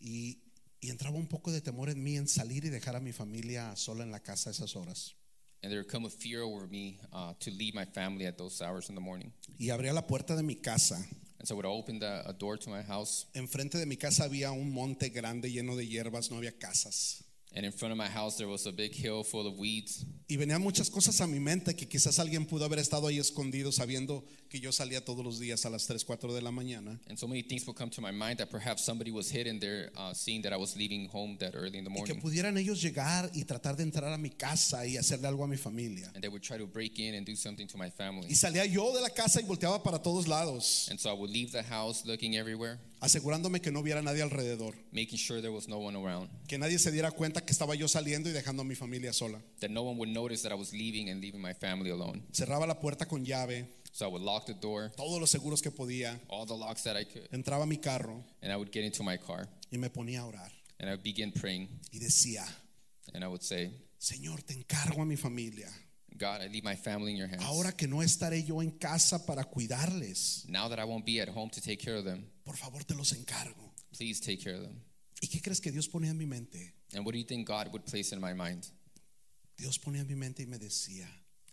y, 0.01 0.37
y 0.81 0.91
entraba 0.91 1.17
un 1.17 1.27
poco 1.27 1.51
de 1.53 1.61
temor 1.61 1.91
en 1.91 2.03
mí 2.03 2.17
en 2.17 2.27
salir 2.29 2.65
y 2.65 2.69
dejar 2.71 2.97
a 2.97 3.01
mi 3.01 3.13
familia 3.13 3.75
sola 3.77 4.03
en 4.03 4.11
la 4.11 4.21
casa 4.21 4.51
a 4.51 4.53
esas 4.53 4.75
horas. 4.77 5.15
and 5.63 5.71
there 5.71 5.81
would 5.81 5.89
come 5.93 6.07
a 6.07 6.09
fear 6.11 6.41
over 6.43 6.67
me 6.69 6.99
uh, 7.13 7.35
to 7.39 7.51
leave 7.51 7.75
my 7.75 7.85
family 7.85 8.25
at 8.25 8.39
those 8.39 8.63
hours 8.63 8.89
in 8.89 8.95
the 8.95 9.01
morning. 9.01 9.31
Y 9.59 9.67
abría 9.71 9.93
la 9.93 10.01
puerta 10.07 10.35
de 10.35 10.43
mi 10.43 10.55
casa. 10.55 10.95
And 11.39 11.47
so 11.47 11.55
I 11.55 11.57
would 11.57 11.67
open 11.67 11.99
the, 11.99 12.23
a 12.27 12.33
door 12.33 12.57
to 12.57 12.71
my 12.71 12.81
house, 12.83 13.27
Enfrente 13.35 13.79
de 13.79 13.85
mi 13.87 13.97
casa 13.97 14.25
había 14.25 14.53
un 14.53 14.73
monte 14.73 15.11
grande 15.11 15.51
lleno 15.51 15.77
de 15.77 15.87
hierbas, 15.87 16.31
no 16.31 16.39
había 16.39 16.53
casas. 16.59 17.23
and 17.55 17.67
in 17.67 17.73
front 17.73 17.91
of 17.93 17.99
my 17.99 18.07
house 18.09 18.37
there 18.39 18.47
was 18.49 18.67
a 18.67 18.73
big 18.73 18.95
hill 18.95 19.23
full 19.23 19.47
of 19.47 19.59
weeds. 19.59 20.05
Y 20.31 20.37
venían 20.37 20.63
muchas 20.63 20.89
cosas 20.91 21.21
a 21.21 21.27
mi 21.27 21.41
mente 21.41 21.75
que 21.75 21.89
quizás 21.89 22.21
alguien 22.21 22.47
pudo 22.47 22.65
haber 22.65 22.79
estado 22.79 23.09
ahí 23.09 23.19
escondido 23.19 23.73
sabiendo 23.73 24.25
que 24.49 24.61
yo 24.61 24.71
salía 24.71 25.05
todos 25.05 25.25
los 25.25 25.41
días 25.41 25.67
a 25.67 25.71
las 25.71 25.89
3, 25.89 26.05
4 26.05 26.33
de 26.33 26.41
la 26.41 26.53
mañana. 26.53 27.01
And 27.09 27.19
so 27.19 27.27
many 27.27 27.43
things 27.43 27.67
would 27.67 27.77
come 27.77 27.91
to 27.91 28.01
my 28.01 28.13
mind 28.13 28.39
that 28.39 28.49
perhaps 28.49 28.85
somebody 28.85 29.11
was 29.11 29.29
hidden 29.29 29.59
there, 29.59 29.91
uh, 29.97 30.15
seeing 30.15 30.41
that 30.43 30.53
I 30.53 30.57
was 30.57 30.77
leaving 30.77 31.09
home 31.09 31.37
that 31.39 31.57
early 31.57 31.79
in 31.79 31.85
the 31.85 31.91
Y 31.91 32.05
que 32.05 32.15
morning. 32.15 32.21
pudieran 32.21 32.57
ellos 32.59 32.81
llegar 32.81 33.29
y 33.35 33.43
tratar 33.45 33.77
de 33.77 33.83
entrar 33.83 34.13
a 34.13 34.19
mi 34.19 34.31
casa 34.31 34.87
y 34.87 34.97
hacerle 34.97 35.27
algo 35.27 35.43
a 35.43 35.49
mi 35.49 35.57
familia. 35.57 36.13
And 36.15 36.23
they 36.23 36.29
would 36.29 36.45
try 36.45 36.59
to 36.59 36.67
break 36.69 37.01
in 37.01 37.17
and 37.17 37.27
do 37.27 37.35
something 37.35 37.67
to 37.67 37.77
my 37.77 37.91
family. 37.91 38.29
Y 38.31 38.37
salía 38.37 38.65
yo 38.67 38.95
de 38.95 39.01
la 39.01 39.11
casa 39.11 39.41
y 39.41 39.45
volteaba 39.45 39.83
para 39.83 39.99
todos 40.01 40.29
lados, 40.29 40.87
And 40.93 41.01
so 41.01 41.11
I 41.11 41.15
would 41.19 41.31
leave 41.33 41.51
the 41.51 41.65
house 41.65 42.07
looking 42.07 42.37
everywhere, 42.37 42.79
asegurándome 43.01 43.61
que 43.61 43.71
no 43.71 43.81
hubiera 43.81 44.03
nadie 44.03 44.23
alrededor, 44.23 44.75
making 44.93 45.19
sure 45.19 45.41
there 45.41 45.53
was 45.55 45.69
no 45.69 45.79
one 45.79 45.97
around, 45.97 46.29
que 46.47 46.59
nadie 46.59 46.79
se 46.79 46.91
diera 46.91 47.11
cuenta 47.11 47.41
que 47.45 47.53
estaba 47.53 47.75
yo 47.75 47.89
saliendo 47.89 48.29
y 48.29 48.33
dejando 48.33 48.63
a 48.63 48.65
mi 48.65 48.75
familia 48.75 49.13
sola. 49.13 49.41
that 49.61 49.71
no 49.71 49.83
one 49.83 49.97
would 49.99 50.11
notice 50.11 50.43
that 50.43 50.53
I 50.53 50.57
was 50.59 50.73
leaving 50.73 51.09
and 51.11 51.21
leaving 51.21 51.41
my 51.41 51.55
family 51.55 51.91
alone. 51.91 52.23
Cerraba 52.33 52.67
la 52.67 52.79
puerta 52.79 53.07
con 53.07 53.25
llave, 53.25 53.67
So 53.93 54.07
I 54.07 54.09
would 54.09 54.23
lock 54.23 54.47
the 54.47 54.55
door, 54.55 54.93
todos 54.97 55.19
los 55.21 55.31
seguros 55.31 55.61
que 55.63 55.73
podía, 55.73 56.21
all 56.29 56.47
the 56.47 56.55
locks 56.55 56.85
that 56.85 56.97
I 56.97 57.05
could, 57.05 57.29
entraba 57.33 57.65
a 57.65 57.67
mi 57.67 57.77
carro 57.79 58.23
and 58.41 58.53
I 58.53 58.57
would 58.57 58.71
get 58.71 58.85
into 58.85 59.03
my 59.03 59.17
car 59.19 59.49
y 59.73 59.79
me 59.79 59.89
ponía 59.91 60.21
a 60.21 60.27
orar. 60.27 60.53
and 60.79 60.89
I 60.89 60.93
would 60.93 61.03
begin 61.03 61.33
praying. 61.33 61.69
Y 61.93 61.99
decía, 61.99 62.45
And 63.13 63.25
I 63.25 63.27
would 63.27 63.43
say, 63.43 63.73
Señor, 63.99 64.43
te 64.45 64.55
encargo 64.55 65.03
a 65.03 65.05
mi 65.05 65.17
familia. 65.17 65.69
God, 66.17 66.41
I 66.43 66.47
leave 66.49 66.63
my 66.65 66.77
family 66.77 67.11
in 67.13 67.17
your 67.17 67.27
hands. 67.29 67.43
Ahora 67.43 67.73
que 67.73 67.89
no 67.89 68.01
estaré 68.03 68.45
yo 68.45 68.61
en 68.63 68.71
casa 68.71 69.27
para 69.27 69.43
cuidarles, 69.43 70.45
Now 70.49 70.69
that 70.69 70.79
I 70.79 70.85
won't 70.85 71.05
be 71.05 71.21
at 71.21 71.29
home 71.29 71.51
to 71.51 71.61
take 71.61 71.79
care 71.79 71.97
of 71.97 72.05
them, 72.05 72.27
por 72.51 72.57
favor 72.59 72.85
te 72.85 72.97
los 72.97 73.13
encargo. 73.13 73.73
please 73.97 74.21
take 74.21 74.39
care 74.43 74.57
of 74.57 74.63
them. 74.63 74.83
¿Y 75.23 75.29
qué 75.29 75.41
crees 75.41 75.61
que 75.61 75.71
Dios 75.71 75.87
ponía 75.87 76.11
en 76.11 76.19
mi 76.19 76.27
mente? 76.27 76.75
And 76.95 77.07
what 77.07 77.13
do 77.13 77.19
you 77.19 77.25
think 77.25 77.47
God 77.47 77.69
would 77.71 77.85
place 77.85 78.13
in 78.13 78.21
my 78.21 78.35
mind? 78.35 78.67
Dios 79.57 79.79
ponía 79.79 80.01
en 80.01 80.09
mi 80.09 80.17
mente 80.17 80.43
y 80.43 80.47
me 80.47 80.59
decía, 80.59 81.07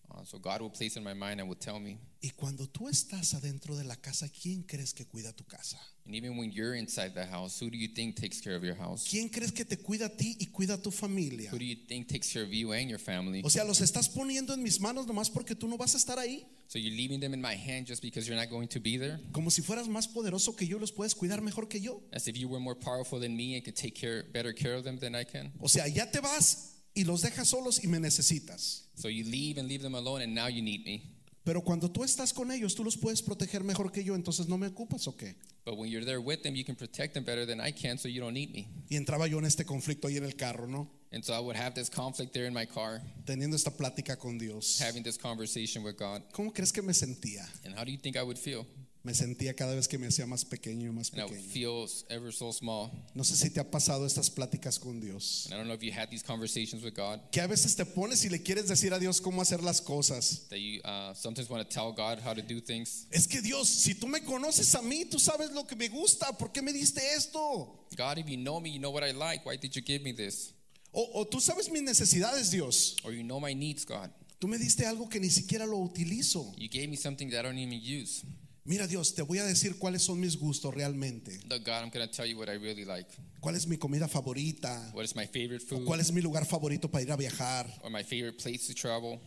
Uh, 0.09 0.23
so 0.23 0.39
God 0.39 0.61
would 0.61 0.73
place 0.73 0.95
in 0.97 1.03
my 1.03 1.13
mind 1.13 1.39
and 1.41 1.47
would 1.49 1.59
tell 1.59 1.79
me. 1.79 1.99
y 2.23 2.29
cuando 2.31 2.65
tú 2.65 2.87
estás 2.87 3.35
adentro 3.35 3.75
de 3.75 3.83
la 3.83 3.97
casa, 3.97 4.27
¿quién 4.29 4.63
crees 4.63 4.93
que 4.93 5.05
cuida 5.05 5.33
tu 5.35 5.43
casa? 5.43 5.77
And 6.05 6.15
even 6.15 6.35
when 6.37 6.51
you're 6.51 6.75
inside 6.75 7.13
the 7.13 7.27
house, 7.27 7.59
who 7.61 7.69
do 7.69 7.77
you 7.77 7.89
think 7.93 8.15
takes 8.15 8.41
care 8.41 8.55
of 8.55 8.63
your 8.63 8.75
house? 8.75 9.05
¿Quién 9.07 9.29
crees 9.29 9.51
que 9.51 9.65
te 9.65 9.77
cuida 9.77 10.05
a 10.05 10.09
ti 10.17 10.35
y 10.39 10.47
cuida 10.47 10.75
a 10.75 10.81
tu 10.81 10.89
familia? 10.89 11.51
Who 11.51 11.59
do 11.59 11.65
you 11.65 11.75
think 11.87 12.07
takes 12.07 12.31
care 12.31 12.41
of 12.43 12.51
you 12.51 12.71
and 12.73 12.89
your 12.89 12.99
family? 12.99 13.41
O 13.43 13.49
sea, 13.49 13.65
los 13.65 13.81
estás 13.81 14.09
poniendo 14.09 14.55
en 14.55 14.63
mis 14.63 14.79
manos 14.79 15.05
nomás 15.05 15.29
porque 15.29 15.53
tú 15.53 15.67
no 15.67 15.77
vas 15.77 15.93
a 15.93 15.97
estar 15.97 16.17
ahí. 16.17 16.47
So 16.67 16.79
you're 16.79 16.95
leaving 16.95 17.21
them 17.21 17.33
in 17.33 17.41
my 17.41 17.55
hand 17.55 17.87
just 17.87 18.01
because 18.01 18.27
you're 18.27 18.37
not 18.37 18.49
going 18.49 18.67
to 18.69 18.79
be 18.79 18.97
there? 18.97 19.19
Como 19.31 19.49
si 19.49 19.61
fueras 19.61 19.87
más 19.87 20.07
poderoso 20.07 20.55
que 20.55 20.67
yo, 20.67 20.77
los 20.77 20.91
puedes 20.91 21.15
cuidar 21.15 21.41
mejor 21.41 21.67
que 21.67 21.79
yo. 21.79 22.01
As 22.11 22.27
if 22.27 22.37
you 22.37 22.49
were 22.49 22.59
more 22.59 22.75
powerful 22.75 23.19
than 23.19 23.37
me 23.37 23.55
and 23.55 23.63
could 23.63 23.75
take 23.75 23.95
care, 23.95 24.25
better 24.33 24.51
care 24.51 24.75
of 24.75 24.83
them 24.83 24.97
than 24.99 25.15
I 25.15 25.23
can? 25.23 25.53
O 25.61 25.67
sea, 25.67 25.87
ya 25.87 26.05
te 26.11 26.19
vas 26.19 26.75
y 26.93 27.03
los 27.03 27.21
dejas 27.21 27.47
solos 27.47 27.83
y 27.83 27.87
me 27.87 27.99
necesitas. 27.99 28.89
So 28.95 29.07
you 29.07 29.23
leave 29.23 29.57
and 29.57 29.69
leave 29.69 29.81
them 29.81 29.95
alone, 29.95 30.21
and 30.21 30.35
now 30.35 30.47
you 30.47 30.61
need 30.61 30.85
me. 30.85 31.13
Pero 31.45 31.61
cuando 31.61 31.89
tú 31.89 32.03
estás 32.03 32.33
con 32.33 32.51
ellos, 32.51 32.75
tú 32.75 32.83
los 32.83 32.97
puedes 32.97 33.21
proteger 33.21 33.63
mejor 33.63 33.89
que 33.93 34.03
yo, 34.03 34.15
entonces 34.15 34.49
no 34.49 34.57
me 34.57 34.67
ocupas 34.67 35.07
o 35.07 35.15
qué. 35.15 35.35
But 35.63 35.77
when 35.77 35.89
you're 35.89 36.03
there 36.03 36.19
with 36.19 36.41
them, 36.43 36.55
you 36.55 36.65
can 36.65 36.75
protect 36.75 37.13
them 37.13 37.23
better 37.23 37.45
than 37.45 37.61
I 37.61 37.71
can, 37.71 37.97
so 37.97 38.09
you 38.09 38.19
don't 38.19 38.33
need 38.33 38.51
me. 38.51 38.67
Y 38.89 38.97
entraba 38.97 39.27
yo 39.27 39.37
en 39.37 39.45
este 39.45 39.63
conflicto 39.63 40.09
ahí 40.09 40.17
en 40.17 40.25
el 40.25 40.35
carro, 40.35 40.67
¿no? 40.67 40.89
And 41.11 41.23
so 41.23 41.33
I 41.33 41.39
would 41.39 41.55
have 41.55 41.73
this 41.73 41.89
conflict 41.89 42.33
there 42.33 42.45
in 42.45 42.53
my 42.53 42.65
car, 42.65 43.01
Teniendo 43.25 43.55
esta 43.55 43.71
plática 43.71 44.17
con 44.19 44.37
Dios. 44.37 44.79
having 44.79 45.03
this 45.03 45.17
conversation 45.17 45.83
with 45.83 45.97
God. 45.97 46.21
¿Cómo 46.33 46.53
crees 46.53 46.71
que 46.73 46.81
me 46.81 46.93
sentía? 46.93 47.47
And 47.65 47.73
how 47.77 47.83
do 47.85 47.91
you 47.91 47.97
think 47.97 48.17
I 48.17 48.23
would 48.23 48.37
feel? 48.37 48.65
Me 49.03 49.13
sentía 49.13 49.55
cada 49.55 49.73
vez 49.73 49.87
que 49.87 49.97
me 49.97 50.07
hacía 50.07 50.25
más 50.27 50.43
pequeño 50.43 50.89
y 50.89 50.91
más 50.91 51.13
And 51.13 51.21
I 51.21 51.25
would 51.25 51.39
feel 51.39 51.87
ever 52.09 52.33
so 52.33 52.51
small. 52.51 52.91
No 53.15 53.23
sé 53.23 53.37
si 53.37 53.49
te 53.49 53.61
ha 53.61 53.63
pasado 53.63 54.05
estas 54.05 54.29
pláticas 54.29 54.77
con 54.77 54.99
Dios. 54.99 55.45
And 55.45 55.53
I 55.53 55.57
don't 55.57 55.67
know 55.69 55.75
if 55.75 55.81
you 55.81 55.93
had 55.93 56.09
these 56.09 56.23
conversations 56.23 56.83
with 56.83 56.93
God 56.93 57.21
Que 57.31 57.41
a 57.41 57.47
veces 57.47 57.73
te 57.77 57.85
pones 57.85 58.25
y 58.25 58.29
le 58.29 58.39
quieres 58.39 58.67
decir 58.67 58.91
a 58.93 58.99
Dios 58.99 59.21
cómo 59.21 59.41
hacer 59.41 59.63
las 59.63 59.79
cosas. 59.79 60.49
that 60.49 60.59
you 60.59 60.81
uh, 60.83 61.13
sometimes 61.13 61.49
want 61.49 61.63
to 61.63 61.73
tell 61.73 61.93
God 61.93 62.19
how 62.19 62.33
to 62.33 62.41
do 62.41 62.59
things. 62.59 63.05
Es 63.11 63.27
que 63.27 63.41
Dios, 63.41 63.69
si 63.69 63.93
tú 63.93 64.07
me 64.07 64.19
conoces 64.19 64.75
a 64.75 64.81
mí, 64.81 65.05
tú 65.05 65.19
sabes 65.19 65.51
lo 65.53 65.63
que 65.65 65.77
me 65.77 65.87
gusta. 65.87 66.37
¿Por 66.37 66.51
qué 66.51 66.61
me 66.61 66.73
diste 66.73 66.99
esto? 67.15 67.85
God, 67.95 68.17
if 68.17 68.27
you 68.27 68.35
know 68.35 68.59
me, 68.59 68.69
you 68.71 68.79
know 68.81 68.91
what 68.91 69.05
I 69.05 69.11
like. 69.11 69.45
Why 69.45 69.55
did 69.55 69.73
you 69.73 69.81
give 69.81 70.03
me 70.03 70.11
this? 70.11 70.51
O, 70.99 71.21
o 71.21 71.27
tú 71.27 71.39
sabes 71.39 71.69
mis 71.69 71.83
necesidades, 71.83 72.49
Dios. 72.49 72.95
Or 73.03 73.13
you 73.13 73.21
know 73.21 73.39
my 73.39 73.53
needs, 73.53 73.85
God. 73.85 74.09
Tú 74.39 74.47
me 74.47 74.57
diste 74.57 74.83
algo 74.83 75.07
que 75.07 75.19
ni 75.19 75.29
siquiera 75.29 75.67
lo 75.67 75.77
utilizo. 75.77 76.51
You 76.57 76.69
gave 76.69 76.87
me 76.87 76.97
something 76.97 77.29
that 77.29 77.41
I 77.41 77.43
don't 77.43 77.59
even 77.59 77.79
use. 77.79 78.25
Mira 78.65 78.87
Dios, 78.87 79.13
te 79.13 79.21
voy 79.21 79.37
a 79.37 79.45
decir 79.45 79.77
cuáles 79.77 80.01
son 80.01 80.19
mis 80.19 80.39
gustos 80.39 80.73
realmente. 80.73 81.39
Look, 81.47 81.63
God, 81.63 81.83
I'm 81.83 81.91
to 81.91 82.07
tell 82.07 82.25
you 82.25 82.35
what 82.35 82.49
I 82.49 82.57
really 82.57 82.83
like. 82.83 83.07
¿Cuál 83.39 83.55
es 83.55 83.67
mi 83.67 83.77
comida 83.77 84.07
favorita? 84.07 84.91
What 84.95 85.05
is 85.05 85.15
my 85.15 85.27
favorite 85.27 85.63
¿O 85.65 85.67
food? 85.67 85.85
¿Cuál 85.85 85.99
es 85.99 86.11
mi 86.11 86.21
lugar 86.21 86.47
favorito 86.47 86.89
para 86.89 87.03
ir 87.03 87.11
a 87.11 87.15
viajar? 87.15 87.67
Or 87.83 87.91
my 87.91 88.03
favorite 88.03 88.39
place 88.41 88.65
to 88.65 88.73
travel? 88.73 89.19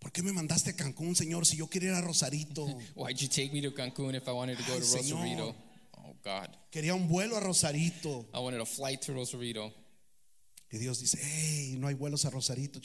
¿Por 0.00 0.10
qué 0.10 0.24
me 0.24 0.32
mandaste 0.32 0.70
a 0.70 0.76
Cancún, 0.76 1.14
Señor, 1.14 1.46
si 1.46 1.58
yo 1.58 1.68
quería 1.68 1.90
ir 1.90 1.94
a 1.94 2.00
Rosarito? 2.00 2.66
Why'd 2.96 3.18
you 3.18 3.28
take 3.28 3.52
me 3.52 3.62
to 3.62 3.72
Cancun 3.72 4.16
if 4.16 4.26
I 4.26 4.32
wanted 4.32 4.58
to 4.58 4.64
go 4.64 4.74
Ay, 4.74 4.80
to 4.80 4.84
Señor. 4.84 5.20
Rosarito? 5.20 5.54
Oh, 5.92 6.16
God. 6.24 6.48
Quería 6.72 6.94
un 6.94 7.06
vuelo 7.06 7.36
a 7.36 7.40
Rosarito. 7.40 8.26
I 8.34 8.40
wanted 8.40 8.60
a 8.60 8.66
flight 8.66 9.00
to 9.02 9.12
Rosarito. 9.12 9.72
Y 10.70 10.76
Dios 10.78 11.00
dice, 11.00 11.18
hey, 11.20 11.76
no 11.78 11.86
hay 11.88 11.94
vuelos 11.94 12.24
a 12.26 12.30
Rosarito. 12.30 12.78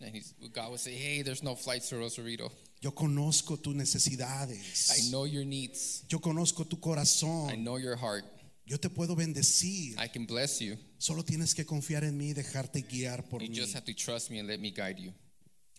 And 0.00 0.14
he's, 0.14 0.34
God 0.52 0.70
would 0.70 0.80
say, 0.80 0.94
hey, 0.96 1.22
there's 1.22 1.42
no 1.44 1.54
flights 1.54 1.88
to 1.90 1.96
Rosarito. 1.96 2.50
Yo 2.80 2.92
conozco 2.92 3.56
tus 3.60 3.74
necesidades. 3.74 4.90
I 4.90 5.10
know 5.10 5.26
your 5.26 5.44
needs. 5.44 6.02
Yo 6.08 6.18
conozco 6.20 6.64
tu 6.68 6.76
I 6.76 6.80
corazón. 6.80 7.62
know 7.62 7.78
your 7.78 7.96
heart. 7.96 8.24
Yo 8.66 8.78
te 8.78 8.88
puedo 8.88 9.14
bendecir. 9.16 9.96
I 9.98 10.08
can 10.08 10.26
bless 10.26 10.60
you. 10.60 10.76
Solo 10.98 11.22
tienes 11.22 11.54
que 11.54 11.64
confiar 11.64 12.04
en 12.04 12.16
mí 12.16 12.30
y 12.30 12.32
dejarte 12.34 12.82
guiar 12.82 13.28
por 13.28 13.42
You 13.42 13.50
mí. 13.50 13.56
just 13.56 13.74
have 13.74 13.84
to 13.84 13.94
trust 13.94 14.30
me 14.30 14.38
and 14.38 14.48
let 14.48 14.58
me 14.60 14.70
guide 14.70 14.98
you. 14.98 15.12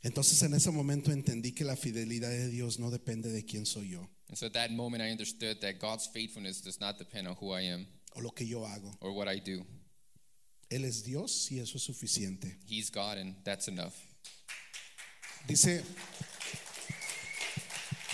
Entonces 0.04 0.41
en 0.41 0.54
ese 0.54 0.72
momento 0.72 1.12
entendí 1.12 1.52
que 1.54 1.64
la 1.64 1.76
fidelidad 1.76 2.30
de 2.30 2.49
Dios 2.49 2.80
no 2.80 2.89
depende 2.89 3.30
de 3.30 3.45
quién 3.45 3.66
soy 3.68 3.89
yo 3.89 4.10
And 4.30 4.38
so 4.38 4.47
at 4.47 4.54
that 4.54 4.72
moment, 4.72 5.04
I 5.04 5.12
understood 5.12 5.60
that 5.62 5.78
God's 5.80 6.08
faithfulness 6.08 6.62
does 6.62 6.80
not 6.80 6.97
depend 6.97 7.28
on 7.28 7.36
who 7.39 7.52
I 7.54 7.62
am 7.72 7.86
o 8.16 8.22
lo 8.22 8.32
que 8.32 8.45
yo 8.47 8.66
hago. 8.66 8.91
or 9.02 9.12
what 9.14 9.28
I 9.28 9.39
do. 9.39 9.64
Él 10.72 10.86
es 10.86 11.03
Dios 11.03 11.51
y 11.51 11.59
eso 11.59 11.78
es 11.78 11.84
suficiente. 11.84 12.57
He's 12.65 12.89
God, 12.89 13.17
and 13.17 13.36
that's 13.43 13.67
enough. 13.67 13.93
Dice, 15.45 15.84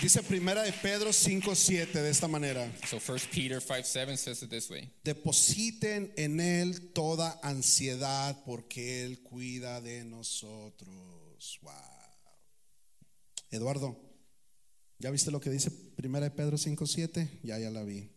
dice 0.00 0.22
primera 0.24 0.62
de 0.64 0.72
Pedro 0.72 1.10
5.7 1.10 1.92
de 1.92 2.10
esta 2.10 2.26
manera. 2.26 2.68
So 2.88 2.96
1 2.96 3.28
Peter 3.32 3.60
5 3.60 3.84
7 3.84 4.16
says 4.16 4.42
it 4.42 4.50
this 4.50 4.68
way 4.68 4.90
Depositen 5.04 6.12
en 6.16 6.40
Él 6.40 6.92
toda 6.92 7.38
ansiedad 7.44 8.36
porque 8.44 9.04
Él 9.04 9.22
cuida 9.22 9.80
de 9.80 10.04
nosotros. 10.04 11.60
Wow. 11.62 11.72
Eduardo, 13.52 13.96
¿ya 14.98 15.12
viste 15.12 15.30
lo 15.30 15.40
que 15.40 15.50
dice 15.50 15.70
Primera 15.70 16.24
de 16.24 16.32
Pedro 16.32 16.56
5.7? 16.56 17.40
Ya, 17.44 17.56
ya 17.60 17.70
la 17.70 17.84
vi. 17.84 18.10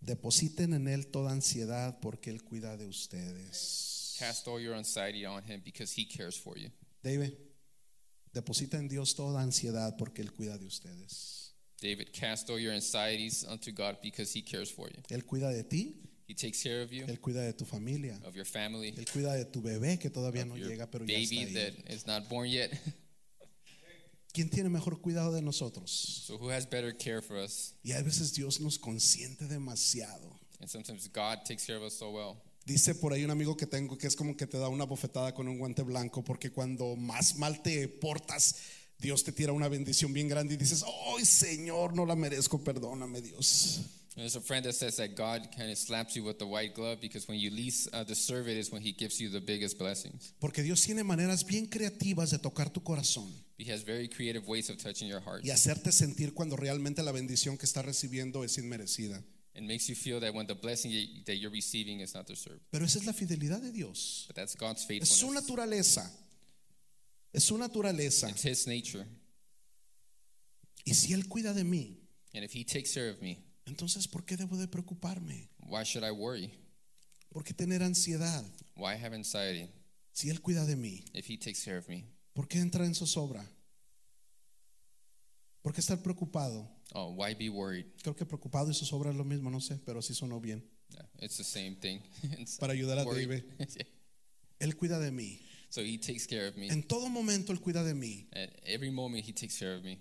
Depositen 0.00 0.74
en 0.74 0.88
Él 0.88 1.08
toda 1.08 1.32
ansiedad 1.32 1.98
porque 2.00 2.30
Él 2.30 2.42
cuida 2.42 2.76
de 2.76 2.86
ustedes. 2.86 4.16
Cast 4.18 4.48
all 4.48 4.60
your 4.60 4.74
anxiety 4.74 5.24
on 5.26 5.42
Him 5.44 5.60
because 5.64 5.92
He 6.00 6.06
cares 6.06 6.38
for 6.38 6.56
you. 6.56 6.70
David, 7.02 7.32
deposita 8.32 8.78
en 8.78 8.88
Dios 8.88 9.14
toda 9.14 9.40
ansiedad 9.42 9.96
porque 9.96 10.22
Él 10.22 10.32
cuida 10.32 10.58
de 10.58 10.66
ustedes. 10.66 11.54
David, 11.80 12.08
cast 12.12 12.50
all 12.50 12.58
your 12.58 12.72
anxieties 12.72 13.44
unto 13.44 13.70
God 13.72 13.98
because 14.02 14.36
He 14.36 14.42
cares 14.42 14.70
for 14.70 14.88
you. 14.90 15.00
Él 15.08 15.24
cuida 15.24 15.50
de 15.50 15.62
ti, 15.62 16.02
He 16.26 16.34
takes 16.34 16.62
care 16.62 16.82
of 16.82 16.90
you, 16.90 17.04
Él 17.06 17.20
cuida 17.20 17.42
de 17.42 17.52
tu 17.52 17.64
familia, 17.64 18.20
of 18.24 18.34
your 18.34 18.44
family, 18.46 18.88
Él 18.96 19.06
cuida 19.12 19.34
de 19.34 19.44
tu 19.44 19.62
bebé 19.62 19.98
que 19.98 20.10
todavía 20.10 20.42
of 20.42 20.48
no 20.48 20.56
llega, 20.56 20.90
pero 20.90 21.04
ya 21.04 21.16
está 21.16 21.36
baby 21.36 21.46
ahí. 21.46 21.54
that 21.54 21.92
is 21.92 22.06
not 22.06 22.28
born 22.28 22.48
yet. 22.48 22.72
¿Quién 24.38 24.50
tiene 24.50 24.68
mejor 24.68 25.00
cuidado 25.00 25.32
de 25.32 25.42
nosotros? 25.42 25.90
So 26.24 26.36
who 26.36 26.52
has 26.52 26.64
better 26.64 26.96
care 26.96 27.20
for 27.20 27.36
us? 27.36 27.74
Y 27.82 27.90
a 27.90 28.02
veces 28.02 28.32
Dios 28.32 28.60
nos 28.60 28.78
consiente 28.78 29.48
demasiado. 29.48 30.38
And 30.60 30.70
sometimes 30.70 31.08
God 31.12 31.38
takes 31.44 31.66
care 31.66 31.76
of 31.76 31.82
us 31.82 31.94
so 31.94 32.12
well. 32.12 32.36
Dice 32.64 32.94
por 32.94 33.12
ahí 33.12 33.24
un 33.24 33.32
amigo 33.32 33.56
que 33.56 33.66
tengo 33.66 33.98
que 33.98 34.06
es 34.06 34.14
como 34.14 34.36
que 34.36 34.46
te 34.46 34.56
da 34.56 34.68
una 34.68 34.84
bofetada 34.84 35.34
con 35.34 35.48
un 35.48 35.58
guante 35.58 35.82
blanco 35.82 36.22
porque 36.22 36.52
cuando 36.52 36.94
más 36.94 37.34
mal 37.34 37.60
te 37.62 37.88
portas, 37.88 38.54
Dios 39.00 39.24
te 39.24 39.32
tira 39.32 39.52
una 39.52 39.66
bendición 39.66 40.12
bien 40.12 40.28
grande 40.28 40.54
y 40.54 40.56
dices, 40.56 40.84
¡ay 41.16 41.24
Señor, 41.24 41.96
no 41.96 42.06
la 42.06 42.14
merezco, 42.14 42.62
perdóname 42.62 43.20
Dios! 43.20 43.80
And 44.14 44.18
there's 44.18 44.36
a 44.36 44.40
friend 44.40 44.64
that 44.66 44.74
says 44.74 44.98
that 44.98 45.16
God 45.16 45.48
kind 45.50 45.68
of 45.68 45.76
slaps 45.76 46.14
you 46.14 46.22
with 46.22 46.38
the 46.38 46.46
white 46.46 46.76
glove 46.76 47.00
because 47.00 47.26
when 47.26 47.40
you 47.40 47.50
least 47.50 47.88
uh, 47.92 48.04
deserve 48.04 48.46
it 48.48 48.56
is 48.56 48.70
when 48.70 48.82
He 48.82 48.92
gives 48.92 49.20
you 49.20 49.30
the 49.30 49.40
biggest 49.40 49.80
blessings. 49.80 50.32
Porque 50.38 50.62
Dios 50.62 50.80
tiene 50.82 51.02
maneras 51.02 51.44
bien 51.44 51.66
creativas 51.66 52.30
de 52.30 52.38
tocar 52.38 52.70
tu 52.70 52.84
corazón 52.84 53.47
He 53.58 53.72
has 53.72 53.82
very 53.84 54.08
creative 54.08 54.46
ways 54.46 54.70
of 54.70 54.76
touching 54.78 55.08
your 55.08 55.20
heart 55.20 55.44
y 55.44 55.50
hacerte 55.50 55.90
sentir 55.90 56.32
cuando 56.32 56.54
realmente 56.56 57.02
la 57.02 57.10
bendición 57.12 57.58
que 57.58 57.66
estás 57.66 57.84
recibiendo 57.84 58.44
es 58.44 58.56
inmerecida. 58.58 59.22
and 59.54 59.66
makes 59.66 59.88
you 59.88 59.96
feel 59.96 60.20
that 60.20 60.32
when 60.32 60.46
the 60.46 60.54
blessing 60.54 60.92
you- 60.92 61.24
that 61.24 61.34
you're 61.34 61.50
receiving 61.52 62.00
is 62.00 62.14
not 62.14 62.28
deserved. 62.28 62.60
Pero 62.70 62.84
esa 62.84 63.00
es 63.00 63.04
la 63.06 63.12
fidelidad 63.12 63.60
de 63.60 63.72
Dios. 63.72 64.24
But 64.28 64.36
that's 64.36 64.54
God's 64.54 64.82
Es 64.82 65.08
su 65.08 65.26
faithfulness. 65.26 65.42
naturaleza. 65.42 66.12
Es 67.32 67.42
su 67.44 67.58
naturaleza. 67.58 68.30
It's 68.30 68.44
His 68.44 68.66
nature. 68.68 69.04
Y 70.84 70.94
si 70.94 71.12
Él 71.12 71.26
cuida 71.28 71.52
de 71.52 71.64
mí, 71.64 71.96
And 72.34 72.44
if 72.44 72.54
He 72.54 72.64
takes 72.64 72.92
care 72.94 73.10
of 73.10 73.20
me, 73.20 73.38
entonces 73.66 74.06
¿por 74.06 74.24
qué 74.24 74.36
debo 74.36 74.56
de 74.56 74.68
preocuparme? 74.68 75.48
why 75.66 75.82
should 75.82 76.04
I 76.06 76.10
worry? 76.12 76.50
¿Por 77.30 77.42
qué 77.42 77.52
tener 77.52 77.82
ansiedad? 77.82 78.44
Why 78.76 78.94
have 78.94 79.12
anxiety 79.14 79.68
Si 80.12 80.30
Él 80.30 80.40
cuida 80.40 80.64
de 80.66 80.76
mí, 80.76 81.04
if 81.14 81.28
He 81.28 81.36
takes 81.36 81.64
care 81.64 81.78
of 81.78 81.88
me? 81.88 82.04
¿Por 82.38 82.46
qué 82.46 82.58
entrar 82.58 82.86
en 82.86 82.94
zozobra? 82.94 83.44
¿Por 85.60 85.72
qué 85.72 85.80
estar 85.80 86.00
preocupado? 86.00 86.70
Oh, 86.94 87.10
why 87.16 87.34
be 87.34 87.48
worried? 87.48 87.86
Creo 88.00 88.14
que 88.14 88.24
preocupado 88.24 88.70
y 88.70 88.74
zozobra 88.74 89.10
es 89.10 89.16
lo 89.16 89.24
mismo, 89.24 89.50
no 89.50 89.60
sé, 89.60 89.76
pero 89.84 90.00
sí 90.00 90.14
sonó 90.14 90.40
bien. 90.40 90.64
Yeah, 90.90 91.08
it's 91.20 91.36
the 91.36 91.42
same 91.42 91.74
thing. 91.80 91.98
Para 92.60 92.74
ayudar 92.74 92.96
a 93.00 93.02
worried. 93.02 93.28
David. 93.28 93.44
Yeah. 93.74 93.86
Él 94.60 94.76
cuida 94.76 95.00
de 95.00 95.10
mí. 95.10 95.40
So 95.68 95.80
He 95.80 95.98
takes 95.98 96.28
care 96.28 96.46
of 96.46 96.56
me. 96.56 96.68
En 96.68 96.84
todo 96.84 97.08
momento 97.08 97.52
Él 97.52 97.60
cuida 97.60 97.82
de 97.82 97.94
mí. 97.94 98.28
At 98.30 98.50
every 98.62 98.92
moment, 98.92 99.28
He 99.28 99.32
takes 99.32 99.58
care 99.58 99.74
of 99.74 99.82
me. 99.82 99.98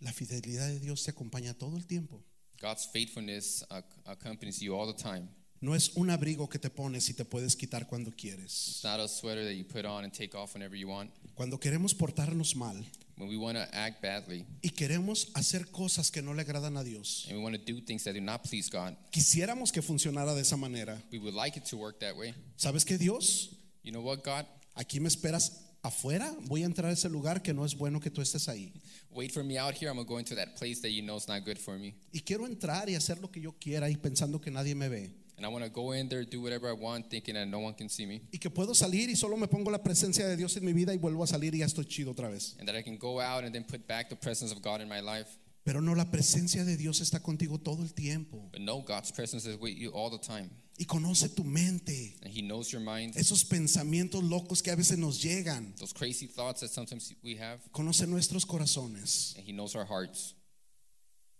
La 0.00 0.14
fidelidad 0.14 0.66
de 0.68 0.80
Dios 0.80 1.04
te 1.04 1.10
acompaña 1.10 1.52
todo 1.52 1.76
el 1.76 1.86
tiempo. 1.86 2.24
God's 2.58 2.88
faithfulness 2.90 3.62
accompanies 4.06 4.60
you 4.60 4.74
all 4.74 4.90
the 4.90 4.98
time. 4.98 5.28
No 5.64 5.74
es 5.74 5.92
un 5.94 6.10
abrigo 6.10 6.46
que 6.46 6.58
te 6.58 6.68
pones 6.68 7.08
y 7.08 7.14
te 7.14 7.24
puedes 7.24 7.56
quitar 7.56 7.86
cuando 7.86 8.10
quieres. 8.10 8.68
It's 8.68 8.84
not 8.84 9.00
a 9.00 9.08
sweater 9.08 9.44
that 9.44 9.54
you 9.54 9.64
put 9.64 9.86
on 9.86 10.04
and 10.04 10.12
take 10.12 10.36
off 10.36 10.52
whenever 10.52 10.76
you 10.76 10.88
want. 10.88 11.10
Cuando 11.34 11.58
queremos 11.58 11.94
portarnos 11.94 12.54
mal 12.54 12.84
When 13.16 13.30
we 13.30 13.38
want 13.38 13.56
to 13.56 13.66
act 13.74 14.02
badly 14.02 14.44
y 14.60 14.68
queremos 14.68 15.30
hacer 15.32 15.70
cosas 15.70 16.10
que 16.10 16.20
no 16.20 16.34
le 16.34 16.42
agradan 16.42 16.76
a 16.76 16.84
Dios, 16.84 17.24
and 17.30 17.38
we 17.38 17.42
want 17.42 17.56
to 17.56 17.72
do 17.72 17.80
things 17.80 18.04
that 18.04 18.12
do 18.12 18.20
not 18.20 18.42
please 18.42 18.68
God, 18.68 18.94
quisiéramos 19.10 19.72
que 19.72 19.80
funcionara 19.80 20.34
de 20.34 20.42
esa 20.42 20.58
manera. 20.58 21.00
we 21.10 21.18
would 21.18 21.32
like 21.32 21.56
it 21.56 21.64
to 21.64 21.78
work 21.78 21.98
that 22.00 22.14
way. 22.14 22.34
¿Sabes 22.58 22.84
qué, 22.84 22.98
Dios? 22.98 23.56
You 23.82 23.92
know 23.92 24.02
what, 24.02 24.22
God? 24.22 24.44
Aquí 24.76 25.00
me 25.00 25.08
esperas 25.08 25.62
afuera. 25.82 26.30
Voy 26.42 26.62
a 26.62 26.66
entrar 26.66 26.90
a 26.90 26.92
ese 26.92 27.08
lugar 27.08 27.40
que 27.40 27.54
no 27.54 27.64
es 27.64 27.74
bueno 27.74 28.00
que 28.00 28.10
tú 28.10 28.20
estés 28.20 28.48
ahí. 28.50 28.70
Wait 29.10 29.32
for 29.32 29.42
me 29.42 29.56
out 29.56 29.72
here. 29.72 29.88
I'm 29.88 29.96
going 29.96 30.04
to 30.04 30.12
go 30.12 30.18
into 30.18 30.34
that 30.34 30.56
place 30.58 30.82
that 30.82 30.90
you 30.90 31.00
know 31.00 31.16
is 31.16 31.26
not 31.26 31.42
good 31.46 31.56
for 31.56 31.78
me. 31.78 31.94
Y 32.12 32.20
quiero 32.20 32.44
entrar 32.44 32.90
y 32.90 32.96
hacer 32.96 33.18
lo 33.18 33.30
que 33.30 33.40
yo 33.40 33.52
quiera 33.58 33.88
y 33.88 33.96
pensando 33.96 34.42
que 34.42 34.50
nadie 34.50 34.74
me 34.74 34.90
ve. 34.90 35.23
And 35.36 35.44
I 35.44 35.48
want 35.48 35.64
to 35.64 35.70
go 35.70 35.92
in 35.92 36.08
there, 36.08 36.24
do 36.24 36.40
whatever 36.40 36.68
I 36.68 36.72
want, 36.72 37.10
thinking 37.10 37.34
that 37.34 37.46
no 37.46 37.58
one 37.58 37.74
can 37.74 37.88
see 37.88 38.06
me. 38.06 38.22
Y 38.32 38.38
que 38.38 38.50
puedo 38.50 38.74
salir 38.74 39.08
y 39.08 39.16
solo 39.16 39.36
me 39.36 39.48
pongo 39.48 39.70
la 39.70 39.82
presencia 39.82 40.26
de 40.28 40.36
Dios 40.36 40.56
en 40.56 40.64
mi 40.64 40.72
vida 40.72 40.92
y 40.94 40.98
vuelvo 40.98 41.24
a 41.24 41.26
salir 41.26 41.54
y 41.54 41.58
ya 41.58 41.66
estoy 41.66 41.86
chido 41.86 42.12
otra 42.12 42.28
vez. 42.28 42.54
And 42.58 42.68
that 42.68 42.76
I 42.76 42.82
can 42.82 42.96
go 42.96 43.20
out 43.20 43.44
and 43.44 43.52
then 43.52 43.64
put 43.64 43.86
back 43.88 44.08
the 44.08 44.16
presence 44.16 44.52
of 44.52 44.62
God 44.62 44.80
in 44.80 44.88
my 44.88 45.00
life. 45.00 45.28
Pero 45.64 45.80
no, 45.80 45.94
la 45.94 46.04
presencia 46.04 46.62
de 46.64 46.76
Dios 46.76 47.00
está 47.00 47.20
contigo 47.20 47.58
todo 47.58 47.82
el 47.82 47.94
tiempo. 47.94 48.50
But 48.52 48.60
no, 48.60 48.82
God's 48.82 49.10
presence 49.10 49.46
is 49.46 49.58
with 49.58 49.74
you 49.76 49.90
all 49.90 50.10
the 50.10 50.18
time. 50.18 50.50
Y 50.78 50.84
conoce 50.84 51.34
tu 51.34 51.42
mente. 51.42 52.16
And 52.22 52.32
He 52.32 52.42
knows 52.42 52.70
your 52.70 52.82
mind, 52.82 53.16
Esos 53.16 53.44
pensamientos 53.44 54.22
locos 54.22 54.62
que 54.62 54.70
a 54.70 54.76
veces 54.76 54.98
nos 54.98 55.22
llegan. 55.22 55.74
those 55.78 55.92
crazy 55.92 56.26
thoughts 56.26 56.60
that 56.60 56.68
sometimes 56.70 57.12
we 57.22 57.36
have. 57.36 57.60
Conoce 57.72 58.06
nuestros 58.06 58.44
corazones. 58.44 59.34
And 59.36 59.44
He 59.44 59.52
knows 59.52 59.74
our 59.74 59.86
hearts. 59.86 60.34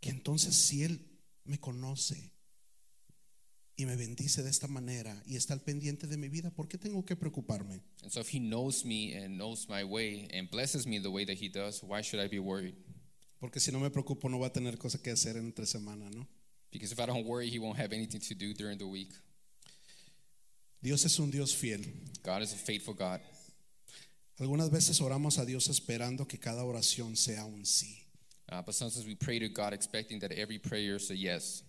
Que 0.01 0.11
entonces 0.11 0.55
si 0.55 0.83
Él 0.83 0.99
me 1.45 1.59
conoce 1.59 2.33
y 3.77 3.87
me 3.87 3.97
bendice 3.97 4.43
de 4.43 4.51
esta 4.51 4.69
manera 4.69 5.21
y 5.27 5.37
está 5.37 5.53
al 5.55 5.61
pendiente 5.61 6.07
de 6.07 6.17
mi 6.17 6.29
vida, 6.29 6.51
¿por 6.51 6.69
qué 6.69 6.79
tengo 6.79 7.05
que 7.05 7.17
preocuparme? 7.17 7.81
And 8.03 8.13
so 8.13 8.21
if 8.21 8.33
He 8.33 8.39
knows 8.39 8.85
me 8.85 9.15
and 9.15 9.37
knows 9.37 9.69
my 9.69 9.83
way 9.83 10.29
and 10.33 10.49
blesses 10.49 10.87
me 10.87 11.01
the 11.01 11.11
way 11.11 11.25
that 11.25 11.37
He 11.41 11.49
does, 11.49 11.83
why 11.83 12.03
should 12.03 12.25
I 12.25 12.29
be 12.29 12.39
worried? 12.39 12.75
Porque 13.41 13.61
si 13.61 13.73
no 13.73 13.81
me 13.81 13.91
preocupo 13.91 14.29
no 14.29 14.39
va 14.39 14.47
a 14.47 14.53
tener 14.53 14.79
cosa 14.79 14.99
que 14.99 15.11
hacer 15.11 15.37
entre 15.37 15.67
semana, 15.67 16.09
¿no? 16.11 16.27
Because 16.71 16.93
if 16.93 17.01
I 17.01 17.07
don't 17.07 17.27
worry, 17.27 17.49
He 17.49 17.59
won't 17.59 17.79
have 17.79 17.93
anything 17.93 18.21
to 18.21 18.35
do 18.35 18.55
during 18.55 18.79
the 18.79 18.87
week. 18.87 19.13
Dios 20.81 21.05
es 21.05 21.19
un 21.19 21.31
Dios 21.31 21.53
fiel. 21.53 21.81
God 22.23 22.43
is 22.43 22.53
a 22.53 22.57
faithful 22.57 22.95
God. 22.95 23.21
Algunas 24.39 24.71
veces 24.71 25.01
oramos 25.01 25.39
a 25.39 25.45
Dios 25.45 25.69
esperando 25.69 26.27
que 26.27 26.39
cada 26.39 26.65
oración 26.65 27.17
sea 27.17 27.45
un 27.45 27.65
sí. 27.65 28.05
Uh, 28.51 28.63
but 28.63 28.75
sometimes 28.75 29.07
we 29.07 29.15
pray 29.15 29.39
to 29.39 29.49
God 29.49 29.73
expecting 29.73 30.21
that 30.21 30.33
every 30.33 30.59
prayer 30.59 30.97
is 30.97 31.11
a 31.11 31.17
yes. 31.17 31.63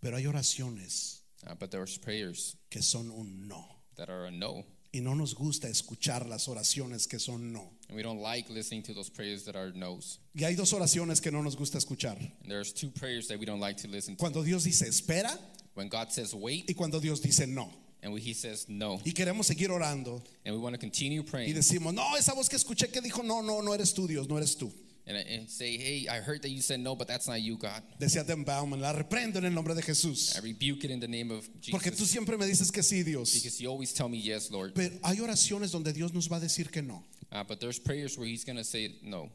Pero 0.00 0.16
hay 0.16 0.26
oraciones 0.26 1.19
Uh, 1.46 1.54
but 1.58 1.70
there's 1.70 1.96
prayers 1.98 2.56
que 2.70 2.82
son 2.82 3.10
un 3.10 3.48
no. 3.48 3.64
that 3.96 4.08
are 4.08 4.26
a 4.26 4.30
no. 4.30 4.64
Y 4.92 5.00
no 5.00 5.14
nos 5.14 5.34
gusta 5.34 5.68
escuchar 5.68 6.28
las 6.28 6.48
oraciones 6.48 7.08
que 7.08 7.18
son 7.18 7.52
no. 7.52 7.70
And 7.88 7.96
we 7.96 8.02
don't 8.02 8.20
like 8.20 8.50
listening 8.50 8.82
to 8.84 8.94
those 8.94 9.08
prayers 9.08 9.44
that 9.44 9.54
are 9.54 9.70
no's. 9.74 10.18
Y 10.34 10.44
hay 10.44 10.54
dos 10.54 10.72
oraciones 10.72 11.22
que 11.22 11.30
no 11.30 11.42
nos 11.42 11.54
gusta 11.54 11.78
escuchar. 11.78 12.16
And 12.18 12.50
there's 12.50 12.72
two 12.72 12.90
prayers 12.90 13.28
that 13.28 13.38
we 13.38 13.46
don't 13.46 13.60
like 13.60 13.76
to 13.78 13.88
listen 13.88 14.16
to. 14.16 14.20
Cuando 14.20 14.42
Dios 14.42 14.64
dice 14.64 14.82
espera 14.88 15.38
When 15.74 15.88
God 15.88 16.10
says 16.12 16.34
wait, 16.34 16.64
y 16.68 16.74
cuando 16.74 16.98
Dios 16.98 17.20
dice 17.20 17.46
no. 17.46 17.70
and 18.02 18.12
when 18.12 18.20
He 18.20 18.32
says 18.32 18.66
no, 18.68 19.00
Y 19.04 19.12
queremos 19.12 19.46
seguir 19.46 19.70
orando 19.70 20.22
and 20.44 20.54
we 20.54 20.60
want 20.60 20.74
to 20.74 20.78
continue 20.78 21.20
y 21.20 21.24
praying, 21.30 21.54
decimos, 21.54 21.94
no, 21.94 22.16
esa 22.16 22.34
voz 22.34 22.48
que 22.48 22.56
escuché 22.56 22.90
que 22.90 23.00
dijo 23.00 23.22
no, 23.22 23.42
no, 23.42 23.60
no 23.60 23.72
eres 23.72 23.94
tú 23.94 24.08
Dios, 24.08 24.28
no 24.28 24.36
eres 24.36 24.56
tú. 24.56 24.72
And, 25.06 25.16
and 25.16 25.48
say, 25.48 25.76
Hey, 25.76 26.06
I 26.10 26.20
heard 26.20 26.42
that 26.42 26.50
you 26.50 26.60
said 26.60 26.80
no, 26.80 26.94
but 26.94 27.08
that's 27.08 27.28
not 27.28 27.40
you, 27.40 27.56
God. 27.56 27.82
Decía 27.98 28.24
Bauman, 28.44 28.80
la 28.80 28.92
reprendo 28.92 29.36
en 29.36 29.46
el 29.46 29.52
nombre 29.52 29.74
de 29.74 29.82
Jesús. 29.82 30.36
I 30.36 30.40
rebuke 30.40 30.84
it 30.84 30.90
in 30.90 31.00
the 31.00 31.08
name 31.08 31.30
of 31.30 31.48
Porque 31.70 31.90
tú 31.90 31.98
Jesus. 31.98 32.10
siempre 32.10 32.36
me 32.36 32.46
dices 32.46 32.72
que 32.72 32.82
sí, 32.82 33.02
Dios. 33.04 33.32
Because 33.34 33.60
you 33.60 33.68
always 33.70 33.92
tell 33.92 34.08
me 34.08 34.18
yes, 34.18 34.50
Lord. 34.50 34.74
Pero 34.74 34.96
hay 35.02 35.18
oraciones 35.20 35.72
donde 35.72 35.92
Dios 35.92 36.12
nos 36.12 36.28
va 36.28 36.36
a 36.36 36.40
decir 36.40 36.70
que 36.70 36.82
no. 36.82 37.02
Uh, 37.32 37.44
but 37.44 37.60
there's 37.60 37.78
prayers 37.78 38.18
where 38.18 38.26
He's 38.26 38.44
going 38.44 38.56
to 38.56 38.64
say 38.64 38.98
no. 39.02 39.30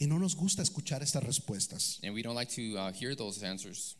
Y 0.00 0.06
no 0.06 0.18
nos 0.18 0.34
gusta 0.34 0.62
escuchar 0.62 1.02
estas 1.02 1.22
respuestas. 1.22 1.98
And 2.02 2.14
we 2.14 2.22
don't 2.22 2.34
like 2.34 2.50
to 2.54 2.76
uh, 2.78 2.92
hear 2.92 3.14
those 3.14 3.42
answers. 3.42 3.96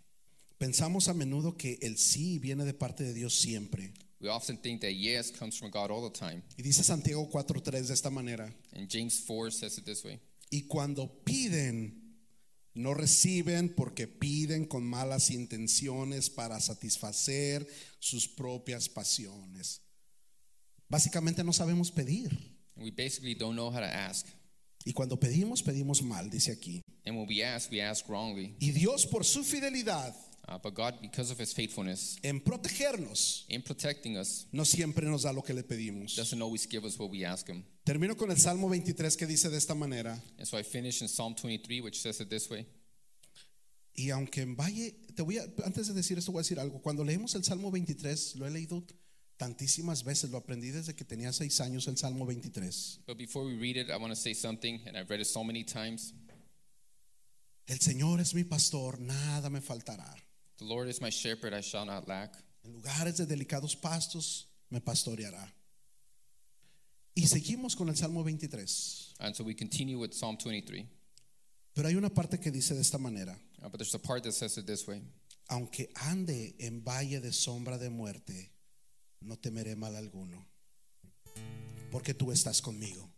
Pensamos 0.59 1.09
a 1.09 1.15
menudo 1.15 1.57
que 1.57 1.79
el 1.83 1.97
sí 1.97 2.39
viene 2.39 2.65
de 2.65 2.75
parte 2.75 3.03
de 3.03 3.15
Dios 3.15 3.35
siempre. 3.35 3.93
We 4.21 4.29
often 4.29 4.59
think 4.59 4.83
that 4.83 4.93
yes 4.93 5.31
comes 5.31 5.57
from 5.57 5.71
God 5.71 5.91
all 5.91 6.03
the 6.03 6.11
time. 6.11 6.43
Y 6.59 6.63
dice 6.63 6.83
Santiago 6.85 7.27
4.3 7.33 7.87
de 7.87 7.93
esta 7.95 8.11
manera. 8.11 8.53
And 8.75 8.89
James 8.89 9.19
4 9.27 9.51
says 9.51 9.79
it 9.79 9.87
this 9.87 10.05
way 10.05 10.21
Y 10.51 10.63
cuando 10.63 11.23
piden, 11.25 12.19
no 12.75 12.93
reciben 12.95 13.75
porque 13.75 14.07
piden 14.09 14.67
con 14.67 14.85
malas 14.85 15.31
intenciones 15.31 16.29
para 16.29 16.61
satisfacer 16.61 17.67
sus 17.99 18.29
propias 18.29 18.89
pasiones. 18.89 19.83
Básicamente 20.89 21.45
no 21.45 21.53
sabemos 21.53 21.93
pedir. 21.93 22.37
We 22.77 22.91
basically 22.91 23.35
don't 23.35 23.55
know 23.55 23.69
how 23.69 23.81
to 23.81 23.87
ask. 23.87 24.27
Y 24.85 24.93
cuando 24.93 25.21
pedimos, 25.21 25.63
pedimos 25.63 26.03
mal, 26.03 26.31
dice 26.31 26.51
aquí. 26.53 26.83
And 27.05 27.17
when 27.17 27.29
we 27.29 27.45
ask, 27.45 27.71
we 27.71 27.83
ask 27.83 28.09
wrongly. 28.09 28.57
Y 28.59 28.73
Dios 28.73 29.07
por 29.07 29.25
su 29.25 29.45
fidelidad 29.45 30.15
Uh, 30.51 30.59
but 30.59 30.75
God, 30.75 30.95
because 31.01 31.31
of 31.31 31.39
His 31.39 31.53
faithfulness 31.53 32.19
en 32.25 32.41
protegernos, 32.41 33.45
in 33.49 33.63
protecting 33.63 34.17
us, 34.17 34.47
no 34.51 34.65
siempre 34.65 35.07
nos 35.07 35.23
da 35.23 35.31
lo 35.33 35.43
que 35.43 35.55
le 35.55 35.63
pedimos. 35.63 36.17
doesn't 36.17 36.43
always 36.43 36.67
give 36.67 36.85
us 36.85 36.99
what 36.99 37.09
we 37.09 37.25
ask 37.25 37.47
Him. 37.47 37.63
Termino 37.87 38.17
con 38.17 38.31
el 38.31 38.37
Salmo 38.37 38.69
23 38.69 39.17
que 39.17 39.27
dice 39.27 39.49
de 39.49 39.57
esta 39.57 39.75
manera. 39.75 40.21
And 40.39 40.49
so 40.49 40.59
I 40.59 40.65
finish 40.65 41.03
in 41.03 41.09
Psalm 41.09 41.37
23, 41.37 41.81
which 41.83 42.01
says 42.01 42.21
it 42.21 42.29
this 42.29 42.51
way. 42.51 42.67
Y 43.95 44.11
aunque 44.11 44.43
en 44.43 44.57
Valle, 44.57 44.93
te 45.15 45.23
voy 45.23 45.39
a, 45.39 45.45
antes 45.65 45.87
de 45.87 45.95
decir 45.95 46.19
esto 46.19 46.33
voy 46.33 46.41
a 46.41 46.43
decir 46.43 46.59
algo. 46.59 46.83
Cuando 46.83 47.05
leemos 47.05 47.35
el 47.37 47.45
Salmo 47.45 47.71
23, 47.71 48.35
lo 48.37 48.47
he 48.47 48.51
leído 48.51 48.85
tantísimas 49.37 50.03
veces, 50.03 50.31
lo 50.31 50.39
aprendí 50.39 50.71
desde 50.71 50.97
que 50.97 51.05
tenía 51.05 51.33
seis 51.33 51.61
años 51.61 51.87
el 51.87 51.97
Salmo 51.97 52.27
23. 52.27 53.03
But 53.07 53.17
before 53.17 53.47
we 53.47 53.57
read 53.57 53.77
it, 53.77 53.89
I 53.89 53.99
want 53.99 54.13
to 54.13 54.17
say 54.17 54.35
something, 54.35 54.81
and 54.87 54.97
I've 54.97 55.09
read 55.09 55.21
it 55.21 55.29
so 55.29 55.45
many 55.45 55.63
times. 55.63 56.13
El 57.69 57.79
Señor 57.79 58.21
es 58.21 58.35
mi 58.35 58.43
pastor, 58.43 59.01
nada 59.01 59.49
me 59.49 59.61
faltará. 59.61 60.13
The 60.61 60.67
Lord 60.67 60.89
is 60.89 61.01
my 61.01 61.09
shepherd, 61.09 61.55
I 61.55 61.63
shall 61.63 61.87
not 61.87 62.07
lack. 62.07 62.35
En 62.63 62.75
lugares 62.75 63.17
de 63.17 63.25
delicados 63.25 63.75
pastos 63.75 64.45
me 64.71 64.81
pastoreará. 64.81 65.51
Y 67.15 67.23
seguimos 67.27 67.75
con 67.75 67.89
el 67.89 67.97
Salmo 67.97 68.23
23. 68.23 69.15
And 69.21 69.35
so 69.35 69.43
we 69.43 69.55
continue 69.55 69.99
with 69.99 70.13
Psalm 70.13 70.37
23. 70.37 70.87
Pero 71.75 71.89
hay 71.89 71.95
una 71.95 72.11
parte 72.11 72.39
que 72.39 72.51
dice 72.51 72.75
de 72.75 72.83
esta 72.83 72.99
manera. 72.99 73.35
Uh, 73.63 73.71
but 73.71 73.79
there's 73.79 73.95
a 73.95 73.99
part 73.99 74.23
that 74.23 74.33
says 74.33 74.59
it 74.59 74.67
this 74.67 74.87
way 74.87 75.01
Aunque 75.49 75.89
ande 75.95 76.55
en 76.59 76.85
valle 76.85 77.21
de 77.21 77.33
sombra 77.33 77.79
de 77.79 77.89
muerte, 77.89 78.53
no 79.23 79.37
temeré 79.37 79.77
mal 79.77 79.97
alguno, 79.97 80.47
porque 81.91 82.13
tú 82.13 82.33
estás 82.33 82.61
conmigo. 82.61 83.11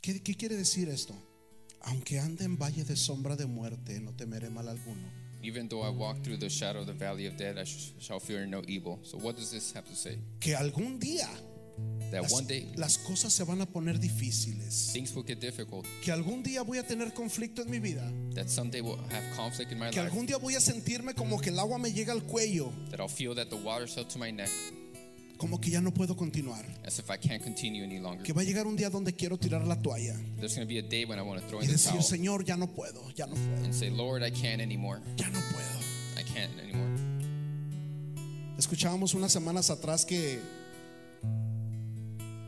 ¿Qué, 0.00 0.20
qué 0.20 0.34
quiere 0.34 0.56
decir 0.56 0.88
esto? 0.88 1.14
Aunque 1.82 2.18
ande 2.18 2.44
en 2.44 2.56
valle 2.58 2.84
de 2.84 2.96
sombra 2.96 3.36
de 3.36 3.46
muerte, 3.46 4.00
no 4.00 4.12
temeré 4.12 4.50
mal 4.50 4.68
alguno. 4.68 5.08
Even 5.42 5.68
though 5.68 5.82
I 5.86 5.90
walk 5.90 6.22
through 6.22 6.38
the 6.38 6.48
shadow 6.48 6.80
of 6.80 6.86
the 6.86 6.92
valley 6.92 7.26
of 7.26 7.36
death, 7.36 7.56
I 7.56 7.64
sh- 7.64 7.92
shall 8.00 8.18
fear 8.18 8.46
no 8.46 8.62
evil. 8.66 8.98
So, 9.04 9.16
what 9.18 9.36
does 9.36 9.50
this 9.52 9.72
have 9.74 9.84
to 9.88 9.94
say? 9.94 10.18
Que 10.40 10.56
algún 10.56 10.98
día 10.98 11.28
That 12.10 12.22
las, 12.22 12.32
one 12.32 12.46
day 12.46 12.72
las 12.76 12.96
cosas 12.98 13.32
se 13.34 13.44
van 13.44 13.60
a 13.60 13.66
poner 13.66 14.00
difíciles. 14.00 14.90
things 14.94 15.14
will 15.14 15.24
get 15.24 15.38
difficult, 15.40 15.86
Que 16.02 16.10
algún 16.10 16.42
día 16.42 16.62
voy 16.62 16.78
a 16.78 16.82
tener 16.86 17.12
conflicto 17.12 17.60
en 17.62 17.70
mi 17.70 17.78
vida. 17.78 18.02
that 18.34 18.48
someday 18.48 18.80
we'll 18.80 18.96
have 19.10 19.22
conflict 19.36 19.70
in 19.70 19.78
my 19.78 19.90
Que 19.90 20.00
life, 20.00 20.10
algún 20.10 20.26
día 20.26 20.38
voy 20.38 20.54
a 20.54 20.60
sentirme 20.60 21.14
como 21.14 21.38
que 21.38 21.50
el 21.50 21.58
agua 21.60 21.78
me 21.78 21.92
llega 21.92 22.12
al 22.12 22.22
cuello, 22.22 22.72
that 22.90 22.98
I'll 22.98 23.08
feel 23.08 23.34
that 23.34 23.50
the 23.50 23.56
water's 23.56 23.96
up 23.98 24.08
to 24.08 24.18
my 24.18 24.30
neck, 24.32 24.48
como 25.36 25.60
que 25.60 25.70
ya 25.70 25.80
no 25.80 25.92
puedo 25.92 26.16
continuar. 26.16 26.64
as 26.86 26.98
if 26.98 27.10
I 27.10 27.16
can't 27.18 27.42
continue 27.42 27.82
any 27.84 27.98
longer. 27.98 28.22
Que 28.22 28.32
va 28.32 28.42
a 28.42 28.44
llegar 28.44 28.66
un 28.66 28.76
día 28.76 28.90
donde 28.90 29.12
quiero 29.14 29.36
tirar 29.38 29.66
la 29.66 29.76
toalla 29.76 30.14
There's 30.38 30.54
going 30.54 30.66
to 30.66 30.72
be 30.72 30.78
a 30.78 30.82
day 30.82 31.04
when 31.04 31.18
I 31.18 31.22
want 31.22 31.40
to 31.42 31.46
throw 31.48 31.58
y 31.60 31.64
in 31.64 31.68
the 31.68 31.74
decir, 31.74 31.92
towel 31.92 32.02
Señor, 32.02 32.44
ya 32.44 32.56
no 32.56 32.66
puedo, 32.68 33.10
ya 33.14 33.26
no 33.26 33.34
puedo, 33.34 33.64
and 33.64 33.74
say, 33.74 33.90
Lord, 33.90 34.22
I 34.22 34.30
can't 34.30 34.60
anymore. 34.62 35.00
ya 35.16 35.28
no 35.28 35.40
puedo. 35.40 36.18
I 36.18 36.22
can't 36.22 36.52
anymore. 36.60 36.96
Escuchábamos 38.58 39.14
unas 39.14 39.32
semanas 39.32 39.68
atrás 39.70 40.04
que 40.06 40.38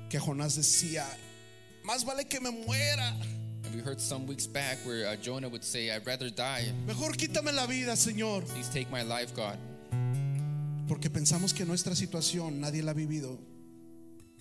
que 0.09 0.19
Jonás 0.19 0.57
decía, 0.57 1.05
más 1.85 2.05
vale 2.05 2.25
que 2.27 2.41
me 2.41 2.51
muera, 2.51 3.15
And 3.65 3.75
we 3.75 3.83
heard 3.83 4.01
some 4.01 4.27
weeks 4.27 4.47
back 4.47 4.79
where 4.87 5.07
uh, 5.07 5.17
Jonah 5.17 5.49
would 5.51 5.63
say, 5.63 5.91
I'd 5.91 6.07
rather 6.07 6.31
die. 6.31 6.73
mejor 6.87 7.13
quítame 7.13 7.53
la 7.53 7.67
vida, 7.67 7.95
Señor, 7.97 8.43
Please 8.47 8.71
take 8.71 8.91
my 8.91 9.03
life, 9.03 9.35
God. 9.35 9.59
Porque 10.89 11.11
pensamos 11.11 11.53
que 11.55 11.65
nuestra 11.65 11.95
situación 11.95 12.61
nadie 12.61 12.83
la 12.83 12.91
ha 12.93 12.95
vivido 12.95 13.39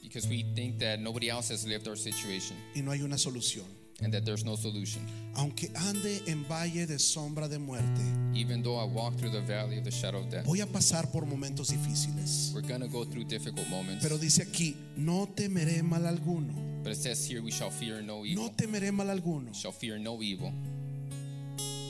Because 0.01 0.27
we 0.29 0.43
think 0.55 0.79
that 0.79 0.99
nobody 0.99 1.29
else 1.29 1.49
has 1.53 1.65
lived 1.65 1.87
our 1.87 1.97
situation 1.97 2.55
y 2.75 2.81
no 2.81 2.91
hay 2.91 3.01
una 3.01 3.17
solución. 3.17 3.65
and 3.99 4.13
that 4.13 4.23
there's 4.25 4.45
no 4.45 4.55
solution. 4.55 5.01
Aunque 5.35 5.71
ande 5.75 6.21
en 6.27 6.47
valle 6.47 6.85
de 6.85 6.99
sombra 6.99 7.47
de 7.49 7.57
muerte, 7.57 8.01
Even 8.35 8.61
though 8.61 8.77
I 8.79 8.85
walk 8.85 9.17
through 9.17 9.31
the 9.31 9.41
valley 9.41 9.79
of 9.79 9.83
the 9.85 9.91
shadow 9.91 10.19
of 10.19 10.29
death, 10.29 10.45
voy 10.45 10.61
a 10.61 10.67
pasar 10.67 11.11
por 11.11 11.25
momentos 11.25 11.69
difíciles. 11.71 12.51
we're 12.53 12.61
going 12.61 12.79
to 12.81 12.87
go 12.87 13.03
through 13.05 13.25
difficult 13.25 13.67
moments. 13.69 14.03
Pero 14.03 14.17
dice 14.19 14.43
aquí, 14.43 14.75
no 14.95 15.27
temeré 15.35 15.81
mal 15.81 16.05
alguno, 16.05 16.53
But 16.83 16.93
it 16.93 16.99
says 17.01 17.25
here, 17.27 17.41
we 17.41 17.49
shall 17.51 17.71
fear 17.71 18.01
no 18.03 18.23
evil. 18.23 18.43
no 18.45 18.51
temeré 18.51 18.91
mal 18.91 19.09
alguno, 19.09 19.51
Shall 19.53 19.73
fear 19.73 19.99
no 19.99 20.21
evil 20.21 20.53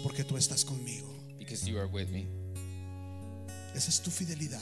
porque 0.01 0.23
tú 0.23 0.37
estás 0.37 0.63
conmigo. 0.63 1.13
because 1.37 1.67
you 1.69 1.77
are 1.77 1.87
with 1.87 2.09
me. 2.09 2.25
Esa 3.77 3.91
es 3.91 4.01
tu 4.01 4.09
fidelidad. 4.09 4.59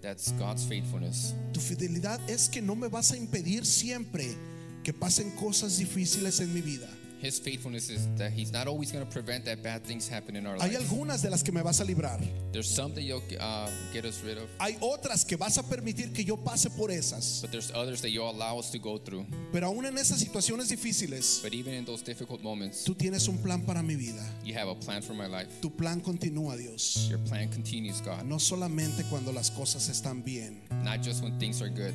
That's 0.00 0.32
God's 0.38 0.64
faithfulness. 0.64 1.34
Tu 1.52 1.60
fidelidad 1.60 2.18
es 2.30 2.48
que 2.48 2.62
no 2.62 2.74
me 2.74 2.88
vas 2.88 3.12
a 3.12 3.16
impedir 3.16 3.66
siempre 3.66 4.34
que 4.82 4.94
pasen 4.94 5.30
cosas 5.32 5.76
difíciles 5.76 6.40
en 6.40 6.54
mi 6.54 6.62
vida. 6.62 6.88
His 7.24 7.38
faithfulness 7.38 7.88
is 7.88 8.06
that 8.18 8.32
He's 8.32 8.52
not 8.52 8.66
always 8.68 8.92
going 8.92 9.02
to 9.04 9.10
prevent 9.10 9.46
that 9.46 9.62
bad 9.62 9.82
things 9.82 10.06
happen 10.06 10.36
in 10.36 10.46
our 10.46 10.56
Hay 10.56 10.68
life. 10.72 10.80
algunas 10.90 11.22
de 11.22 11.30
las 11.30 11.42
que 11.42 11.52
me 11.52 11.62
vas 11.62 11.80
a 11.80 11.84
librar. 11.84 12.20
There's 12.52 12.68
some 12.68 12.92
that 12.94 13.00
you'll 13.02 13.22
uh, 13.40 13.70
get 13.94 14.04
us 14.04 14.22
rid 14.22 14.36
of, 14.36 14.48
Hay 14.60 14.76
otras 14.82 15.24
que 15.24 15.38
vas 15.38 15.56
a 15.56 15.62
permitir 15.62 16.12
que 16.14 16.22
yo 16.22 16.36
pase 16.36 16.68
por 16.76 16.88
esas. 16.90 17.40
but 17.40 17.50
there's 17.50 17.72
others 17.74 18.02
that 18.02 18.10
you'll 18.10 18.28
allow 18.28 18.58
us 18.58 18.70
to 18.70 18.78
go 18.78 18.98
through. 18.98 19.24
Pero 19.52 19.68
aún 19.68 19.86
en 19.86 19.94
esas 19.96 20.18
situaciones 20.20 20.68
difíciles, 20.68 21.40
But 21.42 21.54
even 21.54 21.72
in 21.72 21.86
those 21.86 22.02
difficult 22.02 22.42
moments, 22.42 22.84
tú 22.84 22.94
tienes 22.94 23.26
un 23.28 23.38
plan 23.38 23.62
para 23.62 23.82
mi 23.82 23.94
vida. 23.96 24.22
you 24.44 24.52
have 24.52 24.68
a 24.68 24.74
plan 24.74 25.00
for 25.00 25.14
my 25.14 25.26
life. 25.26 25.48
Tu 25.62 25.70
plan 25.70 26.02
continúa, 26.02 26.58
Dios. 26.58 27.06
Your 27.08 27.20
plan 27.20 27.48
continues, 27.48 28.02
God. 28.02 28.24
No 28.24 28.36
solamente 28.38 29.02
cuando 29.08 29.32
las 29.32 29.48
cosas 29.50 29.88
están 29.88 30.22
bien, 30.22 30.60
Not 30.84 31.00
just 31.02 31.22
when 31.22 31.38
things 31.38 31.62
are 31.62 31.70
good, 31.70 31.94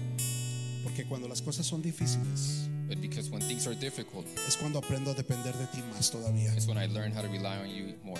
porque 0.83 1.05
cuando 1.05 1.27
las 1.27 1.41
cosas 1.41 1.65
son 1.65 1.81
difíciles 1.81 2.69
but 2.87 2.99
because 3.01 3.29
when 3.29 3.41
things 3.41 3.67
are 3.67 3.75
difficult, 3.75 4.25
es 4.47 4.57
cuando 4.57 4.79
aprendo 4.79 5.11
a 5.11 5.13
depender 5.13 5.53
de 5.53 5.67
ti 5.67 5.81
más 5.93 6.09
todavía. 6.09 6.51
it's 6.55 6.67
when 6.67 6.77
I 6.77 6.87
learn 6.87 7.11
how 7.11 7.21
to 7.21 7.27
rely 7.27 7.57
on 7.57 7.69
you 7.69 7.93
more. 8.03 8.19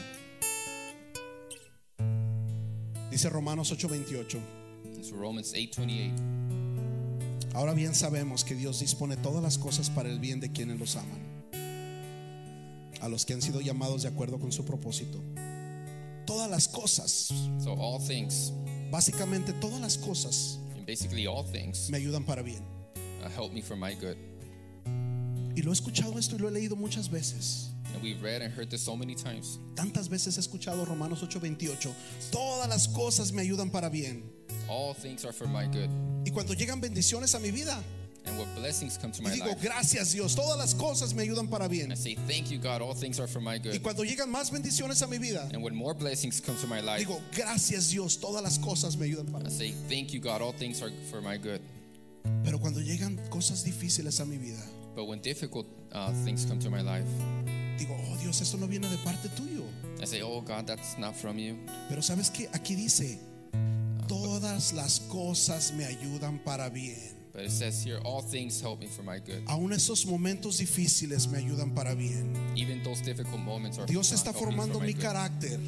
Dice 3.10 3.30
Romanos 3.30 3.72
8:28. 3.72 4.40
And 4.96 5.04
so 5.04 5.16
Romans 5.16 5.54
8:28. 5.54 6.14
Ahora 7.56 7.74
bien 7.74 7.96
sabemos 7.96 8.44
que 8.44 8.54
Dios 8.54 8.80
dispone 8.80 9.18
todas 9.18 9.42
las 9.42 9.58
cosas 9.58 9.90
para 9.90 10.08
el 10.08 10.20
bien 10.20 10.40
de 10.40 10.52
quienes 10.52 10.80
los 10.80 10.96
aman, 10.96 11.20
a 13.02 13.10
los 13.10 13.26
que 13.26 13.34
han 13.34 13.42
sido 13.42 13.60
llamados 13.60 14.04
de 14.04 14.10
acuerdo 14.10 14.40
con 14.40 14.52
su 14.52 14.64
propósito. 14.66 15.20
Todas 16.28 16.50
las 16.50 16.68
cosas, 16.68 17.34
So 17.60 17.74
all 17.74 18.00
things, 18.00 18.54
básicamente 18.92 19.52
todas 19.54 19.82
las 19.82 19.98
cosas 19.98 20.60
basically 20.90 21.28
all 21.28 21.44
things, 21.44 21.88
me 21.92 22.00
ayudan 22.00 22.26
para 22.26 22.42
bien. 22.42 22.64
uh, 23.24 23.30
help 23.30 23.54
me 23.54 23.62
for 23.62 23.76
my 23.78 23.94
good. 23.94 24.18
Y 25.56 25.62
lo 25.62 25.72
he 25.72 25.74
escuchado 25.74 26.18
esto 26.18 26.36
y 26.36 26.40
lo 26.40 26.48
he 26.48 26.52
leído 26.52 26.76
muchas 26.76 27.10
veces. 27.10 27.70
And 27.94 28.02
we've 28.02 28.22
read 28.24 28.42
and 28.42 28.52
heard 28.52 28.70
this 28.72 28.82
so 28.82 28.96
many 28.96 29.14
times. 29.14 29.60
Tantas 29.76 30.10
veces 30.10 30.38
he 30.38 30.42
escuchado 30.42 30.86
Romanos 30.88 31.22
8:28. 31.22 31.94
Todas 32.32 32.68
las 32.70 32.88
cosas 32.88 33.32
me 33.32 33.44
ayudan 33.44 33.70
para 33.72 33.90
bien. 33.90 34.24
All 34.68 34.96
things 34.96 35.26
are 35.26 35.34
for 35.34 35.48
my 35.48 35.68
good. 35.68 35.90
Y 36.26 36.32
cuando 36.32 36.54
llegan 36.54 36.82
bendiciones 36.82 37.36
a 37.36 37.40
mi 37.40 37.52
vida, 37.52 37.84
And 38.30 38.38
what 38.38 38.48
blessings 38.56 38.98
come 38.98 39.12
to 39.12 39.22
y 39.22 39.26
my 39.26 39.32
digo, 39.32 39.48
life, 39.48 39.60
gracias 39.62 40.12
Dios, 40.14 40.36
todas 40.36 40.58
las 40.58 40.76
cosas 40.76 41.14
me 41.16 41.24
ayudan 41.24 41.50
para 41.50 41.68
bien. 41.68 41.92
I 41.92 41.96
say, 41.96 42.16
Thank 42.28 42.50
you, 42.52 42.60
God. 42.60 42.82
All 42.82 42.94
things 42.94 43.20
are 43.20 43.28
for 43.28 43.42
my 43.42 43.56
Y 43.56 43.60
good. 43.60 43.82
cuando 43.82 44.04
llegan 44.04 44.30
más 44.32 44.52
bendiciones 44.52 45.02
a 45.02 45.08
mi 45.08 45.18
vida, 45.18 45.50
And 45.54 45.64
when 45.64 45.74
more 45.76 45.94
blessings 45.96 46.40
come 46.40 46.56
to 46.62 46.68
my 46.68 46.80
life, 46.82 47.00
digo, 47.06 47.20
gracias 47.36 47.90
Dios, 47.90 48.18
todas 48.20 48.44
las 48.44 48.60
cosas 48.60 48.96
me 48.98 49.08
ayudan 49.08 49.26
para 49.32 49.46
I 49.46 49.50
bien. 49.50 49.58
say, 49.58 49.74
Thank 49.90 50.14
you, 50.14 50.20
God. 50.22 50.42
All 50.42 50.54
things 50.54 50.82
are 50.82 50.92
for 51.10 51.22
my 51.22 51.38
good. 51.38 51.60
Pero 52.44 52.60
cuando 52.60 52.80
llegan 52.82 53.18
cosas 53.30 53.64
difíciles 53.64 54.20
a 54.20 54.26
mi 54.26 54.38
vida, 54.38 54.62
But 54.96 55.06
when 55.06 55.20
difficult 55.22 55.66
uh, 55.94 56.12
things 56.26 56.46
come 56.46 56.60
to 56.60 56.70
my 56.70 56.82
life, 56.82 57.08
digo, 57.78 57.96
oh 57.96 58.18
Dios, 58.22 58.42
esto 58.42 58.58
no 58.58 58.68
viene 58.68 58.90
de 58.90 58.98
parte 58.98 59.30
tuyo. 59.30 59.64
I 60.02 60.06
say, 60.06 60.22
Oh, 60.22 60.42
God, 60.42 60.68
that's 60.68 60.98
not 60.98 61.16
from 61.16 61.38
you. 61.40 61.58
Pero 61.90 62.02
sabes 62.02 62.30
que 62.30 62.48
aquí 62.54 62.76
dice, 62.76 63.18
todas 64.08 64.74
las 64.74 65.00
cosas 65.10 65.72
me 65.74 65.86
ayudan 65.86 66.40
para 66.44 66.70
bien. 66.70 67.18
But 67.32 67.44
it 67.44 67.52
says 67.52 67.84
here, 67.84 68.00
all 68.04 68.22
things 68.22 68.60
help 68.60 68.80
me 68.82 68.88
for 68.88 69.04
my 69.04 69.20
good. 69.20 69.44
Aún 69.48 69.72
esos 69.72 70.06
momentos 70.06 70.58
difíciles 70.60 71.28
me 71.28 71.38
ayudan 71.38 71.74
para 71.76 71.94
bien. 71.96 72.34
Even 72.56 72.82
those 72.84 73.02
difficult 73.02 73.40
moments 73.40 73.78
are 73.78 73.86
Dios 73.86 74.12
está 74.12 74.34
formando 74.34 74.74
for 74.74 74.82
my 74.82 74.88
mi 74.88 74.94
good. 74.94 75.04
carácter. 75.04 75.60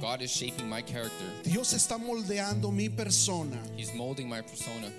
God 0.00 0.22
is 0.22 0.30
shaping 0.30 0.68
my 0.68 0.82
character. 0.82 1.24
Dios 1.42 1.72
está 1.72 1.98
moldeando 1.98 2.70
mi 2.72 2.88
persona. 2.88 3.58
He's 3.76 3.94
molding 3.94 4.28
my 4.28 4.40
persona. 4.42 4.90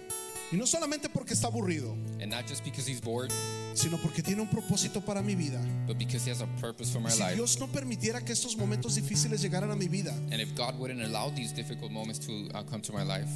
Y 0.52 0.58
no 0.58 0.66
solamente 0.66 1.08
porque 1.08 1.34
está 1.34 1.48
aburrido, 1.48 1.96
And 2.20 2.30
not 2.30 2.46
just 2.46 2.64
because 2.66 2.86
he's 2.86 3.00
bored, 3.00 3.32
sino 3.74 3.98
porque 3.98 4.22
tiene 4.22 4.42
un 4.42 4.50
propósito 4.50 5.00
para 5.04 5.22
mi 5.22 5.34
vida. 5.34 5.60
but 5.88 5.98
because 5.98 6.26
he 6.26 6.30
has 6.30 6.42
a 6.42 6.48
purpose 6.60 6.92
for 6.92 7.00
my 7.00 7.10
Si 7.10 7.22
life. 7.24 7.36
Dios 7.36 7.58
no 7.60 7.68
permitiera 7.68 8.20
que 8.26 8.34
estos 8.34 8.58
momentos 8.58 8.96
difíciles 8.96 9.42
llegaran 9.42 9.72
a 9.72 9.76
mi 9.78 9.88
vida, 9.88 10.12
And 10.32 10.42
if 10.42 10.54
God 10.56 10.78
wouldn't 10.78 11.02
allow 11.02 11.30
these 11.30 11.54
difficult 11.54 11.92
moments 11.92 12.20
to 12.28 12.50
uh, 12.54 12.64
come 12.64 12.82
to 12.82 12.92
my 12.92 13.04
life, 13.04 13.30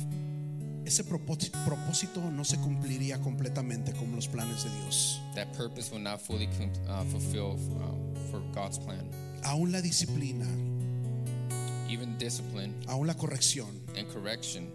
ese 0.86 1.03
propósito, 1.03 1.57
propósito 1.65 2.21
no 2.31 2.43
se 2.45 2.57
cumpliría 2.57 3.19
completamente 3.19 3.91
como 3.93 4.15
los 4.15 4.27
planes 4.27 4.63
de 4.63 4.69
Dios. 4.81 5.19
that 5.36 5.47
purpose 5.57 5.91
will 5.91 6.01
not 6.01 6.21
fully 6.21 6.47
uh, 6.88 7.03
fulfill 7.11 7.57
um, 7.81 8.13
for 8.31 8.41
God's 8.53 8.77
plan. 8.77 9.09
Aún 9.43 9.71
la 9.71 9.81
disciplina, 9.81 10.45
Even 11.88 12.17
discipline 12.17 12.73
aún 12.88 13.05
la 13.07 13.13
corrección, 13.15 13.67
and 13.97 14.07
correction, 14.11 14.67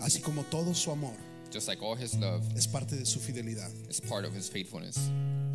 así 0.00 0.20
como 0.20 0.42
todo 0.44 0.74
su 0.74 0.90
amor, 0.90 1.14
just 1.52 1.68
like 1.68 1.80
all 1.82 1.94
his 1.96 2.14
love, 2.16 2.42
es 2.56 2.66
parte 2.66 2.96
de 2.96 3.04
su 3.06 3.20
fidelidad. 3.20 3.70
is 3.88 4.00
part 4.00 4.24
of 4.24 4.34
his 4.36 4.50
faithfulness. 4.50 4.98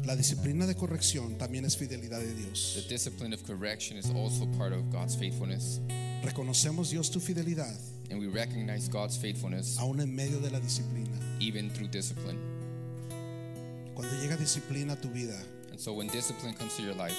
La 0.05 0.15
disciplina 0.15 0.65
de 0.65 0.75
corrección 0.75 1.37
también 1.37 1.65
es 1.65 1.75
fidelidad 1.75 2.19
de 2.19 2.27
The 2.27 2.33
Dios. 2.43 2.85
discipline 2.89 3.33
of 3.33 3.43
correction 3.43 3.97
is 3.97 4.09
also 4.09 4.45
part 4.57 4.71
of 4.73 4.89
God's 4.89 5.15
faithfulness. 5.15 5.81
Reconocemos 6.23 6.89
Dios 6.89 7.11
tu 7.11 7.19
fidelidad, 7.19 7.77
And 8.11 8.19
we 8.19 8.27
recognize 8.27 8.87
God's 8.89 9.17
faithfulness 9.17 9.77
aún 9.79 9.99
en 10.01 10.15
medio 10.15 10.39
de 10.39 10.49
la 10.49 10.59
disciplina. 10.59 11.15
even 11.39 11.69
through 11.69 11.89
discipline. 11.89 12.37
Cuando 13.93 14.15
llega 14.21 14.35
disciplina 14.37 14.93
a 14.93 14.95
tu 14.95 15.09
vida, 15.09 15.37
And 15.71 15.79
so 15.79 15.93
when 15.93 16.07
discipline 16.07 16.53
comes 16.55 16.75
to 16.77 16.83
your 16.83 16.95
life, 16.95 17.15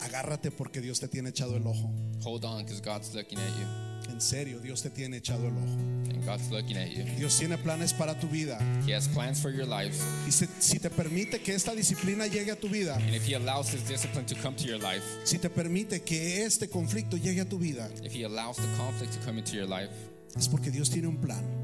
agárrate 0.00 0.50
porque 0.50 0.80
Dios 0.80 1.00
te 1.00 1.08
tiene 1.08 1.30
echado 1.30 1.56
el 1.56 1.66
ojo. 1.66 1.90
hold 2.22 2.44
on 2.44 2.62
because 2.64 2.80
God's 2.80 3.14
looking 3.14 3.38
at 3.38 3.56
you. 3.58 3.87
En 4.08 4.20
serio, 4.20 4.58
Dios 4.60 4.82
te 4.82 4.90
tiene 4.90 5.18
echado 5.18 5.46
el 5.46 5.56
ojo. 5.56 5.76
And 6.10 6.24
God's 6.24 6.50
looking 6.50 6.76
at 6.76 6.88
you. 6.88 7.04
Dios 7.16 7.38
tiene 7.38 7.56
planes 7.58 7.92
para 7.92 8.18
tu 8.18 8.26
vida. 8.28 8.58
He 8.86 8.94
has 8.94 9.08
plans 9.08 9.40
for 9.40 9.50
your 9.52 9.66
lives. 9.66 10.02
Y 10.26 10.32
si, 10.32 10.46
si 10.58 10.78
te 10.78 10.90
permite 10.90 11.40
que 11.40 11.54
esta 11.54 11.74
disciplina 11.74 12.26
llegue 12.26 12.50
a 12.50 12.56
tu 12.56 12.68
vida, 12.68 12.96
And 12.96 13.14
if 13.14 13.28
He 13.28 13.34
allows 13.34 13.72
His 13.72 13.86
discipline 13.86 14.26
to 14.26 14.34
come 14.42 14.56
to 14.56 14.64
your 14.64 14.78
life, 14.78 15.04
si 15.24 15.38
te 15.38 15.48
permite 15.50 16.02
que 16.02 16.44
este 16.44 16.68
conflicto 16.68 17.16
llegue 17.16 17.42
a 17.42 17.48
tu 17.48 17.58
vida, 17.58 17.88
if 18.02 18.14
He 18.14 18.24
allows 18.24 18.56
the 18.56 18.68
conflict 18.76 19.12
to 19.14 19.24
come 19.24 19.38
into 19.38 19.54
your 19.56 19.68
life, 19.68 19.90
es 20.36 20.48
porque 20.48 20.70
Dios 20.70 20.90
tiene 20.90 21.08
un 21.08 21.18
plan 21.18 21.57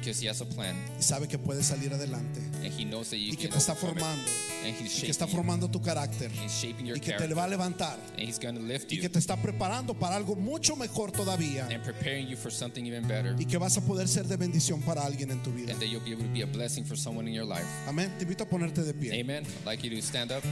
because 0.00 0.20
He 0.24 0.28
has 0.28 0.40
a 0.40 0.44
plan 0.46 0.74
y 0.98 1.02
sabe 1.02 1.28
que 1.28 1.38
puedes 1.38 1.66
salir 1.66 1.92
adelante 1.92 2.40
and 2.64 2.72
He 2.72 2.84
knows 2.84 3.10
that 3.10 3.18
you 3.18 3.32
y 3.32 3.36
que 3.36 3.48
can 3.48 3.52
te 3.52 3.58
está 3.58 3.74
formando 3.74 4.24
And 4.64 4.74
He's 4.76 4.98
y 4.98 5.02
que 5.06 5.10
está 5.10 5.26
you. 5.26 5.32
formando 5.36 5.68
tu 5.70 5.80
carácter 5.80 6.30
He's 6.32 6.52
shaping 6.52 6.86
your 6.86 6.96
y 6.96 7.00
que 7.00 7.12
te 7.12 7.18
character. 7.18 7.36
va 7.36 7.44
a 7.44 7.48
levantar 7.48 7.98
And 8.18 8.20
He's 8.28 8.38
going 8.38 8.54
to 8.56 8.60
lift 8.62 8.90
y 8.92 8.96
you 8.96 9.02
que 9.02 9.08
te 9.08 9.18
está 9.18 9.36
preparando 9.36 9.94
para 9.98 10.16
algo 10.16 10.34
mucho 10.36 10.74
mejor 10.76 11.12
todavía 11.12 11.66
and 11.70 11.82
preparing 11.84 12.26
you 12.28 12.36
for 12.36 12.50
something 12.50 12.84
even 12.86 13.06
better. 13.06 13.34
y 13.38 13.44
que 13.46 13.58
vas 13.58 13.76
a 13.76 13.80
poder 13.82 14.08
ser 14.08 14.26
de 14.26 14.36
bendición 14.36 14.80
para 14.82 15.02
alguien 15.04 15.30
en 15.30 15.42
tu 15.42 15.52
vida. 15.52 15.72
And 15.72 15.80
that 15.80 15.86
you'll 15.88 16.04
be 16.04 16.12
able 16.12 16.24
to 16.24 16.32
be 16.32 16.42
a 16.42 16.46
blessing 16.46 16.84
for 16.84 16.96
someone 16.96 17.28
in 17.28 17.34
your 17.34 17.46
life. 17.46 17.66
Amén. 17.86 18.12
Te 18.18 18.24
invito 18.24 18.44
a 18.44 18.48
ponerte 18.48 18.82
de 18.82 18.94
pie. 18.94 19.20
Amen. 19.20 19.44
I'd 19.44 19.66
like 19.66 19.82
you 19.86 19.90
to 19.94 20.02
stand 20.02 20.32
up. 20.32 20.42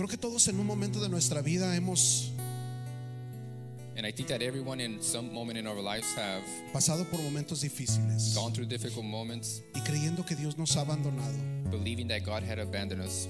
Creo 0.00 0.08
que 0.08 0.16
todos 0.16 0.48
en 0.48 0.58
un 0.58 0.66
momento 0.66 0.98
de 0.98 1.10
nuestra 1.10 1.42
vida 1.42 1.76
hemos 1.76 2.32
And 3.98 4.06
I 4.06 4.12
think 4.12 4.28
that 4.28 4.40
everyone 4.40 4.80
in 4.80 5.02
some 5.02 5.30
moment 5.30 5.58
in 5.58 5.66
our 5.66 5.82
lives 5.82 6.14
have 6.16 6.42
pasado 6.72 7.04
por 7.10 7.20
momentos 7.20 7.60
difíciles 7.60 8.34
gone 8.34 8.50
through 8.50 8.66
difficult 8.66 9.04
moments, 9.04 9.62
y 9.74 9.80
creyendo 9.82 10.24
que 10.24 10.34
Dios 10.34 10.56
nos 10.56 10.74
ha 10.78 10.86
abandonado. 10.86 11.36
believing 11.70 12.08
that 12.08 12.24
God 12.24 12.42
had 12.42 12.58
abandoned 12.58 13.02
us. 13.02 13.28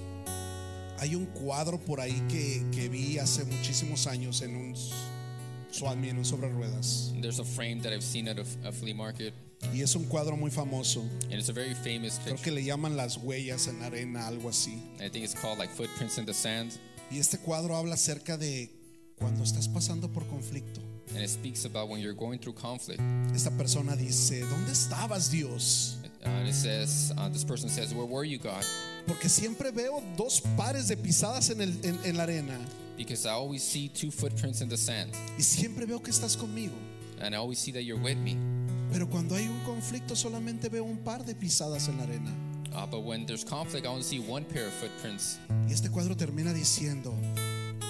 Hay 1.01 1.13
un 1.13 1.25
cuadro 1.25 1.77
por 1.77 1.99
ahí 1.99 2.25
que, 2.29 2.63
que 2.71 2.87
vi 2.87 3.17
hace 3.19 3.43
muchísimos 3.43 4.07
años 4.07 4.41
en 4.41 4.55
un 4.55 4.73
Swami, 5.71 6.07
en 6.07 6.19
un 6.19 6.23
sobre 6.23 6.47
ruedas. 6.47 7.11
There's 7.19 7.39
a 7.39 7.43
frame 7.43 7.81
that 7.81 7.91
I've 7.91 8.01
seen 8.01 8.29
at 8.29 8.39
a, 8.39 8.45
a 8.65 8.71
flea 8.71 8.93
market, 8.93 9.33
Y 9.73 9.81
es 9.81 9.95
un 9.95 10.05
cuadro 10.05 10.35
muy 10.37 10.49
famoso. 10.51 11.01
and 11.25 11.33
it's 11.33 11.49
a 11.49 11.53
very 11.53 11.73
famous 11.75 12.17
Creo 12.19 12.35
picture. 12.35 12.43
que 12.43 12.51
le 12.51 12.63
llaman 12.63 12.97
las 12.97 13.17
huellas 13.17 13.67
en 13.67 13.81
arena, 13.83 14.27
algo 14.27 14.49
así. 14.49 14.73
I 14.99 15.09
think 15.09 15.23
it's 15.23 15.35
called 15.35 15.59
like 15.59 15.71
footprints 15.73 16.17
in 16.17 16.25
the 16.25 16.33
sand, 16.33 16.71
Y 17.11 17.17
este 17.19 17.37
cuadro 17.37 17.75
habla 17.75 17.95
acerca 17.95 18.37
de 18.37 18.69
cuando 19.17 19.43
estás 19.43 19.67
pasando 19.67 20.11
por 20.11 20.23
conflicto. 20.27 20.81
and 21.13 21.19
it 21.21 21.29
speaks 21.29 21.65
about 21.65 21.89
when 21.89 21.99
you're 22.01 22.13
going 22.15 22.39
through 22.39 22.53
conflict. 22.55 23.01
Esta 23.35 23.51
persona 23.51 23.95
dice, 23.97 24.41
¿dónde 24.45 24.71
estabas 24.71 25.29
Dios? 25.29 25.97
Uh, 26.23 26.27
and 26.29 26.47
it 26.47 26.53
says, 26.55 27.11
uh, 27.17 27.27
this 27.29 27.43
person 27.43 27.69
says, 27.69 27.93
"Where 27.93 28.05
were 28.05 28.23
you, 28.23 28.37
God?" 28.39 28.63
Porque 29.07 29.27
siempre 29.29 29.71
veo 29.71 30.01
dos 30.15 30.41
pares 30.55 30.87
de 30.87 30.95
pisadas 30.95 31.49
en, 31.49 31.59
el- 31.61 31.79
en- 31.83 31.99
en 32.05 32.15
la 32.17 32.23
arena. 32.23 32.57
Because 32.97 33.25
I 33.25 33.31
always 33.31 33.61
see 33.63 33.89
two 33.89 34.09
footprints 34.11 34.61
in 34.61 34.69
the 34.69 34.77
sand, 34.77 35.11
Y 35.37 35.41
siempre 35.43 35.85
veo 35.85 35.99
que 36.01 36.11
estás 36.11 36.37
conmigo. 36.37 36.73
and 37.19 37.35
I 37.35 37.37
always 37.37 37.59
see 37.59 37.71
that 37.73 37.83
you're 37.83 37.99
with 38.01 38.17
me. 38.17 38.37
Pero 39.01 39.09
cuando 39.09 39.35
hay 39.35 39.47
un 39.47 39.59
conflicto 39.61 40.15
solamente 40.15 40.69
veo 40.69 40.83
un 40.83 40.99
par 40.99 41.25
de 41.25 41.33
pisadas 41.33 41.87
en 41.87 41.97
la 41.97 42.03
arena. 42.03 42.31
Uh, 42.71 42.85
but 42.85 43.03
when 43.03 43.25
there's 43.25 43.43
conflict, 43.43 43.83
I 43.83 43.89
only 43.89 44.03
see 44.03 44.19
one 44.19 44.45
pair 44.45 44.67
of 44.67 44.73
footprints. 44.73 45.39
Y 45.67 45.73
este 45.73 45.89
cuadro 45.89 46.15
termina 46.15 46.53
diciendo, 46.53 47.11
And 47.11 47.81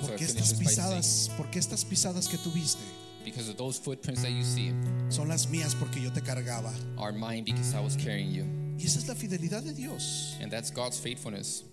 so 0.00 0.06
¿por 0.06 0.14
it 0.14 0.18
qué 0.18 0.24
estas 0.26 0.54
pisadas, 0.54 1.28
por 1.36 1.50
qué 1.50 1.58
estas 1.58 1.84
pisadas 1.84 2.28
que 2.28 2.38
tuviste 2.38 2.84
because 3.24 3.48
of 3.48 3.56
those 3.56 3.80
footprints 3.80 4.22
that 4.22 4.30
you 4.30 4.44
see 4.44 4.72
son 5.08 5.26
las 5.26 5.48
mías 5.48 5.74
porque 5.74 6.00
yo 6.00 6.12
te 6.12 6.20
cargaba? 6.20 6.72
are 6.98 7.10
mine 7.10 7.42
because 7.42 7.74
I 7.74 7.80
was 7.80 7.96
carrying 7.96 8.30
you. 8.32 8.44
Y 8.78 8.86
esa 8.86 9.00
es 9.00 9.08
la 9.08 9.16
fidelidad 9.16 9.64
de 9.64 9.72
Dios. 9.72 10.36
And 10.40 10.52
that's 10.52 10.70
God's 10.70 11.00
faithfulness. 11.00 11.64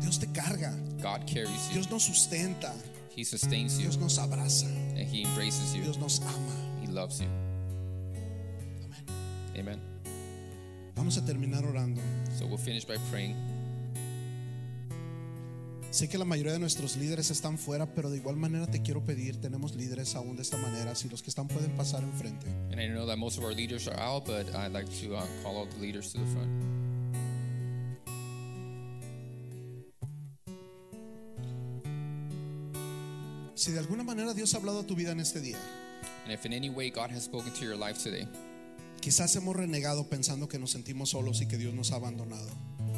Dios 0.00 0.16
te 0.16 0.28
carga, 0.28 0.72
God 1.02 1.26
carries 1.26 1.68
you. 1.68 1.74
Dios 1.74 1.90
nos 1.90 2.04
sustenta, 2.04 2.72
He 3.14 3.22
sustains 3.22 3.76
you 3.76 3.82
Dios 3.82 3.98
nos 3.98 4.18
abraza, 4.18 4.64
and 4.96 5.06
He 5.06 5.24
embraces 5.24 5.74
you. 5.74 5.82
Dios 5.82 5.98
nos 5.98 6.22
ama. 6.22 6.54
He 6.80 6.86
loves 6.86 7.20
you. 7.20 7.28
Amen. 9.58 9.80
Vamos 10.94 11.16
a 11.16 11.24
terminar 11.24 11.64
orando. 11.64 12.00
So 12.38 12.46
we'll 12.46 12.58
finish 12.58 12.84
by 12.86 12.96
praying. 13.10 13.36
Sé 15.90 16.08
que 16.08 16.18
la 16.18 16.24
mayoría 16.24 16.52
de 16.52 16.58
nuestros 16.58 16.96
líderes 16.96 17.30
están 17.30 17.56
fuera, 17.58 17.86
pero 17.86 18.10
de 18.10 18.18
igual 18.18 18.36
manera 18.36 18.66
te 18.66 18.82
quiero 18.82 19.02
pedir, 19.02 19.40
tenemos 19.40 19.74
líderes 19.74 20.14
aún 20.14 20.36
de 20.36 20.42
esta 20.42 20.58
manera, 20.58 20.94
si 20.94 21.08
los 21.08 21.22
que 21.22 21.30
están 21.30 21.48
pueden 21.48 21.74
pasar 21.76 22.02
enfrente. 22.02 22.46
And 22.70 22.78
I 22.80 22.88
know 22.88 23.06
that 23.06 23.16
most 23.16 23.38
of 23.38 23.44
our 23.44 23.54
leaders 23.54 23.88
are 23.88 23.98
out, 23.98 24.26
but 24.26 24.54
I'd 24.54 24.72
like 24.72 24.88
to 25.00 25.16
uh, 25.16 25.26
call 25.42 25.56
all 25.56 25.66
the 25.66 25.80
leaders 25.80 26.12
to 26.12 26.18
the 26.18 26.26
front. 26.26 26.50
Si 33.54 33.72
de 33.72 33.78
alguna 33.78 34.04
manera 34.04 34.34
Dios 34.34 34.54
ha 34.54 34.58
hablado 34.58 34.80
a 34.80 34.86
tu 34.86 34.94
vida 34.94 35.12
en 35.12 35.20
este 35.20 35.40
día, 35.40 35.58
And 36.24 36.32
if 36.32 36.44
in 36.44 36.52
any 36.52 36.68
way 36.68 36.90
God 36.90 37.10
has 37.10 37.24
spoken 37.24 37.50
to 37.52 37.64
your 37.64 37.76
life 37.76 37.98
today, 37.98 38.28
quizás 39.00 39.34
hemos 39.36 39.54
renegado 39.56 40.08
pensando 40.08 40.48
que 40.48 40.58
nos 40.58 40.70
sentimos 40.70 41.10
solos 41.10 41.40
y 41.40 41.46
que 41.46 41.56
Dios 41.56 41.74
nos 41.74 41.92
ha 41.92 41.96
abandonado. 41.96 42.48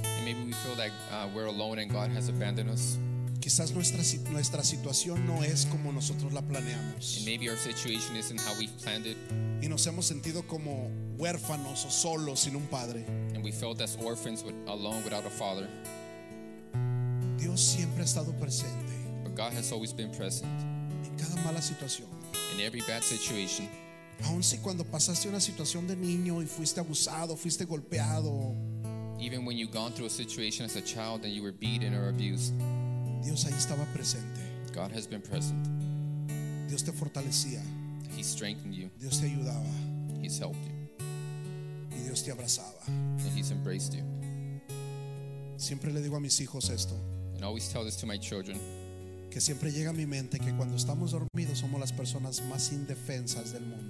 and 0.05 0.25
maybe 0.25 0.43
we 0.45 0.53
feel 0.53 0.75
that 0.77 0.91
uh, 1.13 1.29
we're 1.35 1.47
alone 1.47 1.79
and 1.79 1.91
God 1.91 2.11
has 2.11 2.29
abandoned 2.29 2.71
us, 2.71 2.99
Quizás 3.41 3.73
nuestra, 3.73 4.03
nuestra 4.33 4.63
situación 4.63 5.27
no 5.27 5.43
es 5.43 5.65
como 5.65 5.93
nosotros 5.93 6.31
la 6.35 6.41
and 6.41 6.49
planeamos. 6.51 7.23
maybe 7.25 7.49
our 7.49 7.57
situation 7.57 8.15
isn't 8.17 8.39
how 8.41 8.53
we've 8.59 8.77
planned 8.83 9.07
it, 9.07 9.17
Y 9.63 9.69
nos 9.69 9.87
hemos 9.87 10.05
sentido 10.07 10.47
como 10.47 10.91
huérfanos 11.17 11.85
o 11.87 11.91
solos 11.91 12.41
sin 12.41 12.55
un 12.57 12.67
padre. 12.67 13.05
and 13.35 13.43
we 13.43 13.51
felt 13.51 13.81
as 13.81 13.97
orphans 14.03 14.43
with, 14.45 14.55
alone 14.69 15.03
without 15.05 15.25
a 15.25 15.31
father. 15.31 15.67
Dios 17.39 17.61
siempre 17.61 18.03
ha 18.03 18.05
estado 18.05 18.33
presente 18.39 18.93
But 19.25 19.35
God 19.35 19.53
has 19.55 19.73
always 19.73 19.93
been 19.95 20.11
present 20.11 20.51
en 21.05 21.17
cada 21.17 21.41
mala 21.43 21.63
situación. 21.63 22.09
in 22.55 22.61
every 22.61 22.83
bad 22.83 23.03
situation. 23.03 23.69
Aun 24.25 24.43
si 24.43 24.59
cuando 24.59 24.85
pasaste 24.85 25.29
una 25.29 25.41
situación 25.41 25.87
de 25.87 25.97
niño 25.97 26.43
y 26.43 26.47
fuiste 26.47 26.81
abusado, 26.81 27.37
fuiste 27.37 27.65
golpeado, 27.65 28.55
Even 29.21 29.45
when 29.45 29.59
gone 29.71 29.93
through 29.93 30.07
a 30.07 30.11
situation 30.11 30.65
as 30.65 30.77
a 30.77 30.81
child 30.81 31.25
and 31.25 31.35
you 31.35 31.43
were 31.43 31.53
beaten 31.53 31.95
or 31.95 32.09
abused, 32.09 32.55
Dios 33.23 33.45
ahí 33.45 33.53
estaba 33.53 33.85
presente. 33.93 34.41
God 34.73 34.91
has 34.93 35.07
been 35.07 35.21
present. 35.21 35.63
Dios 36.69 36.83
te 36.83 36.93
fortalecía, 36.93 37.61
He 38.17 38.23
strengthened 38.23 38.75
you, 38.75 38.91
Dios 38.99 39.21
te 39.21 39.27
ayudaba 39.27 40.23
He's 40.23 40.39
helped 40.39 40.61
you, 40.65 41.05
y 41.91 42.03
Dios 42.05 42.23
te 42.23 42.31
abrazaba. 42.31 42.87
and 42.87 43.37
He's 43.37 43.51
embraced 43.51 43.95
you. 43.95 44.05
Siempre 45.59 45.93
le 45.93 46.01
digo 46.01 46.17
a 46.17 46.21
mis 46.21 46.41
hijos 46.41 46.71
esto, 46.71 46.95
And 47.35 47.45
I 47.45 47.47
always 47.47 47.69
tell 47.69 47.85
this 47.85 47.97
to 47.97 48.07
my 48.07 48.17
children 48.17 48.59
que 49.31 49.41
siempre 49.41 49.71
llega 49.71 49.91
a 49.91 49.93
mi 49.93 50.07
mente 50.07 50.39
que 50.39 50.53
cuando 50.57 50.77
estamos 50.77 51.13
dormidos 51.13 51.59
somos 51.59 51.79
las 51.81 51.93
personas 51.93 52.43
más 52.49 52.73
indefensas 52.73 53.53
del 53.53 53.63
mundo. 53.63 53.90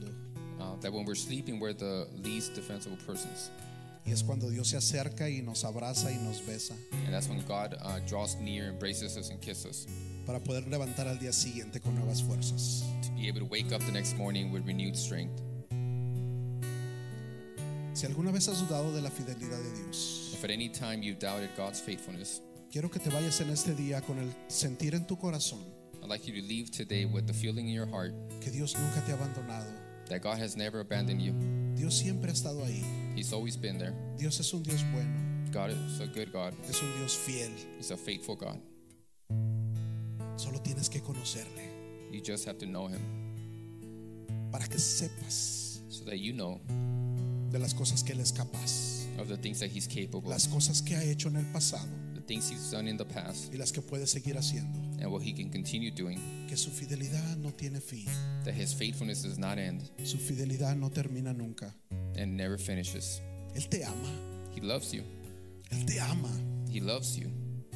That 0.82 0.92
when 0.92 1.04
we're 1.04 1.14
sleeping, 1.14 1.60
we're 1.60 1.72
the 1.72 2.06
least 2.22 2.54
defensible 2.54 2.98
persons. 3.06 3.50
Y 4.06 4.12
es 4.12 4.22
cuando 4.22 4.48
Dios 4.48 4.68
se 4.68 4.76
acerca 4.76 5.28
y 5.28 5.42
nos 5.42 5.62
abraza 5.64 6.10
y 6.10 6.16
nos 6.24 6.40
besa 6.40 6.74
And 7.04 7.12
that's 7.12 7.28
when 7.28 7.44
God 7.46 7.76
uh, 7.82 7.98
draws 8.06 8.36
near, 8.36 8.68
embraces 8.68 9.16
us, 9.18 9.30
and 9.30 9.40
kisses 9.40 9.66
us 9.66 9.86
para 10.26 10.40
poder 10.40 10.62
levantar 10.68 11.06
al 11.06 11.18
día 11.18 11.32
siguiente 11.32 11.80
con 11.80 11.94
nuevas 11.96 12.22
fuerzas. 12.22 12.84
to 13.02 13.10
be 13.12 13.28
able 13.28 13.40
to 13.40 13.46
wake 13.46 13.72
up 13.72 13.80
the 13.82 13.92
next 13.92 14.16
morning 14.16 14.50
with 14.52 14.66
renewed 14.66 14.96
strength. 14.96 15.40
Si 17.92 18.06
alguna 18.06 18.32
vez 18.32 18.48
has 18.48 18.62
dudado 18.62 18.92
de 18.94 19.02
la 19.02 19.10
fidelidad 19.10 19.58
de 19.58 19.82
Dios, 19.82 20.30
If 20.32 20.44
at 20.44 20.50
any 20.50 20.68
time 20.70 21.02
you've 21.02 21.18
doubted 21.18 21.50
God's 21.56 21.80
faithfulness, 21.80 22.40
quiero 22.72 22.88
que 22.88 23.00
te 23.00 23.10
vayas 23.10 23.40
en 23.42 23.50
este 23.50 23.74
día 23.74 24.00
con 24.00 24.18
el 24.18 24.32
sentir 24.48 24.94
en 24.94 25.06
tu 25.06 25.16
corazón 25.18 25.58
I'd 26.02 26.08
like 26.08 26.26
you 26.26 26.40
to 26.40 26.48
leave 26.48 26.70
today 26.70 27.04
with 27.04 27.26
the 27.26 27.34
feeling 27.34 27.68
in 27.68 27.74
your 27.74 27.86
heart 27.86 28.14
que 28.40 28.50
Dios 28.50 28.74
nunca 28.74 29.02
te 29.04 29.12
ha 29.12 29.16
abandonado. 29.16 29.89
That 30.11 30.20
God 30.20 30.38
has 30.38 30.56
never 30.56 30.80
abandoned 30.80 31.22
you. 31.22 31.32
Dios 31.74 31.98
siempre 31.98 32.28
ha 32.28 32.34
estado 32.34 32.62
ahí. 32.64 32.84
He's 33.16 33.32
always 33.32 33.56
been 33.56 33.78
there. 33.78 33.94
Dios 34.18 34.38
es 34.40 34.52
un 34.52 34.62
Dios 34.62 34.84
bueno, 34.92 35.08
God 35.50 35.70
is 35.70 36.00
a 36.00 36.06
good 36.06 36.32
God. 36.32 36.52
es 36.68 36.82
un 36.82 36.92
Dios 36.98 37.16
fiel. 37.16 37.50
He's 37.78 37.90
a 37.90 37.96
faithful 37.96 38.36
God. 38.36 38.61
Solo 40.36 40.58
tienes 40.58 40.88
que 40.88 41.00
conocerle 41.00 41.68
You 42.11 42.20
just 42.20 42.46
have 42.46 42.58
to 42.58 42.66
know 42.66 42.88
Him 42.88 43.00
para 44.50 44.66
que 44.66 44.78
sepas 44.78 45.78
so 45.88 46.04
that 46.04 46.18
you 46.18 46.32
know 46.32 46.61
de 47.50 47.58
las 47.58 47.72
cosas 47.72 48.02
que 48.02 48.12
Él 48.14 48.20
es 48.20 48.32
capaz, 48.32 49.06
of 49.18 49.28
the 49.28 49.36
things 49.36 49.61
that 49.61 49.70
He's 49.70 49.86
capable 49.86 50.28
las 50.28 50.48
cosas 50.48 50.82
que 50.82 50.96
ha 50.96 51.02
hecho 51.04 51.28
en 51.28 51.36
el 51.36 51.44
pasado 51.52 51.88
things 52.30 52.48
He's 52.48 52.70
done 52.70 52.86
in 52.88 52.96
the 52.96 53.04
past, 53.04 53.52
y 53.52 53.58
las 53.58 53.72
que 53.72 53.82
puede 53.82 54.06
seguir 54.06 54.36
haciendo. 54.36 54.78
and 55.02 55.10
what 55.10 55.22
He 55.22 55.32
can 55.32 55.50
continue 55.50 55.90
doing. 55.90 56.20
Que 56.48 56.56
su 56.56 56.70
fidelidad 56.70 57.36
no 57.38 57.50
tiene 57.50 57.80
fin, 57.80 58.06
That 58.44 58.54
His 58.54 58.72
faithfulness 58.72 59.22
does 59.24 59.36
not 59.38 59.58
end 59.58 59.82
su 60.04 60.16
fidelidad 60.18 60.76
no 60.76 60.90
termina 60.90 61.32
nunca. 61.36 61.74
and 62.16 62.36
never 62.36 62.56
finishes. 62.58 63.20
Él 63.56 63.68
te 63.68 63.82
ama, 63.84 64.10
He 64.54 64.60
loves 64.60 64.92
you. 64.92 65.02
Él 65.72 65.84
te 65.86 65.98
ama, 65.98 66.30
He 66.72 66.80
loves 66.80 67.16
you. 67.16 67.30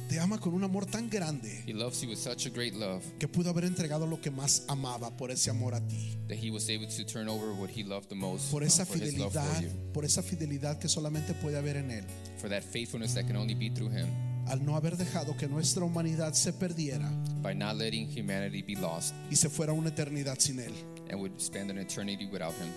te 0.07 0.19
ama 0.19 0.37
con 0.37 0.53
un 0.53 0.63
amor 0.63 0.85
tan 0.85 1.09
grande 1.09 1.63
He 1.65 1.73
loves 1.73 2.01
you 2.03 2.09
with 2.09 2.19
such 2.19 2.45
a 2.45 2.49
great 2.51 2.75
love 2.75 3.01
que 3.17 3.27
pudo 3.27 3.49
haber 3.49 3.65
entregado 3.65 4.05
lo 4.07 4.21
que 4.21 4.29
más 4.29 4.63
amaba 4.67 5.09
por 5.17 5.31
ese 5.31 5.49
amor 5.49 5.73
a 5.73 5.81
ti, 5.81 6.15
that 6.29 6.37
He 6.37 6.51
was 6.51 6.69
able 6.69 6.85
to 6.87 7.03
turn 7.03 7.27
over 7.27 7.51
what 7.59 7.69
He 7.71 7.83
loved 7.83 8.07
the 8.09 8.15
most 8.15 8.51
por 8.51 8.61
uh, 8.61 8.65
esa 8.67 8.85
for 8.85 8.97
His 8.99 9.17
love 9.17 9.33
for 9.33 9.41
fidelidad, 9.41 9.61
you, 9.63 9.91
por 9.93 10.05
esa 10.05 10.21
fidelidad 10.21 10.77
que 10.79 10.87
solamente 10.87 11.33
puede 11.33 11.57
haber 11.57 11.77
en 11.77 11.89
Él, 11.89 12.05
for 12.37 12.49
that 12.49 12.63
faithfulness 12.63 13.15
that 13.15 13.25
can 13.25 13.35
only 13.35 13.55
be 13.55 13.69
through 13.69 13.89
Him, 13.89 14.07
al 14.47 14.63
no 14.65 14.75
haber 14.75 14.95
dejado 14.97 15.35
que 15.37 15.47
nuestra 15.47 15.83
humanidad 15.83 16.33
se 16.33 16.53
perdiera 16.53 17.09
by 17.41 17.53
not 17.55 17.75
letting 17.75 18.07
humanity 18.07 18.61
be 18.61 18.75
lost 18.79 19.13
y 19.31 19.35
se 19.35 19.49
fuera 19.49 19.73
una 19.73 19.89
eternidad 19.89 20.37
sin 20.39 20.59
Él. 20.59 20.73
and 21.09 21.19
would 21.19 21.39
spend 21.39 21.69
an 21.69 21.77
eternity 21.77 22.25
without 22.25 22.53
Him. 22.55 22.71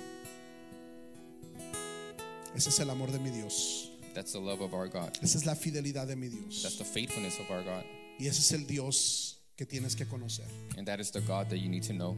Ese 2.54 2.68
es 2.70 2.80
el 2.80 2.90
amor 2.90 3.10
de 3.12 3.18
mi 3.18 3.30
Dios, 3.30 3.90
That's 4.14 4.32
the 4.32 4.40
love 4.40 4.60
of 4.62 4.74
our 4.74 4.88
God. 4.88 5.10
esa 5.22 5.38
es 5.38 5.46
la 5.46 5.54
fidelidad 5.54 6.06
de 6.06 6.16
mi 6.16 6.28
Dios 6.28 6.62
That's 6.62 6.76
the 6.78 6.84
faithfulness 6.84 7.38
of 7.38 7.50
our 7.50 7.62
God. 7.62 7.84
y 8.18 8.26
ese 8.26 8.40
es 8.40 8.52
el 8.52 8.66
Dios 8.66 9.40
que 9.56 9.64
tienes 9.66 9.94
que 9.96 10.06
conocer, 10.06 10.46
And 10.76 10.86
that 10.86 10.98
is 11.00 11.10
the 11.12 11.20
God 11.20 11.48
that 11.50 11.56
you 11.58 11.68
need 11.68 11.84
to 11.84 11.92
know. 11.92 12.16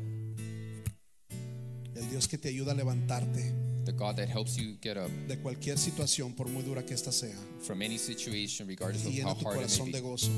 el 1.94 2.08
Dios 2.08 2.26
que 2.28 2.38
te 2.38 2.48
ayuda 2.48 2.72
a 2.72 2.74
levantarte 2.74 3.52
The 3.84 3.92
God 3.92 4.16
that 4.16 4.28
helps 4.28 4.58
you 4.58 4.76
get 4.80 4.96
up 4.96 5.10
de 5.26 5.36
cualquier 5.36 5.76
situación, 5.78 6.34
por 6.36 6.48
muy 6.48 6.62
dura 6.62 6.82
que 6.84 6.94
ésta 6.94 7.12
sea. 7.12 7.34
from 7.60 7.82
any 7.82 7.98
situation, 7.98 8.66
regardless 8.66 9.06
of 9.06 9.12
how 9.14 9.34
hard 9.34 9.60
it 9.60 9.80
may 9.80 9.92
de 9.92 10.00
be. 10.00 10.00
gozo. 10.00 10.30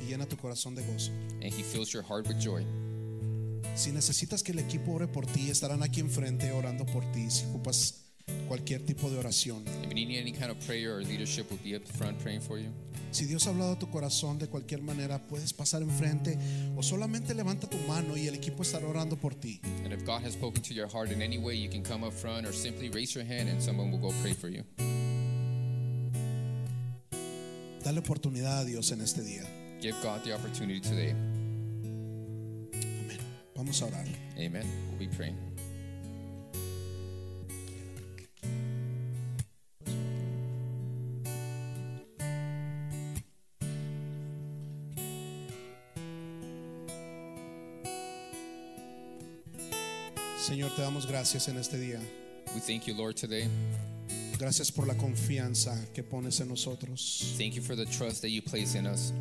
Y 0.00 0.06
llena 0.08 0.26
tu 0.26 0.36
corazón 0.36 0.74
de 0.74 0.82
gozo. 0.82 1.10
And 1.42 1.52
He 1.52 1.62
fills 1.62 1.92
your 1.92 2.02
heart 2.02 2.26
with 2.28 2.38
joy. 2.38 2.64
Si 3.74 3.90
necesitas 3.90 4.42
que 4.42 4.52
el 4.52 4.58
equipo 4.60 4.92
ore 4.92 5.06
por 5.08 5.26
ti, 5.26 5.50
estarán 5.50 5.82
aquí 5.82 6.00
enfrente 6.00 6.50
orando 6.52 6.84
por 6.86 7.04
ti. 7.12 7.28
Si 7.30 7.44
ocupas 7.46 8.04
cualquier 8.48 8.84
tipo 8.84 9.10
de 9.10 9.18
oración. 9.18 9.64
If 9.82 9.88
you 9.88 9.94
need 9.94 10.20
any 10.20 10.32
kind 10.32 10.50
of 10.50 10.58
prayer 10.66 10.96
or 10.98 11.02
leadership, 11.02 11.50
will 11.50 11.60
be 11.62 11.74
up 11.76 11.86
front 11.86 12.18
praying 12.20 12.40
for 12.40 12.58
you. 12.58 12.70
Si 13.10 13.24
Dios 13.24 13.46
ha 13.46 13.50
hablado 13.50 13.72
a 13.72 13.78
tu 13.78 13.88
corazón 13.90 14.38
de 14.38 14.48
cualquier 14.48 14.82
manera, 14.82 15.18
puedes 15.26 15.52
pasar 15.52 15.82
enfrente 15.82 16.38
o 16.76 16.82
solamente 16.82 17.34
levanta 17.34 17.68
tu 17.68 17.78
mano 17.88 18.16
y 18.16 18.26
el 18.26 18.34
equipo 18.34 18.62
estará 18.62 18.86
orando 18.86 19.16
por 19.16 19.34
ti. 19.34 19.60
And 19.84 19.92
if 19.92 20.04
God 20.04 20.22
has 20.24 20.34
spoken 20.34 20.62
to 20.62 20.74
your 20.74 20.88
heart 20.88 21.10
in 21.10 21.22
any 21.22 21.38
way, 21.38 21.56
you 21.56 21.70
can 21.70 21.82
come 21.82 22.04
up 22.06 22.12
front 22.12 22.46
or 22.46 22.52
simply 22.52 22.90
raise 22.90 23.14
your 23.14 23.24
hand 23.24 23.48
and 23.48 23.62
someone 23.62 23.90
will 23.90 24.00
go 24.00 24.12
pray 24.22 24.34
for 24.34 24.48
you. 24.48 24.64
Dale 27.82 28.00
oportunidad 28.00 28.60
a 28.60 28.64
Dios 28.64 28.92
en 28.92 29.00
este 29.00 29.22
día. 29.22 29.44
Give 29.80 29.94
God 30.02 30.22
the 30.22 30.34
opportunity 30.34 30.80
today. 30.80 31.14
Amén. 32.72 33.18
Vamos 33.54 33.80
a 33.80 33.86
orar. 33.86 34.06
Amen. 34.36 34.66
We'll 34.90 34.98
be 34.98 35.08
praying. 35.16 35.47
Señor, 50.48 50.74
te 50.74 50.80
damos 50.80 51.06
gracias 51.06 51.46
en 51.48 51.58
este 51.58 51.78
día. 51.78 52.00
We 52.54 52.60
thank 52.60 52.86
you, 52.86 52.94
Lord, 52.94 53.16
today. 53.16 53.46
Gracias 54.38 54.72
por 54.72 54.86
la 54.86 54.94
confianza 54.94 55.76
que 55.92 56.02
pones 56.02 56.40
en 56.40 56.48
nosotros. 56.48 57.34
Thank 57.36 57.52
you 57.52 57.60
for 57.62 57.76
the 57.76 57.84
trust 57.84 58.22
that 58.22 58.30
you 58.30 58.40
place 58.40 58.74
in 58.74 58.86
us. 58.86 59.12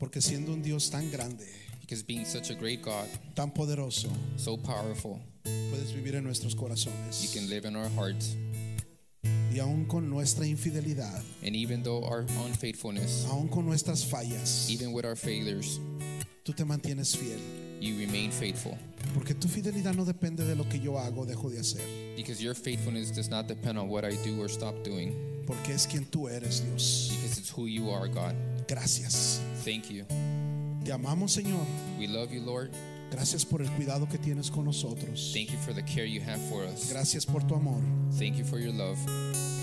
Porque 0.00 0.20
siendo 0.20 0.52
un 0.52 0.62
Dios 0.62 0.90
tan 0.90 1.08
grande, 1.12 1.46
Because 1.80 2.02
being 2.02 2.24
such 2.24 2.50
a 2.50 2.54
great 2.54 2.82
God, 2.82 3.06
tan 3.36 3.52
poderoso, 3.52 4.08
so 4.36 4.56
powerful, 4.56 5.20
puedes 5.44 5.92
vivir 5.92 6.16
en 6.16 6.24
nuestros 6.24 6.54
you 6.54 6.60
corazones. 6.60 7.32
can 7.32 7.48
live 7.48 7.64
in 7.64 7.76
our 7.76 7.88
hearts. 7.90 8.34
Y 9.54 9.60
aún 9.60 9.86
con 9.86 10.10
nuestra 10.10 10.44
infidelidad, 10.44 11.22
And 11.44 11.54
even 11.54 11.84
though 11.84 12.02
our 12.04 12.26
unfaithfulness, 12.44 13.26
aún 13.30 13.48
con 13.48 13.64
nuestras 13.64 14.04
fallas, 14.04 14.68
even 14.68 14.92
with 14.92 15.04
our 15.04 15.16
failures, 15.16 15.78
tú 16.44 16.52
te 16.52 16.64
mantienes 16.64 17.16
fiel. 17.16 17.38
you 17.80 17.96
remain 17.96 18.32
faithful. 18.32 18.76
Porque 19.14 19.34
tu 19.34 19.48
fidelidad 19.48 19.94
no 19.94 20.04
depende 20.04 20.44
de 20.44 20.54
lo 20.54 20.68
que 20.68 20.78
yo 20.80 20.98
hago 20.98 21.22
o 21.22 21.26
dejo 21.26 21.50
de 21.50 21.58
hacer. 21.60 21.82
Because 22.16 22.42
your 22.42 22.54
faithfulness 22.54 23.10
does 23.14 23.28
not 23.28 23.46
depend 23.46 23.78
on 23.78 23.88
what 23.88 24.04
I 24.04 24.16
do 24.24 24.40
or 24.40 24.48
stop 24.50 24.74
doing. 24.84 25.14
Porque 25.46 25.72
es 25.72 25.86
quien 25.86 26.04
tú 26.04 26.28
eres, 26.28 26.62
Dios. 26.64 27.08
Because 27.10 27.38
it's 27.38 27.50
who 27.50 27.66
you 27.66 27.90
are, 27.90 28.08
God. 28.08 28.34
Gracias. 28.68 29.40
Thank 29.64 29.90
you. 29.90 30.04
Te 30.84 30.92
amamos, 30.92 31.32
Señor. 31.32 31.64
We 31.98 32.06
love 32.06 32.30
you, 32.32 32.40
Lord. 32.40 32.70
Gracias 33.10 33.44
por 33.46 33.62
el 33.62 33.70
cuidado 33.70 34.06
que 34.06 34.18
tienes 34.18 34.50
con 34.50 34.66
nosotros. 34.66 35.32
Thank 35.32 35.50
you 35.50 35.58
for 35.64 35.72
the 35.74 35.82
care 35.82 36.04
you 36.06 36.20
have 36.20 36.38
for 36.50 36.64
us. 36.64 36.90
Gracias 36.90 37.24
por 37.24 37.42
tu 37.46 37.54
amor, 37.54 37.80
Thank 38.18 38.36
you 38.36 38.44
for 38.44 38.58
your 38.58 38.74
love, 38.74 38.98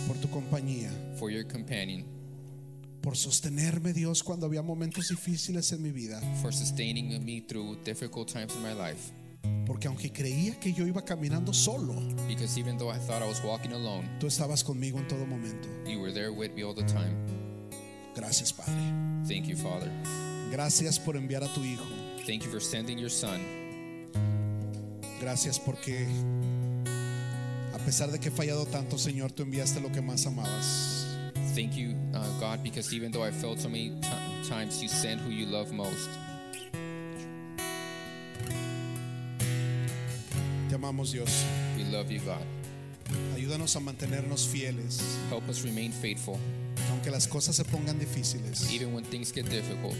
por 0.07 0.17
tu 0.17 0.27
compañía, 0.29 0.89
for 1.19 1.29
your 1.29 1.45
companion, 1.45 2.03
por 3.01 3.15
sostenerme, 3.15 3.93
Dios, 3.93 4.23
cuando 4.23 4.47
había 4.47 4.63
momentos 4.63 5.09
difíciles 5.09 5.71
en 5.73 5.83
mi 5.83 5.91
vida. 5.91 6.19
for 6.41 6.51
sustaining 6.51 7.23
me 7.23 7.39
through 7.41 7.77
difficult 7.83 8.27
times 8.27 8.51
in 8.55 8.63
my 8.63 8.73
life. 8.73 9.11
Porque 9.65 9.87
aunque 9.87 10.11
creía 10.11 10.59
que 10.59 10.71
yo 10.73 10.85
iba 10.85 11.03
caminando 11.03 11.53
solo, 11.53 11.93
Because 12.27 12.57
even 12.59 12.77
though 12.77 12.89
I 12.91 12.97
thought 12.99 13.21
I 13.23 13.27
was 13.27 13.41
walking 13.43 13.71
alone, 13.73 14.07
tú 14.19 14.27
estabas 14.27 14.63
conmigo 14.63 14.99
en 14.99 15.07
todo 15.07 15.25
momento. 15.25 15.67
you 15.85 15.99
were 15.99 16.11
there 16.13 16.31
with 16.31 16.51
me 16.55 16.63
all 16.63 16.73
the 16.75 16.83
time. 16.83 17.15
Gracias, 18.15 18.53
Padre. 18.53 18.73
Thank 19.27 19.47
you, 19.47 19.55
Father. 19.57 19.91
Gracias 20.51 20.99
por 20.99 21.15
enviar 21.17 21.43
a 21.43 21.47
tu 21.53 21.61
Hijo. 21.63 21.83
Thank 22.25 22.43
you 22.43 22.49
for 22.51 22.61
sending 22.61 22.97
your 22.97 23.09
Son. 23.09 23.41
Gracias 25.19 25.59
porque 25.59 26.05
a 27.73 27.77
pesar 27.79 28.11
de 28.11 28.19
que 28.19 28.29
he 28.29 28.31
fallado 28.31 28.65
tanto, 28.65 28.97
Señor, 28.97 29.31
tú 29.31 29.43
enviaste 29.43 29.79
lo 29.81 29.91
que 29.91 30.01
más 30.01 30.25
amabas. 30.25 31.07
Thank 31.55 31.73
you, 31.75 31.91
uh, 32.13 32.39
God, 32.39 32.61
because 32.63 32.93
even 32.93 33.11
though 33.11 33.23
I 33.23 33.31
failed 33.31 33.59
so 33.59 33.69
many 33.69 33.89
ti- 34.01 34.49
times, 34.49 34.81
you 34.81 34.89
sent 34.89 35.21
who 35.21 35.29
you 35.31 35.45
love 35.45 35.71
most. 35.71 36.09
Te 40.75 40.77
amamos, 40.77 41.13
Dios. 41.13 41.45
We 41.77 41.85
love 41.85 42.11
you, 42.11 42.19
God. 42.19 42.43
Ayúdanos 43.33 43.77
a 43.77 43.79
mantenernos 43.79 44.45
fieles, 44.45 45.17
Help 45.29 45.47
us 45.47 45.63
remain 45.63 45.93
faithful, 45.93 46.37
aunque 46.89 47.09
las 47.09 47.29
cosas 47.29 47.55
se 47.55 47.63
pongan 47.63 47.97
difíciles, 47.97 48.69
even 48.73 48.93
when 48.93 49.05
things 49.05 49.31
get 49.31 49.45
difficult, 49.49 49.95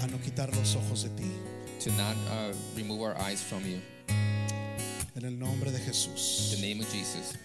a 0.00 0.06
no 0.06 0.18
quitar 0.18 0.54
los 0.54 0.76
ojos 0.76 1.02
de 1.02 1.08
ti. 1.16 1.28
to 1.80 1.90
not 1.96 2.14
uh, 2.30 2.52
remove 2.76 3.02
our 3.02 3.16
eyes 3.18 3.42
from 3.42 3.64
you. 3.66 3.80
En 5.16 5.24
el 5.24 5.36
nombre 5.36 5.72
de 5.72 5.80
Jesús. 5.80 6.52
In 6.52 6.60
the 6.60 6.68
name 6.68 6.80
of 6.80 6.88
Jesus. 6.92 7.36